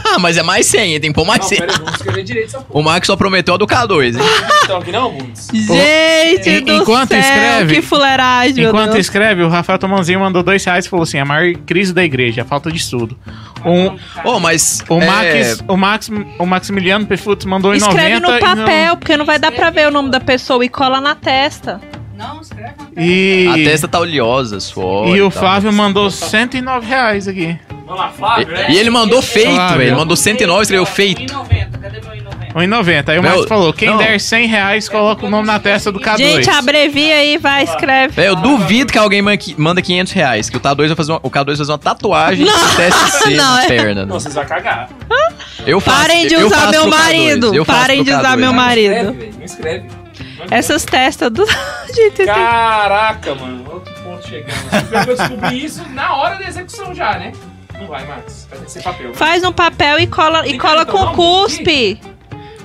[0.20, 1.58] Mas é mais 100, tem que pôr mais Não, 100.
[1.58, 2.80] pera aí, vamos escrever direito essa porra.
[2.80, 4.22] O Max só prometeu a do K2, hein?
[4.64, 5.48] Então aqui não, Bundes?
[5.52, 9.04] Gente En- do enquanto céu, escreve- que fuleiragem, meu Enquanto Deus.
[9.06, 12.42] escreve, o Rafael Tomanzinho mandou dois reais e falou assim: a maior crise da igreja,
[12.42, 13.16] a falta de estudo.
[13.64, 14.82] Um, Ô, mas.
[14.88, 18.96] o, é, Max, o, Max, o Maximiliano Pefutz mandou em Escreve 90 no e papel,
[18.96, 21.80] porque não vai dar pra ver o nome da pessoa e cola na testa.
[22.16, 22.72] Não, escreve.
[22.96, 25.08] E, A testa tá oleosa, suor.
[25.14, 25.42] e o tal.
[25.42, 27.58] Flávio mandou 109 reais aqui.
[27.84, 28.66] Vamos lá, Flávio, né?
[28.70, 29.78] E, e ele mandou feito, Flávio.
[29.78, 29.88] velho.
[29.90, 31.32] Ele mandou 109 e escreveu feito.
[31.32, 31.80] 1,90.
[31.80, 32.16] Cadê meu
[32.56, 33.04] 1,90?
[33.04, 33.08] 1,90.
[33.10, 33.98] Aí o Max falou: quem não.
[33.98, 36.16] der 100 reais, coloca o nome na testa do K2.
[36.18, 38.24] Gente, abrevia aí, vai, escreve.
[38.26, 39.20] Eu duvido que alguém
[39.58, 40.48] manda 500 reais.
[40.48, 43.54] Que o K2 vai fazer uma, o K2 vai fazer uma tatuagem de TSC não,
[43.54, 44.06] na é- perna.
[44.06, 44.88] Não, vocês vão cagar.
[45.66, 47.64] Eu faço, Parem de usar meu pro K2, marido.
[47.66, 48.36] Parem de usar K2.
[48.36, 48.92] meu Não marido.
[48.92, 49.88] escreve, velho, Não escreve.
[50.50, 51.44] Essas testas do.
[51.94, 53.64] Gente, tem- Caraca, mano.
[53.70, 54.54] Outro ponto chegando.
[55.08, 57.32] Eu descobri isso na hora da execução já, né?
[57.78, 58.46] Não vai, Max.
[58.48, 59.12] Vai ter que ser papel.
[59.14, 61.14] Faz um papel e cola, e Tem cola com não?
[61.14, 62.00] cuspe.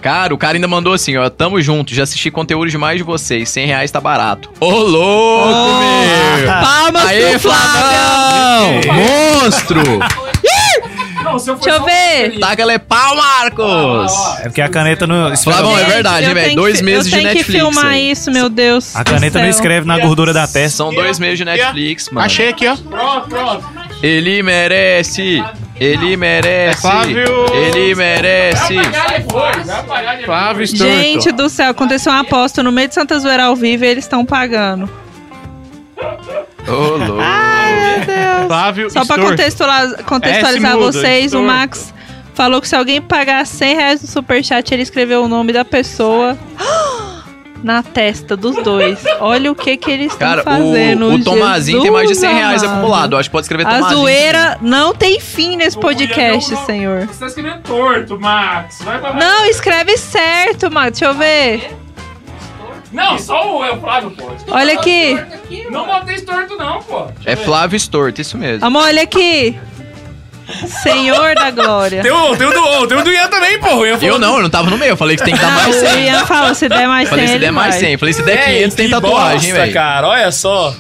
[0.02, 1.30] Cara, o cara ainda mandou assim, ó.
[1.30, 3.50] Tamo junto, já assisti conteúdo demais de vocês.
[3.50, 4.50] 100 reais tá barato.
[4.60, 6.48] Ô, louco, meu!
[6.48, 8.82] Palmas Aê, pro Flávio.
[8.84, 8.96] Flavão!
[9.44, 9.82] Monstro!
[11.24, 11.92] Não, se eu Deixa eu ver.
[11.92, 12.40] papelzinho.
[12.40, 14.12] Taca-lhe pau, Marcos!
[14.40, 15.36] É porque a caneta não.
[15.38, 16.56] Flavão, é verdade, eu velho?
[16.56, 18.12] Dois meses de Eu tenho que Netflix filmar aí.
[18.12, 18.96] isso, meu Deus.
[18.96, 20.78] A caneta não escreve na gordura da testa.
[20.78, 22.26] São dois meses de Netflix, mano.
[22.26, 22.76] Achei aqui, ó.
[22.76, 23.64] Pronto, pronto.
[24.02, 25.44] Ele merece!
[25.82, 26.80] Ele merece!
[26.80, 27.26] Flávio.
[27.56, 28.76] Ele merece!
[30.24, 30.94] Flávio Storto.
[30.94, 34.04] Gente do céu, aconteceu uma aposta no meio de Santa Zoeira ao vivo e eles
[34.04, 34.88] estão pagando.
[36.68, 37.18] Ô, louco!
[37.20, 38.48] Ai, meu Deus.
[38.48, 41.42] Flávio Só pra contextualizar, contextualizar S mudo, vocês, o.
[41.42, 41.92] Max
[42.36, 46.38] falou que se alguém pagar 100 reais no superchat, ele escreveu o nome da pessoa
[47.64, 49.00] na testa dos dois.
[49.20, 51.06] Olha o que que eles estão fazendo.
[51.10, 53.14] o, o Tomazinho tem mais de 100 reais Jesus acumulado.
[53.14, 54.00] Eu acho que pode escrever A Tomazinho.
[54.00, 56.66] zoeira não tem fim nesse Não, podcast, não, não.
[56.66, 57.08] senhor.
[57.08, 58.80] Você tá escrevendo torto, Max.
[58.84, 61.00] Vai pra Não, escreve certo, Max.
[61.00, 61.76] Deixa eu ver.
[62.92, 64.30] Não, só o, é o Flávio, pô.
[64.50, 65.18] Olha aqui.
[65.70, 67.06] Não botei torto, não, pô.
[67.26, 68.66] É Flávio Storto, isso mesmo.
[68.66, 69.58] Amor, olha aqui.
[70.84, 72.02] Senhor da glória.
[72.02, 73.58] Tem o, tem o do, tem o do Ian também.
[73.58, 74.92] O Ian falou Eu não, eu não tava no meio.
[74.92, 76.04] Eu falei que tem que dar Não, mais o 100.
[76.06, 77.80] Ian falou, se der mais 100, Falei, se der mais vai.
[77.86, 77.98] 100.
[77.98, 79.74] Falei, se der É, 500, tem que tatuagem, velho.
[79.74, 80.76] cara, olha só.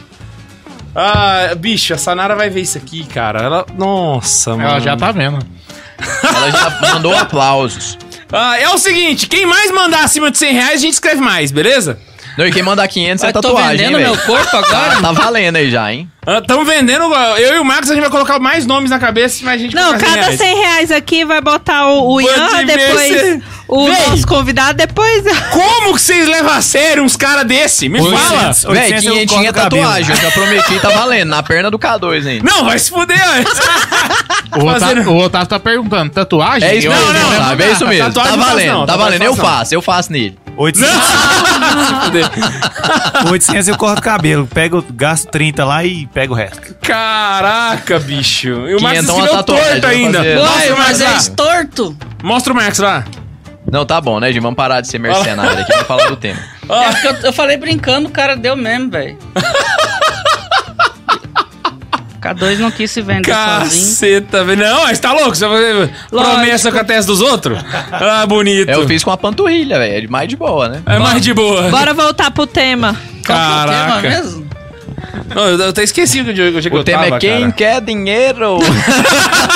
[0.95, 3.39] Ah, bicho, a Sanara vai ver isso aqui, cara.
[3.41, 3.65] Ela.
[3.77, 4.63] Nossa, mano.
[4.63, 5.39] Ela já tá vendo.
[6.23, 7.97] Ela já mandou aplausos.
[8.31, 11.51] Ah, é o seguinte: quem mais mandar acima de 100 reais, a gente escreve mais,
[11.51, 11.97] beleza?
[12.41, 14.95] Não, e quem manda 500 é Eu tô tatuagem, vendendo hein, meu corpo agora?
[14.95, 16.09] Tá, tá valendo aí já, hein?
[16.41, 17.03] Estamos vendendo.
[17.37, 19.75] Eu e o Marcos, a gente vai colocar mais nomes na cabeça, mas a gente
[19.75, 20.37] Não, coloca cada reais.
[20.39, 24.07] 100 reais aqui vai botar o, o Pode Ian, ver depois se- o Véi.
[24.09, 25.23] nosso convidado, depois...
[25.49, 27.89] Como que vocês levam a sério uns caras desse?
[27.89, 28.49] Me fala.
[28.49, 28.63] 800.
[28.65, 29.81] Véi, 800 eu 500 corto o cabelo.
[29.83, 31.29] tatuagem, eu já prometi, tá valendo.
[31.29, 32.43] Na perna do K2 ainda.
[32.51, 33.59] Não, vai se fuder antes.
[34.61, 36.67] O Otávio, o Otávio tá perguntando, tatuagem?
[36.69, 37.63] É isso Eu- mesmo, não, não, sabe?
[37.63, 38.05] É isso mesmo.
[38.07, 39.23] tatuagem Tá não valendo, não, tá tatuagem valendo.
[39.23, 39.43] Eu não.
[39.43, 40.37] faço, eu faço nele.
[40.57, 40.91] 800,
[41.71, 43.31] se fuder.
[43.31, 44.47] 800 eu corto o cabelo.
[44.47, 46.75] Pego, gasto 30 lá e pego o resto.
[46.81, 48.49] Caraca, bicho.
[48.49, 50.17] E o Quinhentão escreveu uma tatuagem, torto ainda.
[50.19, 50.75] fazer.
[50.77, 51.97] Mas é estorto.
[52.23, 53.05] Mostra o Marcos lá.
[53.71, 54.39] Não, tá bom, né, Jim?
[54.39, 56.39] Vamos parar de ser mercenário aqui, vamos falar do tema.
[56.69, 59.17] É porque eu, eu falei brincando, o cara deu mesmo, velho.
[62.21, 63.85] K2 não quis se vender sozinho.
[63.85, 64.61] Caceta, velho.
[64.63, 65.35] Não, mas tá louco?
[65.35, 67.59] Você vai fazer promessa com a testa dos outros?
[67.91, 68.69] Ah, bonito.
[68.69, 70.05] É, Eu fiz com a panturrilha, velho.
[70.05, 70.81] É mais de boa, né?
[70.85, 71.69] É mais de boa.
[71.69, 72.95] Bora voltar pro tema.
[73.25, 74.09] Qual que é o tema Caraca.
[74.09, 74.51] mesmo?
[75.33, 77.39] Não, eu, eu até esqueci onde, onde é que O eu tema tava, é quem
[77.41, 77.51] cara.
[77.53, 78.59] quer dinheiro.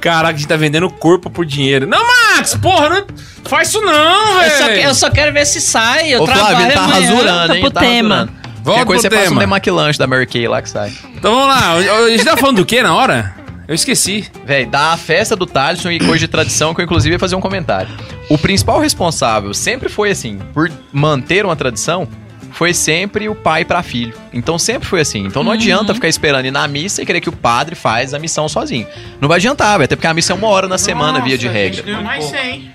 [0.00, 1.86] Caraca, a gente tá vendendo o corpo por dinheiro.
[1.86, 2.00] Não,
[2.36, 3.04] Max, porra, não
[3.44, 4.80] faz isso não, Eu velho.
[4.82, 6.08] eu só quero ver se sai.
[6.12, 7.00] Eu Ô, Flávio, trabalho ele tá amanhã.
[7.00, 7.60] rasurando, hein?
[7.60, 8.14] pro Tá tema.
[8.16, 8.47] rasurando.
[8.68, 9.40] Volta coisa você passa um tema.
[9.40, 10.92] demaquilante da Mary Kay lá que sai.
[11.14, 11.74] Então vamos lá.
[11.74, 13.34] A gente tá falando do que na hora?
[13.66, 14.26] Eu esqueci.
[14.46, 17.40] Véi, da festa do Thaleson e coisa de tradição, que eu inclusive ia fazer um
[17.40, 17.90] comentário.
[18.30, 22.08] O principal responsável sempre foi assim, por manter uma tradição,
[22.52, 24.14] foi sempre o pai pra filho.
[24.32, 25.26] Então sempre foi assim.
[25.26, 28.18] Então não adianta ficar esperando ir na missa e querer que o padre faz a
[28.18, 28.86] missão sozinho.
[29.20, 31.46] Não vai adiantar, véi, até porque a missa é uma hora na semana, via de
[31.46, 32.00] regra.
[32.00, 32.72] mais 100.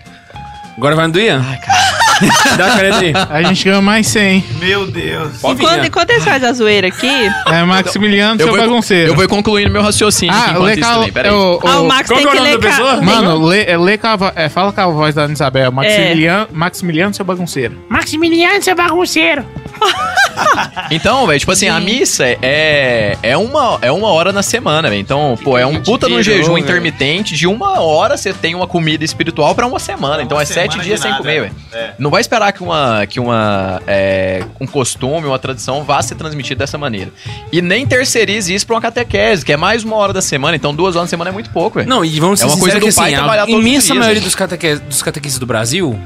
[0.77, 1.43] Agora vai no do Ian.
[1.47, 2.02] Ai, cara.
[2.57, 3.13] Dá a caneta aí.
[3.29, 4.43] A gente ganhou mais 100.
[4.59, 5.43] Meu Deus.
[5.43, 7.07] Enquanto, enquanto eles fazem a zoeira aqui,
[7.47, 9.11] É Maximiliano, Eu seu vou, bagunceiro.
[9.11, 11.31] eu vou concluindo meu raciocínio Ah, lê a- também, peraí.
[11.31, 13.77] o- ah, o Max Qual tem que é que o nome ler ca- Mano, lê,
[13.77, 15.71] lê com a é, fala com a voz da Isabel.
[15.71, 17.77] Maximiliano, Maximiliano, seu bagunceiro.
[17.89, 19.45] Maximiliano, seu bagunceiro.
[20.91, 25.01] Então, velho, tipo assim, a missa é, é, uma, é uma hora na semana, velho.
[25.01, 27.35] Então, pô, é um puta no jejum intermitente.
[27.35, 30.21] De uma hora você tem uma comida espiritual pra uma semana.
[30.21, 31.55] então é sete dias sem comer, velho.
[31.97, 36.59] Não vai esperar que uma que uma é, um costume, uma tradição vá ser transmitida
[36.59, 37.11] dessa maneira.
[37.51, 40.55] E nem terceirize isso pra uma catequese, que é mais uma hora da semana.
[40.55, 41.89] Então, duas horas na semana é muito pouco, velho.
[41.89, 43.59] Não, e vamos ser É uma coisa sinceros do pai que assim, trabalhar a todos
[43.59, 45.99] os imensa dias, maioria dos, cateque, dos catequistas do Brasil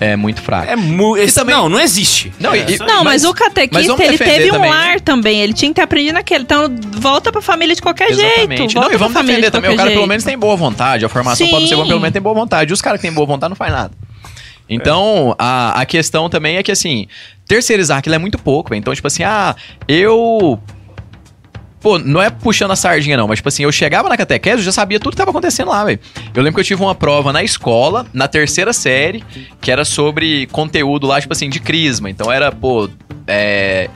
[0.00, 0.70] É muito fraco.
[0.70, 1.32] é muito...
[1.34, 2.32] também- Não, não existe.
[2.40, 5.40] Não, e- e- Não, mas, o mas catequista, vamos ele teve um também, lar também.
[5.42, 6.42] Ele tinha que ter aprendido naquele.
[6.44, 8.24] Então, volta pra família de qualquer jeito.
[8.26, 8.74] Exatamente.
[8.74, 9.70] Volta Não, e vamos pra família defender de também.
[9.74, 10.08] O cara pelo jeito.
[10.08, 11.04] menos tem boa vontade.
[11.04, 11.90] A formação pode ser boa, Sim.
[11.90, 12.72] pelo menos tem boa vontade.
[12.72, 13.92] E os caras que têm boa vontade não faz nada.
[14.68, 17.06] Então, a, a questão também é que, assim,
[17.46, 18.70] terceirizar aquilo é muito pouco.
[18.70, 18.78] velho.
[18.78, 19.54] Então, tipo assim, ah,
[19.88, 20.58] eu.
[21.80, 24.64] Pô, não é puxando a sardinha, não, mas, tipo assim, eu chegava na catequese, eu
[24.64, 25.98] já sabia tudo que tava acontecendo lá, velho.
[26.34, 29.24] Eu lembro que eu tive uma prova na escola, na terceira série,
[29.60, 32.10] que era sobre conteúdo lá, tipo assim, de crisma.
[32.10, 32.88] Então era, pô,
[33.26, 33.88] é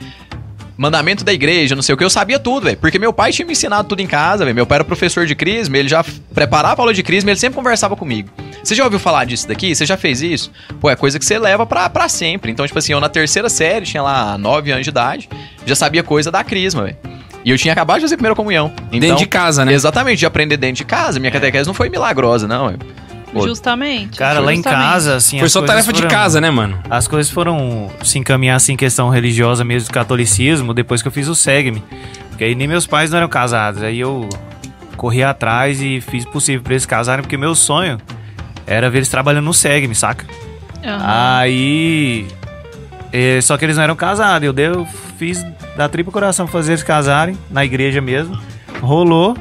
[0.77, 2.77] mandamento da igreja, não sei o que, eu sabia tudo, velho.
[2.77, 4.55] Porque meu pai tinha me ensinado tudo em casa, velho.
[4.55, 6.03] Meu pai era professor de crisma, ele já
[6.33, 8.29] preparava aula de crisma, ele sempre conversava comigo.
[8.63, 9.73] Você já ouviu falar disso daqui?
[9.73, 10.51] Você já fez isso?
[10.79, 12.51] Pô, é coisa que você leva pra, pra sempre.
[12.51, 15.29] Então, tipo assim, eu na terceira série, tinha lá 9 anos de idade,
[15.65, 16.97] já sabia coisa da crisma, velho.
[17.45, 18.73] E eu tinha acabado de fazer a primeira comunhão.
[18.87, 19.71] Então, Dentro de casa, né?
[19.71, 21.19] Exatamente, de aprender dentro de casa.
[21.19, 22.73] Minha catequese não foi milagrosa, não.
[23.35, 24.17] Justamente.
[24.17, 25.37] Cara, lá em casa, assim.
[25.37, 26.79] Foi as só tarefa de foram- casa, né, mano?
[26.89, 31.11] As coisas foram se encaminhar assim em questão religiosa mesmo do catolicismo depois que eu
[31.11, 31.83] fiz o SEGME.
[32.29, 33.83] Porque aí nem meus pais não eram casados.
[33.83, 34.27] Aí eu
[34.97, 37.97] corri atrás e fiz o possível pra eles casarem, porque meu sonho
[38.65, 40.25] era ver eles trabalhando no SEGME, saca?
[40.83, 40.99] Aham.
[41.05, 42.25] Aí.
[43.15, 44.45] Eh, só que eles não eram casados.
[44.45, 44.85] Eu, dei, eu
[45.17, 45.41] fiz
[45.77, 48.37] da tripa coração pra fazer eles casarem, na igreja mesmo.
[48.81, 49.37] Rolou.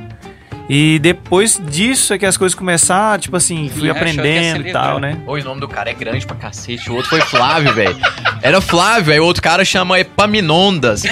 [0.68, 4.72] E depois disso é que as coisas começaram, tipo assim, fui ia se aprendendo e
[4.72, 5.20] tal, né?
[5.26, 6.90] Oi, o nome do cara é grande pra cacete.
[6.90, 7.96] O outro foi Flávio, velho.
[8.40, 11.02] Era Flávio, aí o outro cara chama Epaminondas.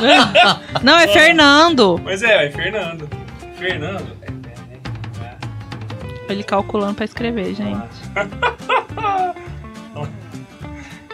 [0.82, 2.00] Não, é Fernando.
[2.02, 3.08] Pois é, é Fernando.
[3.56, 4.16] Fernando.
[6.28, 7.88] Ele calculando pra escrever, gente.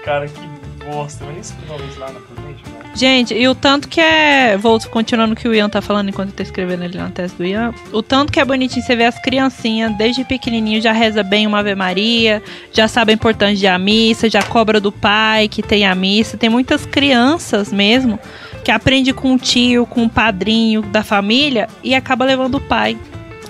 [0.05, 1.24] Cara, que bosta.
[1.24, 2.78] Mas isso lá na frente, velho.
[2.94, 4.56] Gente, e o tanto que é.
[4.56, 7.36] Vou continuando o que o Ian tá falando enquanto eu tô escrevendo ali na testa
[7.36, 7.72] do Ian.
[7.92, 11.59] O tanto que é bonitinho você ver as criancinhas, desde pequenininho, já reza bem uma
[11.60, 12.42] Ave Maria,
[12.72, 16.36] já sabe a importância de a missa, já cobra do pai que tem a missa.
[16.36, 18.18] Tem muitas crianças mesmo
[18.64, 22.96] que aprende com o tio, com o padrinho da família e acaba levando o pai.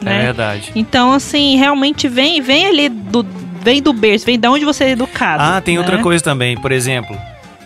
[0.01, 0.23] É Né?
[0.23, 0.73] verdade.
[0.75, 3.27] Então, assim, realmente vem, vem ali do.
[3.69, 5.43] Vem do berço, vem da onde você é educado.
[5.43, 5.81] Ah, tem né?
[5.81, 6.57] outra coisa também.
[6.57, 7.15] Por exemplo,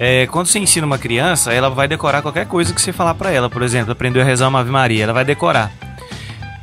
[0.01, 3.31] é, quando você ensina uma criança, ela vai decorar qualquer coisa que você falar pra
[3.31, 3.49] ela.
[3.49, 5.70] Por exemplo, aprendeu a rezar uma Ave Maria, ela vai decorar.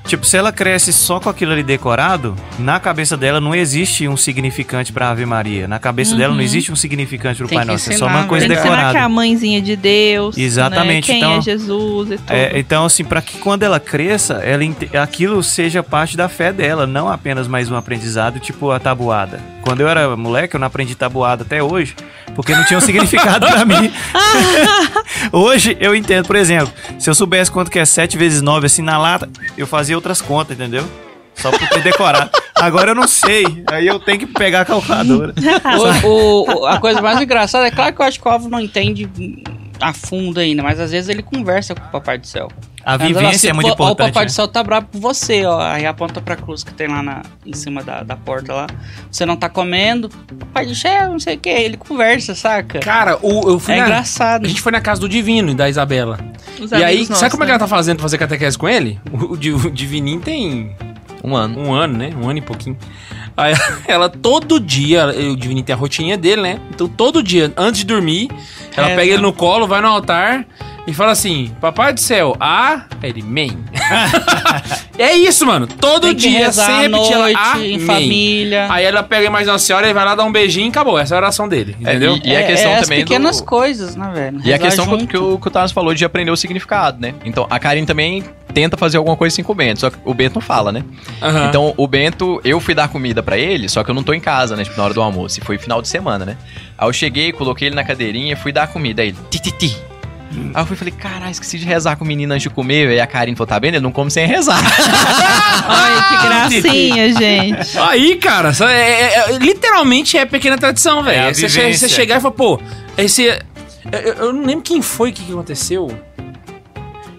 [0.10, 4.18] Tipo, se ela cresce só com aquilo ali decorado, na cabeça dela não existe um
[4.18, 5.68] significante pra Ave Maria.
[5.68, 7.92] Na cabeça dela não existe um significante pro Tem Pai Nosso.
[7.92, 9.06] É só uma coisa Tem que ensinar que é decorada.
[9.06, 10.36] a mãezinha de Deus.
[10.36, 11.14] Exatamente, Né?
[11.14, 12.34] Quem então- é Jesus e tudo.
[12.34, 14.64] É, então, assim, pra que quando ela cresça, ela
[15.04, 19.40] aquilo seja parte da fé dela, não apenas mais um aprendizado, tipo a tabuada.
[19.70, 21.96] Quando eu era moleque, eu não aprendi tabuada até hoje,
[22.34, 23.94] porque não tinha um significado pra mim.
[25.32, 28.82] hoje eu entendo, por exemplo, se eu soubesse quanto que é 7 vezes 9 assim
[28.82, 30.84] na lata, eu fazia outras contas, entendeu?
[31.36, 32.32] Só por ter decorado.
[32.56, 35.36] Agora eu não sei, aí eu tenho que pegar a calculadora.
[36.04, 38.50] O- o- o- a coisa mais engraçada é claro que eu acho que o Alvo
[38.50, 39.08] não entende
[39.80, 42.50] a fundo ainda, mas às vezes ele conversa com o Papai do Céu.
[42.94, 44.08] A vivência é muito "Ó, importante.
[44.10, 44.26] O Papai né?
[44.28, 45.60] do Céu tá bravo por você, ó.
[45.62, 48.68] Aí aponta pra cruz que tem lá na, em cima da, da porta lá.
[49.12, 50.10] Você não tá comendo.
[50.40, 51.50] Papai do Céu, não sei o que.
[51.50, 52.80] Ele conversa, saca?
[52.80, 54.46] Cara, o, eu fui É na- engraçado.
[54.46, 56.20] A gente foi na casa do Divino, da Isabela.
[56.60, 57.52] Os e aí, amigos sabe nossos, como é que né?
[57.54, 59.00] ela tá fazendo pra fazer catequese com ele?
[59.12, 60.76] O, Di- o Divininho tem
[61.24, 61.60] Um ano.
[61.60, 62.12] um ano, né?
[62.22, 62.78] Um ano e pouquinho.
[63.38, 63.54] Aí
[63.88, 66.60] ela todo dia, o Divininho tem a rotininha dele, né?
[66.74, 68.30] Então todo dia, antes de dormir,
[68.76, 69.30] ela É, pega ele não.
[69.30, 70.46] no colo, vai no altar
[70.90, 73.56] e fala assim: Papai do céu, ah, Aí ele, man.
[74.98, 75.68] é isso, mano.
[75.68, 78.68] Todo Tem dia, rezar sem à repetir ela, noite, ah, em família.
[78.70, 81.00] Aí ela pega a imagem da senhora e vai lá dar um beijinho e acabou.
[81.00, 82.18] Essa é a oração dele, É, entendeu?
[82.24, 83.46] E, e a questão é também as pequenas do...
[83.46, 84.42] coisas, né, velho?
[84.44, 85.08] E a questão junto.
[85.08, 87.14] que o, que o Thales falou de aprender o significado, né?
[87.24, 90.14] Então, a Karine também tenta fazer alguma coisa assim com o Bento, só que o
[90.14, 90.84] Bento não fala, né?
[91.22, 91.48] Aham.
[91.48, 94.20] Então, o Bento, eu fui dar comida pra ele, só que eu não tô em
[94.20, 94.64] casa, né?
[94.64, 95.40] Tipo, na hora do almoço.
[95.40, 96.36] E foi final de semana, né?
[96.78, 99.02] Aí eu cheguei, coloquei ele na cadeirinha, fui dar comida.
[99.02, 99.89] Aí ele, ti, ti, ti.
[100.54, 102.88] Aí eu fui e falei, caralho, esqueci de rezar com o menino antes de comer.
[102.90, 103.76] Aí a Karine falou, tá vendo?
[103.76, 104.60] Ele não come sem rezar.
[105.68, 106.28] Ai, que
[106.62, 107.78] gracinha, gente.
[107.78, 111.18] Aí, cara, é- é- é- literalmente é pequena tradição, velho.
[111.18, 112.60] É a você, che- você chegar e falar, pô,
[112.98, 113.24] esse.
[113.26, 115.90] Eu, eu- eu não lembro quem foi que, que aconteceu.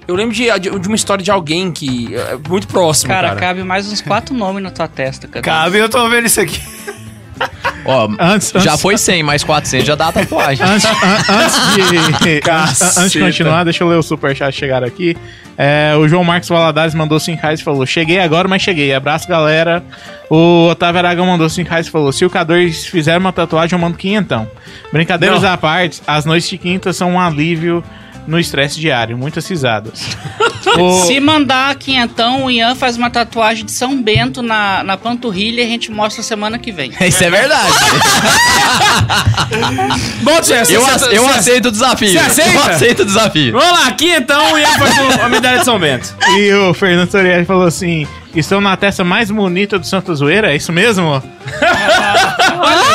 [0.06, 2.14] Eu lembro de, de, de uma história de alguém que.
[2.14, 3.40] é muito próximo, Cara, cara.
[3.40, 5.42] cabe mais uns quatro nomes na tua testa, cara.
[5.44, 6.60] Cabe, eu tô vendo isso aqui.
[7.84, 10.64] Ó, Antes, já antes- foi 100, mais 400 já dá a tatuagem.
[10.66, 12.40] Antes, an- antes de,
[13.00, 15.16] antes de continuar, deixa eu ler o superchat chegar aqui.
[15.56, 18.94] É, o João Marcos Valadares mandou 5 reais e falou: Cheguei agora, mas cheguei.
[18.94, 19.82] Abraço, galera.
[20.30, 23.80] O Otávio Aragão mandou 5 reais e falou: Se o K2 fizer uma tatuagem, eu
[23.80, 24.48] mando quinhentão.
[24.92, 25.52] Brincadeiras Não.
[25.52, 27.84] à parte, as noites de quinta são um alívio
[28.30, 29.18] no estresse diário.
[29.18, 30.06] Muitas risadas.
[30.78, 35.62] O- Se mandar quinhentão, o Ian faz uma tatuagem de São Bento na, na panturrilha
[35.62, 36.92] e a gente mostra semana que vem.
[37.00, 37.72] Isso é verdade.
[40.22, 40.82] Bom, você- Eu,
[41.12, 42.10] eu aceito o desafio.
[42.10, 42.50] Você aceita?
[42.52, 43.52] Eu aceito o desafio.
[43.52, 46.14] Vamos lá, aqui então, e aí faz o- a medalha de São Bento.
[46.36, 50.52] E o Fernando Torielli falou assim: Estão na testa mais bonita do Santa Zoeira?
[50.52, 51.22] É isso mesmo?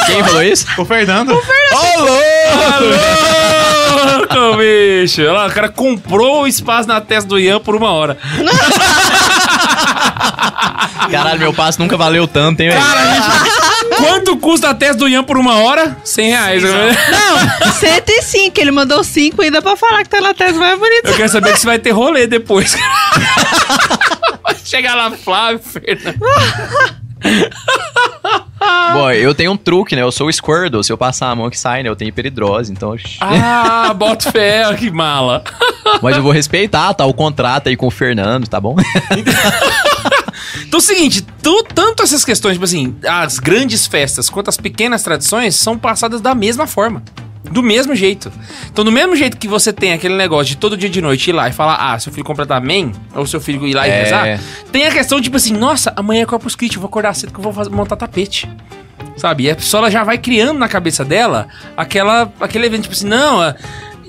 [0.06, 0.68] Quem falou isso?
[0.78, 1.32] O Fernando.
[1.32, 3.45] Ô, louco!
[4.34, 5.22] Louco, bicho.
[5.22, 8.18] Olha lá, o cara comprou o espaço na testa do Ian por uma hora.
[11.12, 12.82] Caralho, meu passo nunca valeu tanto, hein, velho?
[13.98, 15.96] Quanto custa a testa do Ian por uma hora?
[16.04, 16.64] 100 reais.
[16.64, 21.10] Não, 105, ele mandou 5 ainda pra falar que tá na testa mais bonita.
[21.10, 22.76] Eu quero saber se vai ter rolê depois.
[24.44, 26.20] Vai chegar lá, Flávio, Fernando.
[28.94, 30.02] Bom, eu tenho um truque, né?
[30.02, 30.84] Eu sou o Squirtle.
[30.84, 31.90] Se eu passar a mão que sai, né?
[31.90, 32.96] Eu tenho hiperidrose, então...
[33.20, 35.44] Ah, bota fé, que mala.
[36.02, 37.06] Mas eu vou respeitar, tá?
[37.06, 38.76] O contrato aí com o Fernando, tá bom?
[40.68, 44.58] Então é o seguinte, tu- tanto essas questões, tipo assim, as grandes festas quanto as
[44.58, 47.04] pequenas tradições são passadas da mesma forma.
[47.52, 48.32] Do mesmo jeito.
[48.72, 51.34] Então, do mesmo jeito que você tem aquele negócio de todo dia de noite ir
[51.34, 54.04] lá e falar, ah, seu filho completar amém, ou seu filho ir lá e É.
[54.04, 54.40] rezar,
[54.72, 57.40] tem a questão, tipo assim, nossa, amanhã é Corpus Christi, eu vou acordar cedo que
[57.40, 58.50] eu vou fazer- montar tapete.
[59.18, 59.44] Sabe?
[59.44, 61.48] E a pessoa já vai criando na cabeça dela
[61.78, 63.42] aquela, aquele evento, tipo assim, não.
[63.42, 63.56] ah,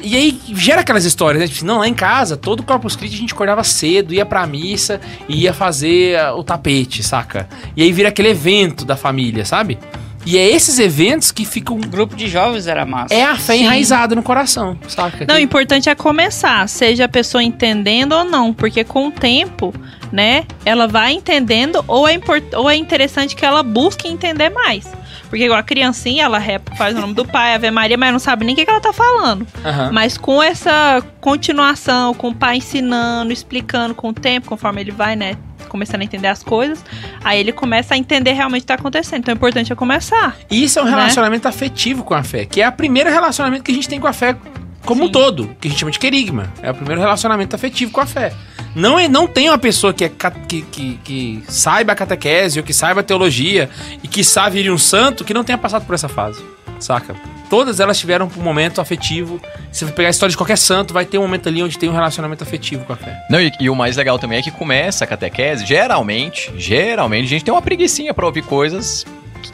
[0.02, 1.46] E aí gera aquelas histórias, né?
[1.46, 4.46] Tipo assim, não, lá em casa, todo Corpus Christi a gente acordava cedo, ia pra
[4.46, 7.48] missa e ia fazer ah, o tapete, saca?
[7.76, 9.78] E aí vira aquele evento da família, sabe?
[10.26, 11.76] E é esses eventos que ficam.
[11.76, 13.14] O grupo de jovens era massa.
[13.14, 13.62] É a fé Sim.
[13.62, 15.24] enraizada no coração, saca?
[15.26, 19.72] Não, o importante é começar, seja a pessoa entendendo ou não, porque com o tempo,
[20.10, 24.86] né, ela vai entendendo ou é, import- ou é interessante que ela busque entender mais.
[25.28, 26.40] Porque igual a criancinha, ela
[26.76, 28.80] faz o nome do pai, Ave Maria, mas não sabe nem o que, que ela
[28.80, 29.46] tá falando.
[29.64, 29.90] Aham.
[29.92, 35.16] Mas com essa continuação, com o pai ensinando, explicando com o tempo, conforme ele vai,
[35.16, 35.36] né,
[35.66, 36.84] começando a entender as coisas,
[37.24, 39.20] aí ele começa a entender realmente o que tá acontecendo.
[39.20, 40.36] Então o importante é começar.
[40.50, 40.92] E isso é um Né?
[40.92, 44.06] relacionamento afetivo com a fé, que é o primeiro relacionamento que a gente tem com
[44.06, 44.36] a fé
[44.84, 45.12] como um Sim.
[45.12, 46.52] todo, que a gente chama de querigma.
[46.62, 48.32] É o primeiro relacionamento afetivo com a fé.
[48.74, 50.08] Não, é, não tem uma pessoa que, é,
[50.48, 53.68] que, que, que saiba a catequese, ou que saiba a teologia,
[54.02, 56.42] e que sabe ir um santo, que não tenha passado por essa fase.
[56.84, 57.14] Saca?
[57.48, 59.40] Todas elas tiveram um momento afetivo.
[59.70, 61.88] Se você pegar a história de qualquer santo, vai ter um momento ali onde tem
[61.88, 63.16] um relacionamento afetivo com a fé.
[63.30, 67.28] Não, e, e o mais legal também é que começa a catequese, geralmente, geralmente, a
[67.28, 69.04] gente tem uma preguiçinha pra ouvir coisas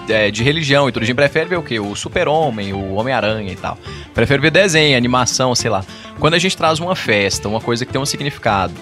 [0.08, 1.02] é, de religião e tudo.
[1.02, 1.78] A gente prefere ver o quê?
[1.78, 3.78] O super-homem, o Homem-Aranha e tal.
[4.14, 5.84] Prefere ver desenho, animação, sei lá.
[6.18, 8.72] Quando a gente traz uma festa, uma coisa que tem um significado,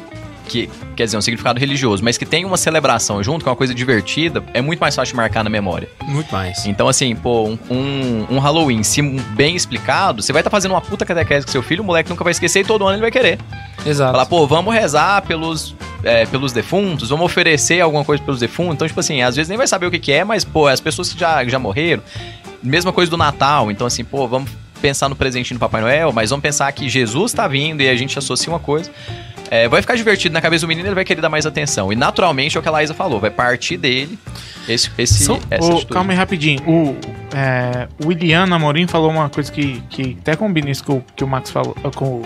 [0.51, 3.57] que quer dizer, um significado religioso, mas que tem uma celebração junto, que é uma
[3.57, 5.89] coisa divertida, é muito mais fácil de marcar na memória.
[6.03, 6.67] Muito mais.
[6.67, 10.81] Então, assim, pô, um, um, um Halloween, se bem explicado, você vai estar fazendo uma
[10.81, 13.11] puta catequese com seu filho, o moleque nunca vai esquecer e todo ano ele vai
[13.11, 13.39] querer.
[13.87, 14.13] Exato.
[14.13, 18.75] Falar, pô, vamos rezar pelos, é, pelos defuntos, vamos oferecer alguma coisa pelos defuntos.
[18.75, 20.81] Então, tipo assim, às vezes nem vai saber o que, que é, mas, pô, as
[20.81, 22.03] pessoas que já, já morreram.
[22.63, 23.71] Mesma coisa do Natal.
[23.71, 24.51] Então, assim, pô, vamos
[24.81, 27.95] pensar no presentinho do Papai Noel, mas vamos pensar que Jesus tá vindo e a
[27.95, 28.91] gente associa uma coisa.
[29.51, 31.93] É, vai ficar divertido na cabeça do menino, ele vai querer dar mais atenção.
[31.93, 34.17] E naturalmente é o que a Laísa falou, vai partir dele
[34.69, 35.93] esse, esse, São- essa atitude.
[35.93, 36.63] calma aí rapidinho.
[36.69, 36.97] O,
[37.35, 41.27] é, o Amorim falou uma coisa que, que até combina isso que o, que o
[41.27, 42.23] Max falou, com o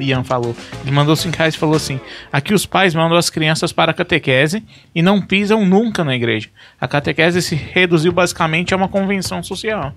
[0.00, 0.56] Ian falou.
[0.82, 2.00] Ele mandou 5 reais e falou assim:
[2.32, 6.48] aqui os pais mandam as crianças para a catequese e não pisam nunca na igreja.
[6.80, 9.92] A catequese se reduziu basicamente a uma convenção social.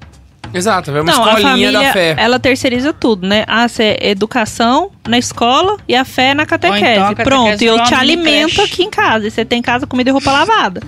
[0.54, 2.16] Exato, é uma Não, a escolinha família, da fé.
[2.18, 3.44] ela terceiriza tudo, né?
[3.48, 6.84] Ah, cê, educação na escola e a fé na catequese.
[6.84, 8.74] então a catequese Pronto, e eu te alimento creche.
[8.74, 9.28] aqui em casa.
[9.28, 10.82] E você tem casa, comida e roupa lavada.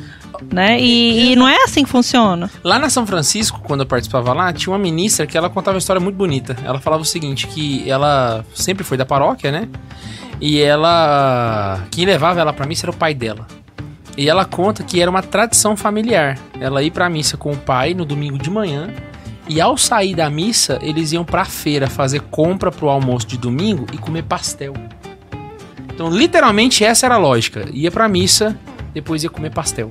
[0.52, 0.80] Né?
[0.80, 2.50] E, e não é assim que funciona.
[2.64, 5.80] Lá na São Francisco, quando eu participava lá, tinha uma ministra que ela contava uma
[5.80, 6.56] história muito bonita.
[6.64, 9.68] Ela falava o seguinte, que ela sempre foi da paróquia, né?
[10.40, 11.80] E ela...
[11.90, 13.48] Quem levava ela pra missa era o pai dela.
[14.16, 16.38] E ela conta que era uma tradição familiar.
[16.60, 18.90] Ela ir pra missa com o pai no domingo de manhã.
[19.50, 23.86] E ao sair da missa, eles iam pra feira fazer compra pro almoço de domingo
[23.94, 24.74] e comer pastel.
[25.94, 27.66] Então, literalmente, essa era a lógica.
[27.74, 28.58] Ia pra missa,
[28.94, 29.90] depois ia comer pastel.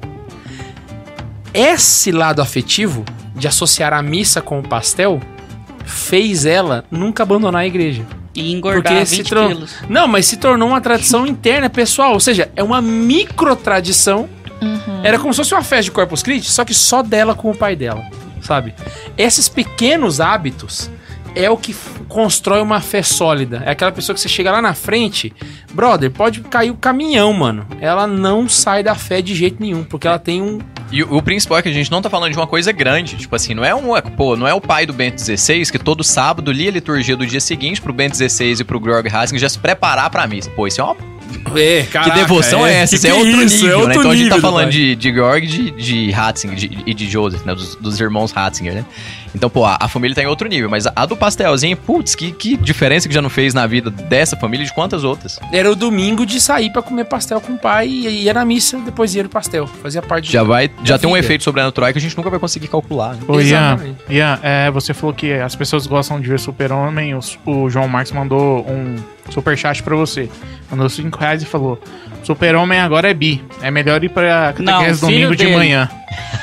[1.53, 3.05] Esse lado afetivo
[3.35, 5.21] de associar a missa com o pastel
[5.85, 8.05] fez ela nunca abandonar a igreja.
[8.35, 9.75] E engordar Porque se 20 tro- quilos.
[9.89, 12.13] Não, mas se tornou uma tradição interna, pessoal.
[12.13, 14.29] Ou seja, é uma micro tradição.
[15.03, 17.57] Era como se fosse uma festa de Corpus Christi, só que só dela com o
[17.57, 18.05] pai dela,
[18.47, 18.75] sabe?
[19.19, 20.91] Esses pequenos hábitos
[21.35, 21.77] é o que
[22.09, 23.63] constrói uma fé sólida.
[23.67, 25.33] É aquela pessoa que você chega lá na frente,
[25.75, 27.67] brother, pode cair o caminhão, mano.
[27.79, 30.59] Ela não sai da fé de jeito nenhum, porque ela tem um.
[30.91, 33.17] E o principal é que a gente não tá falando de uma coisa grande.
[33.17, 34.01] Tipo assim, não é um.
[34.17, 37.27] Pô, não é o pai do Bento XVI que todo sábado lia a liturgia do
[37.27, 40.49] dia seguinte pro Bento XVI e pro Georg Hassing já se preparar pra missa.
[40.51, 41.16] Pô, isso é uma.
[41.57, 42.95] É, que devoção é, essa?
[42.97, 43.31] Isso é outro
[43.65, 43.95] nível, né?
[43.97, 46.95] Então a gente tá falando de de, de Georg e de, de Ratzinger de- e
[46.95, 47.55] de Joseph, né?
[47.55, 48.85] Dos, dos irmãos Ratzinger, né?
[49.37, 50.71] Então, pô, a, a família tá em outro nível.
[50.71, 53.91] Mas a, a do pastelzinho, putz, que, que diferença que já não fez na vida
[53.91, 55.39] dessa família e de quantas outras.
[55.53, 58.79] Era o domingo de sair pra comer pastel com o pai e ia na missa,
[58.79, 59.67] depois ia no pastel.
[59.67, 60.71] Fazia parte Já vai.
[60.83, 61.27] Já tem um vida.
[61.27, 63.15] efeito sobrenatural que a gente nunca vai conseguir calcular.
[63.15, 63.21] Né?
[63.29, 63.43] Ô, Ian,
[63.75, 63.97] Exatamente.
[64.09, 67.15] Ian é, você falou que as pessoas gostam de ver Super-Homem.
[67.15, 68.97] O, o João Marcos mandou um
[69.31, 70.31] superchat pra você.
[70.71, 71.79] Mandou 5 reais e falou:
[72.23, 73.45] Super-Homem agora é bi.
[73.61, 75.57] É melhor ir pra catequese domingo de dele.
[75.57, 75.91] manhã.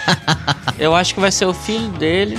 [0.78, 2.38] Eu acho que vai ser o filho dele.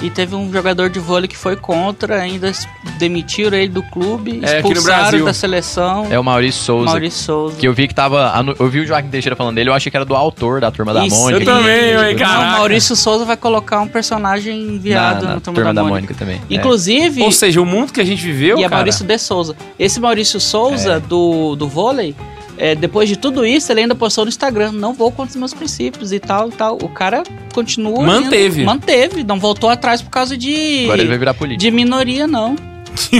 [0.00, 2.52] E teve um jogador de vôlei que foi contra, ainda
[2.98, 6.06] demitiram ele do clube, É, expulsaram da seleção.
[6.08, 6.86] É o Maurício Souza.
[6.86, 7.56] Maurício Souza.
[7.56, 8.32] Que eu vi que tava.
[8.60, 10.94] Eu vi o Joaquim Teixeira falando dele, eu achei que era do autor da Turma
[10.94, 11.42] da Isso, Mônica.
[11.42, 12.38] eu também, Não, Caraca.
[12.38, 16.14] o Maurício Souza vai colocar um personagem enviado na, no na Turma, da, Mônica.
[16.14, 16.40] também.
[16.48, 16.54] é.
[16.54, 19.56] Inclusive, Ou seja, o mundo que a gente viveu, e é cara, Maurício de Souza.
[19.78, 22.14] Esse Maurício Souza do, do vôlei,
[22.58, 25.54] é, depois de tudo isso, ele ainda postou no Instagram: não vou contra os meus
[25.54, 26.76] princípios e tal e tal.
[26.82, 27.22] O cara
[27.54, 28.02] continua.
[28.02, 28.60] Manteve.
[28.62, 30.82] indo- manteve, não voltou atrás por causa de.
[30.84, 31.60] Agora ele vai virar político.
[31.60, 32.56] de minoria, não.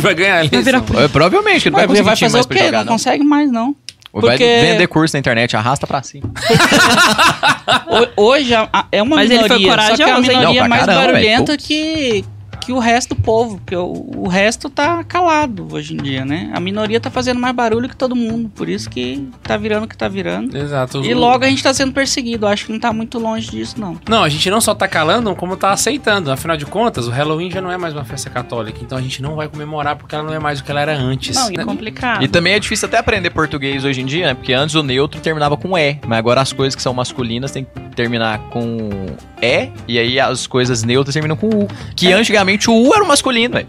[0.02, 0.84] vai ganhar a eleição.
[0.98, 2.58] É, Provavelmente, ele não vai Vai, conseguir vai fazer mais o quê?
[2.58, 2.92] jogar, não, não.
[2.92, 3.76] consegue mais, não.
[4.12, 6.30] Vai porque- vender curso na internet, arrasta pra cima.
[8.16, 10.68] Ho- Hoje a- é uma Mas ele minoria, foi só que é uma minoria Não,
[10.68, 12.24] mais caramba, barulhenta que,
[12.68, 16.50] que o resto do povo, porque o, o resto tá calado hoje em dia, né?
[16.52, 19.88] A minoria tá fazendo mais barulho que todo mundo, por isso que tá virando o
[19.88, 20.54] que tá virando.
[20.54, 21.02] Exato.
[21.02, 23.98] E logo a gente tá sendo perseguido, acho que não tá muito longe disso, não.
[24.06, 26.30] Não, a gente não só tá calando, como tá aceitando.
[26.30, 28.78] Afinal de contas, o Halloween já não é mais uma festa católica.
[28.82, 30.94] Então a gente não vai comemorar porque ela não é mais o que ela era
[30.94, 31.34] antes.
[31.34, 31.64] Não, É né?
[31.64, 32.22] complicado.
[32.22, 34.34] E também é difícil até aprender português hoje em dia, né?
[34.34, 37.64] Porque antes o neutro terminava com E, mas agora as coisas que são masculinas tem
[37.64, 39.06] que terminar com
[39.40, 41.68] E, e aí as coisas neutras terminam com U.
[41.94, 43.68] Que antigamente o U era o masculino, velho.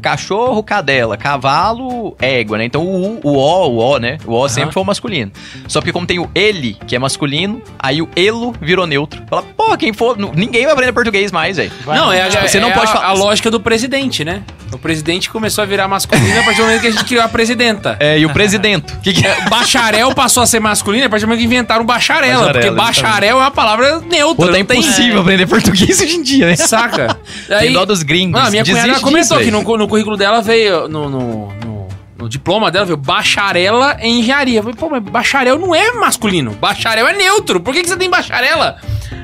[0.00, 2.64] Cachorro, cadela, cavalo, égua, né?
[2.64, 4.18] Então o U, o O, o O, né?
[4.26, 5.30] O O sempre foi o masculino.
[5.66, 9.22] Só que como tem o ele, que é masculino, aí o elo virou neutro.
[9.28, 11.70] Fala, pô, quem for, ninguém vai aprender português mais, velho.
[11.86, 14.42] Não, é, a, Tipo, você é não a- pode falar- a lógica do presidente, né?
[14.72, 17.28] O presidente começou a virar masculino a partir do momento que a gente criou a
[17.28, 17.96] presidenta.
[17.98, 18.92] É, e o presidente.
[18.94, 19.48] O que, que é?
[19.48, 22.46] Bacharel passou a ser masculino a partir do momento que inventaram bacharela.
[22.48, 24.34] Bacharela, porque bacharel é uma palavra neutra.
[24.36, 26.56] Pô, tá não tem- impossível aprender português hoje em dia, né?
[26.56, 27.16] Saca?
[27.60, 28.38] Tem dó dos gringos.
[28.40, 29.50] Ah, minha cunhada disso, que no, velho.
[29.88, 30.86] No currículo dela veio.
[30.86, 31.88] No, no, no-
[32.18, 34.58] no diploma dela veio bacharela em engenharia.
[34.58, 36.50] Eu falei, pô, mas bacharel não é masculino.
[36.50, 37.60] Bacharel é neutro.
[37.60, 38.76] Por que, que você tem bacharela?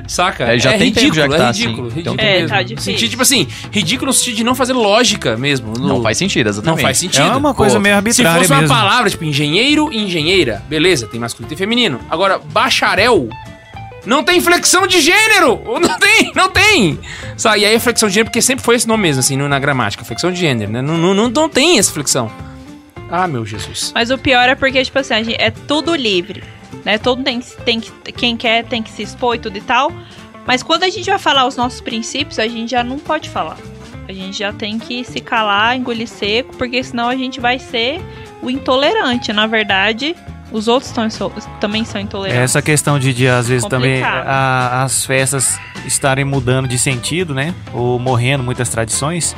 [0.07, 0.45] Saca?
[0.45, 1.87] É, já tem tempo ridículo, já que é tá ridículo.
[1.87, 1.95] assim.
[1.97, 2.47] ridículo Então, É, mesmo.
[2.49, 2.93] tá difícil.
[2.93, 5.73] Sentido, tipo assim, ridículo no sentido de não fazer lógica mesmo.
[5.77, 6.81] no- Não faz sentido, Não exatamente.
[6.81, 7.23] faz sentido.
[7.27, 8.75] É uma coisa meio arbitrária Se fosse uma mesmo.
[8.75, 11.99] palavra, tipo engenheiro e engenheira, beleza, tem masculino e feminino.
[12.09, 13.27] Agora, bacharel
[14.05, 15.61] não tem flexão de gênero!
[15.79, 16.99] Não tem, não tem!
[17.57, 20.03] E aí a flexão de gênero, porque sempre foi esse nome mesmo, assim, na gramática,
[20.03, 20.81] flexão de gênero, né?
[20.81, 22.31] Não, não, não, tem essa flexão.
[23.09, 23.91] Ah, meu Jesus.
[23.93, 26.43] Mas o pior é porque, tipo assim, é tudo livre.
[26.83, 26.97] Né?
[26.97, 27.91] Todo tem, tem que.
[28.11, 29.91] Quem quer tem que se expor e tudo e tal.
[30.45, 33.57] Mas quando a gente vai falar os nossos princípios, a gente já não pode falar.
[34.07, 37.99] A gente já tem que se calar, engolir seco, porque senão a gente vai ser
[38.41, 39.33] o intolerante.
[39.33, 40.15] Na verdade,
[40.51, 41.07] os outros tão,
[41.59, 42.41] também são intolerantes.
[42.43, 44.27] Essa questão de, de às vezes também Complicado.
[44.27, 47.53] a- as festas estarem mudando de sentido, né?
[47.73, 49.35] Ou morrendo muitas tradições.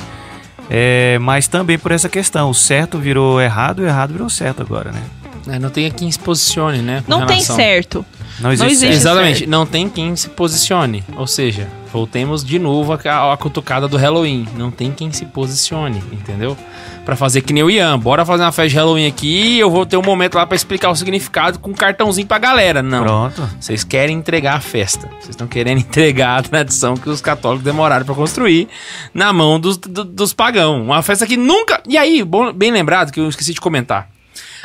[0.70, 4.60] É, mas também por essa questão, o certo virou errado e o errado virou certo
[4.62, 5.02] agora, né?
[5.48, 7.02] É, não tem quem se posicione, né?
[7.08, 8.04] Não tem relação- certo.
[8.38, 8.86] Não existe, existe.
[8.86, 9.00] certo.
[9.00, 11.02] Exatamente, não tem quem se posicione.
[11.16, 14.46] Ou seja, voltemos de novo à, cutucada do Halloween.
[14.56, 16.56] Não tem quem se posicione, entendeu?
[17.04, 17.98] Pra fazer que nem o Ian.
[17.98, 20.90] Bora fazer uma festa de Halloween aqui eu vou ter um momento lá pra explicar
[20.90, 22.82] o significado com um cartãozinho pra galera.
[22.82, 23.02] Não.
[23.02, 23.48] Pronto.
[23.58, 25.08] Vocês querem entregar a festa.
[25.18, 28.68] Vocês estão querendo entregar a tradição que os católicos demoraram pra construir
[29.14, 30.82] na mão dos, do- dos pagãos.
[30.82, 31.82] Uma festa que nunca.
[31.88, 34.10] E aí, bom- bem lembrado que eu esqueci de comentar.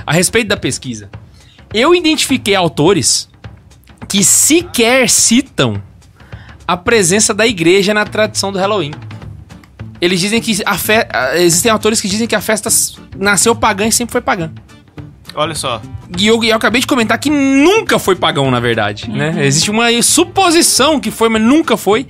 [0.06, 1.10] A respeito da pesquisa,
[1.74, 3.30] eu identifiquei autores
[4.10, 5.82] que sequer citam
[6.74, 8.92] a presença da igreja na tradição do Halloween.
[10.02, 11.08] Eles dizem que a fe...
[11.36, 12.70] existem autores que dizem que a festa
[13.18, 14.52] nasceu pagã e sempre foi pagã.
[15.36, 15.82] Olha só.
[16.18, 19.46] E eu, eu acabei de comentar que nunca foi pagão, na verdade, né?
[19.46, 22.08] Existe uma suposição que foi, mas nunca foi.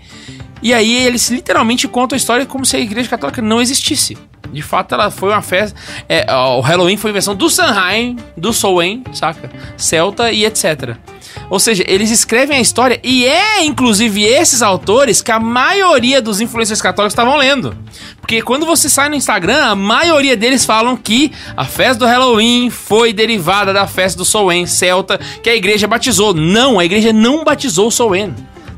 [0.61, 4.17] E aí eles literalmente contam a história como se a igreja católica não existisse.
[4.53, 5.77] De fato, ela foi uma festa.
[6.07, 9.49] é, o Halloween foi invenção do Sanheim, do Samhain, saca?
[9.75, 10.95] Celta e etc.
[11.49, 16.39] Ou seja, eles escrevem a história e é inclusive esses autores que a maioria dos
[16.39, 17.75] influencers católicos estavam lendo.
[18.21, 22.69] Porque quando você sai no Instagram, a maioria deles falam que a festa do Halloween
[22.69, 26.33] foi derivada da festa do Samhain celta que a igreja batizou.
[26.33, 28.33] Não, a igreja não batizou o Samhain.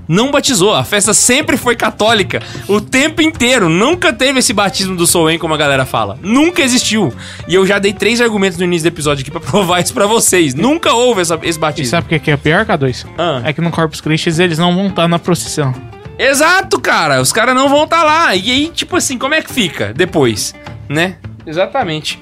[0.07, 3.67] Não batizou, a festa sempre foi católica o tempo inteiro.
[3.69, 6.17] Nunca teve esse batismo do Samhain, como a galera fala.
[6.21, 7.13] Nunca existiu.
[7.47, 10.05] E eu já dei três argumentos no início do episódio aqui pra provar isso pra
[10.05, 10.53] vocês.
[10.53, 11.89] Nunca houve essa- esse E batismo.
[11.89, 13.05] sabe o que que é pior, K2?
[13.17, 13.41] Ah.
[13.43, 15.73] É que no Corpus Christi eles não vão estar na procissão.
[16.17, 17.19] Exato, cara.
[17.19, 18.35] Os caras não vão estar lá.
[18.35, 20.53] E aí, tipo assim, como é que fica depois,
[20.87, 21.15] né?
[21.45, 22.21] Exatamente.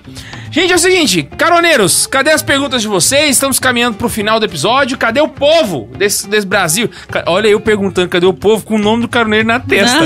[0.53, 3.31] Gente, é o seguinte, caroneiros, cadê as perguntas de vocês?
[3.31, 4.95] Estamos caminhando pro final do episódio.
[4.99, 6.87] Cadê o povo desse, desse Brasil?
[7.09, 9.97] Ca- Olha eu perguntando, cadê o povo com o nome do caroneiro na testa?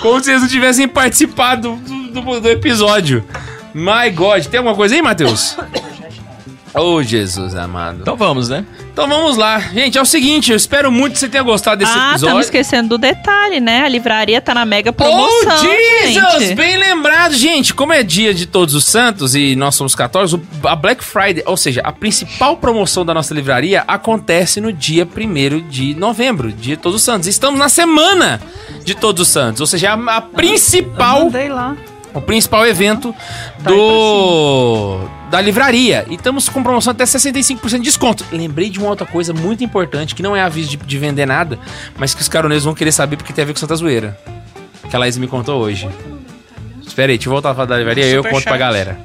[0.00, 3.22] Como se eles não tivessem participado do, do- do episódio.
[3.74, 4.46] My God.
[4.46, 5.58] Tem alguma coisa aí, Matheus?
[6.74, 7.98] Oh, Jesus amado.
[8.02, 8.64] Então vamos, né?
[8.92, 9.58] Então vamos lá.
[9.58, 12.26] Gente, é o seguinte, eu espero muito que você tenha gostado desse ah, episódio.
[12.26, 13.82] estamos esquecendo do detalhe, né?
[13.82, 16.40] A livraria tá na mega promoção, oh, Jesus!
[16.40, 16.54] gente.
[16.54, 17.72] Bem lembrado, gente.
[17.72, 21.56] Como é dia de Todos os Santos e nós somos católicos, a Black Friday, ou
[21.56, 26.82] seja, a principal promoção da nossa livraria acontece no dia 1 de novembro, dia de
[26.82, 27.28] Todos os Santos.
[27.28, 28.40] Estamos na semana
[28.84, 31.76] de Todos os Santos, ou seja, a, a principal Mandei lá.
[32.12, 33.14] o principal evento
[33.60, 36.04] do da livraria.
[36.08, 38.24] E estamos com promoção até 65% de desconto.
[38.32, 41.58] Lembrei de uma outra coisa muito importante, que não é aviso de, de vender nada,
[41.98, 44.18] mas que os caroneiros vão querer saber porque tem a ver com Santa Zoeira.
[44.88, 45.88] Que a Laís me contou hoje.
[46.86, 48.98] Espera aí, deixa eu voltar a falar da livraria e eu conto pra galera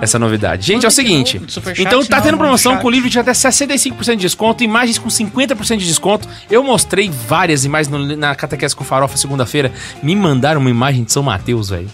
[0.00, 0.66] essa novidade.
[0.66, 1.40] Gente, é o seguinte.
[1.78, 2.82] Então tá tendo promoção chat.
[2.82, 6.26] com livro de até 65% de desconto, imagens com 50% de desconto.
[6.50, 9.70] Eu mostrei várias imagens no- na Catequese com Farofa segunda-feira.
[10.02, 11.88] Me mandaram uma imagem de São Mateus, velho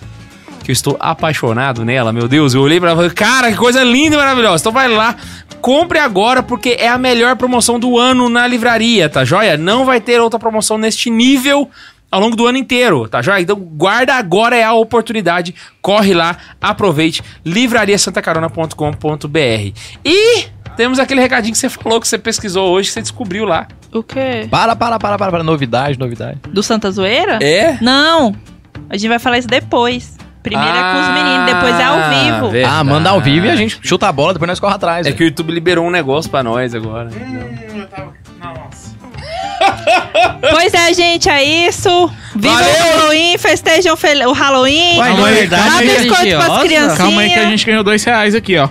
[0.65, 2.55] que eu estou apaixonado nela, meu Deus.
[2.55, 4.63] Eu olhei pra ela e falei, cara, que coisa linda e maravilhosa.
[4.63, 5.15] Então vai lá,
[5.61, 9.59] compre agora, porque é a melhor promoção do ano na livraria, tá joia?
[9.59, 11.69] Não vai ter outra promoção neste nível
[12.11, 13.43] ao longo do ano inteiro, tá joia?
[13.43, 15.55] Então guarda agora é a oportunidade.
[15.83, 17.23] Corre lá, aproveite.
[17.45, 19.79] livrariasantacarona.com.br.
[20.03, 20.47] E
[20.77, 23.69] temos aquele recadinho que você falou, que você pesquisou hoje, que você descobriu lá.
[23.93, 24.49] O quê?
[24.51, 25.45] Para, para, para, para, para.
[25.45, 26.39] Novidade, novidade.
[26.49, 27.39] Do Santa Zoeira?
[27.43, 27.77] É?
[27.83, 28.35] Não.
[28.89, 30.17] A gente vai falar isso depois.
[30.45, 32.51] Primeiro é com os meninos, depois é ao vivo.
[32.51, 32.75] verdade.
[32.79, 35.01] Ah, manda ao vivo e a gente chuta a bola, depois nós corre atrás.
[35.01, 35.17] É velho.
[35.17, 37.09] que o YouTube liberou um negócio pra nós agora.
[37.09, 38.13] Hum, eu tava.
[38.39, 38.95] Nossa.
[40.51, 42.11] Pois é, gente, é isso.
[42.37, 42.69] Viva Valeu.
[42.75, 44.99] o Halloween, festejam fel- o Halloween.
[44.99, 46.61] Uai, não é Dá verdade, biscoito pras religiosa?
[46.65, 46.99] criancinhas.
[46.99, 48.69] Calma aí que a gente ganhou dois reais aqui, ó.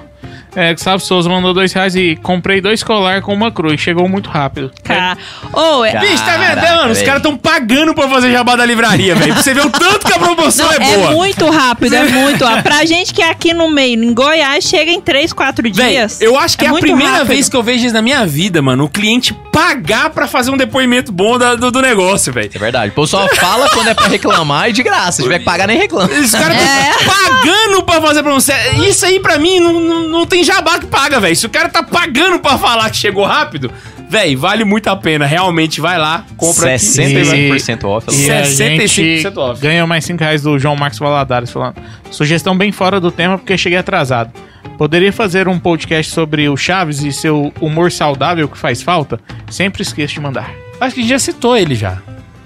[0.56, 3.82] É, Gustavo Souza mandou dois reais e comprei dois colar com uma cruz.
[3.82, 4.72] Chegou muito rápido.
[4.84, 5.18] Tá.
[5.52, 6.56] Ô, é- Bicho, tá vendo?
[6.56, 7.08] Caraca, Mano, os velho.
[7.08, 9.34] caras tão pagando pra fazer jabá da livraria, velho.
[9.34, 11.12] Pra você ver o tanto que a promoção Não, é é boa.
[11.12, 12.64] muito rápido, é muito rápido.
[12.64, 16.22] Pra gente que é aqui no meio, em Goiás, chega em 3, 4 Véi, dias.
[16.22, 17.28] eu acho que é, a muito primeira rápido.
[17.28, 18.84] vez que eu vejo isso na minha vida, mano.
[18.86, 22.50] O cliente pagar pra fazer um depoimento bom da- do, do negócio, velho.
[22.54, 22.90] É verdade.
[22.92, 25.14] O povo só fala quando é pra reclamar e de graça.
[25.14, 26.10] Se tiver que pagar, nem reclama.
[26.14, 26.92] Os caras É.
[26.94, 28.54] tão pagando pra fazer pra você.
[28.88, 31.36] Isso aí, pra mim, não, não, não tem jabá que paga, velho.
[31.36, 33.72] Se o cara tá pagando pra falar que chegou rápido,
[34.10, 35.26] velho, vale muito a pena.
[35.26, 36.86] Realmente, vai lá, compra aqui.
[36.86, 38.08] 65% off.
[38.12, 39.62] E a 65% gente off.
[39.62, 41.76] ganhou mais 5 reais do João Marcos Valadares falando.
[42.12, 44.32] Sugestão bem fora do tema porque cheguei atrasado.
[44.78, 49.20] Poderia fazer um podcast sobre o Chaves e seu humor saudável que faz falta?
[49.50, 50.52] Sempre esqueço de mandar.
[50.80, 52.02] Acho que a gente já citou ele já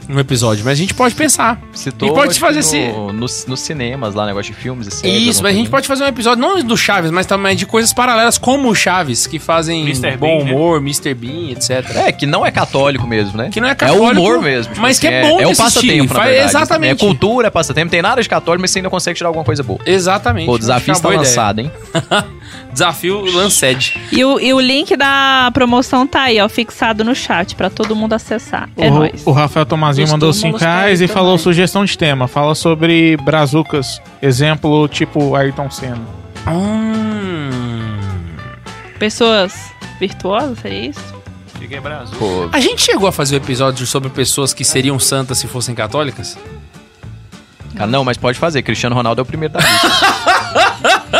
[0.07, 1.59] no episódio, mas a gente pode pensar.
[1.73, 4.87] Citou, E pode acho fazer que esse- no, nos, nos cinemas lá, negócio de filmes
[4.87, 5.27] e séries.
[5.27, 5.71] Isso, mas a gente coisa.
[5.71, 9.27] pode fazer um episódio não do Chaves, mas também de coisas paralelas como o Chaves,
[9.27, 10.15] que fazem Mr.
[10.17, 10.51] bom Bean, né?
[10.53, 11.13] humor, Mr.
[11.13, 11.69] Bean, etc.
[11.95, 13.49] É, que não é católico mesmo, né?
[13.51, 14.73] Que não é É católico, o humor mesmo.
[14.73, 16.45] tipo mas que assim, é bom É, de o passatempo, na verdade.
[16.47, 16.91] exatamente.
[16.91, 17.85] É cultura, é passatempo.
[17.85, 19.79] Não tem nada de católico, mas você ainda consegue tirar alguma coisa boa.
[19.85, 20.45] Exatamente.
[20.45, 21.71] Pô, o desafio é está uma boa lançado, hein?
[21.93, 22.25] ideia.
[22.71, 23.97] Desafio Lanced.
[24.11, 27.95] E o, e o link da promoção tá aí, ó, fixado no chat pra todo
[27.95, 28.69] mundo acessar.
[28.77, 29.21] É o, nóis.
[29.25, 29.65] o Rafael
[29.97, 31.43] Tomazinho mandou Costumamos 5 reais e falou também.
[31.43, 32.27] sugestão de tema.
[32.27, 34.01] Fala sobre brazucas.
[34.21, 36.01] Exemplo, tipo Ayrton Senna.
[36.47, 37.89] Hum.
[38.99, 39.53] Pessoas
[39.99, 41.15] virtuosas, seria isso?
[41.59, 41.79] Fiquei.
[42.19, 45.73] Pô, A gente chegou a fazer um episódio sobre pessoas que seriam santas se fossem
[45.75, 46.37] católicas?
[47.75, 48.61] cara, não, mas pode fazer.
[48.61, 49.87] Cristiano Ronaldo é o primeiro da lista.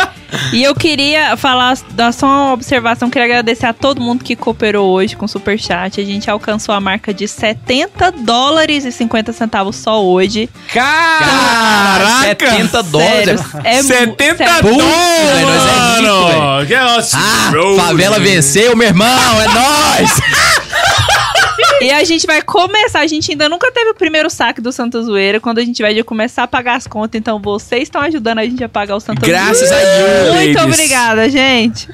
[0.52, 4.90] E eu queria falar, dar só uma observação, queria agradecer a todo mundo que cooperou
[4.90, 6.00] hoje com o Superchat.
[6.00, 10.48] A gente alcançou a marca de 70 dólares e 50 centavos só hoje.
[10.72, 12.50] Caraca!
[12.50, 13.40] 70 dólares.
[13.64, 14.62] É mu- 70 sério.
[14.62, 15.62] Putz, dólares!
[15.66, 16.66] é rico, mano!
[16.66, 17.76] Que nossa, Ah, bro.
[17.76, 20.20] favela venceu, meu irmão, é nóis!
[21.80, 25.00] E a gente vai começar, a gente ainda nunca teve o primeiro saque do Santa
[25.02, 28.44] Zoeira, quando a gente vai começar a pagar as contas, então vocês estão ajudando a
[28.44, 30.26] gente a pagar o Santa Graças a Zoeira.
[30.26, 30.74] you, Muito ladies.
[30.74, 31.88] obrigada, gente.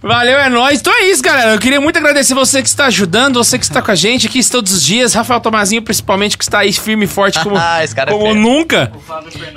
[0.00, 0.80] Valeu, é nóis.
[0.80, 1.54] Então é isso, galera.
[1.54, 4.48] Eu queria muito agradecer você que está ajudando, você que está com a gente aqui
[4.48, 5.12] todos os dias.
[5.12, 8.34] Rafael Tomazinho, principalmente, que está aí firme e forte como, Ah, é como fera.
[8.34, 8.92] nunca.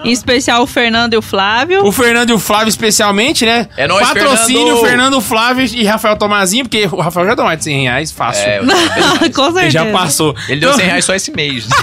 [0.04, 1.86] Em especial o Fernando e o Flávio.
[1.86, 3.68] O Fernando e o Flávio, especialmente, né?
[3.78, 4.86] É nóis, Patrocínio Fernando.
[4.88, 8.44] Fernando, Flávio e Rafael Tomazinho, porque o Rafael já deu mais de 100 reais, fácil.
[8.48, 8.60] É,
[9.30, 9.62] Com certeza.
[9.62, 10.36] Ele já passou.
[10.50, 11.68] ele deu Então, 100 reais só esse mês.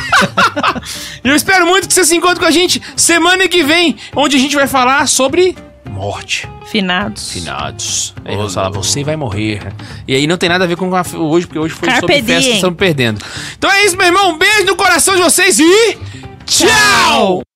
[1.24, 4.36] E eu espero muito que você se encontre com a gente semana que vem, onde
[4.36, 5.54] a gente vai falar sobre
[5.88, 6.48] morte.
[6.66, 7.32] Finados.
[7.32, 8.14] Finados.
[8.24, 9.72] Aí vamos falar, você vai morrer.
[10.06, 12.22] E aí não tem nada a ver com a- hoje, porque hoje foi Carpe sobre
[12.22, 12.54] festa, diem.
[12.56, 13.24] estamos perdendo.
[13.56, 14.30] Então é isso, meu irmão.
[14.32, 15.98] Um beijo no coração de vocês e.
[16.46, 17.47] Tchau!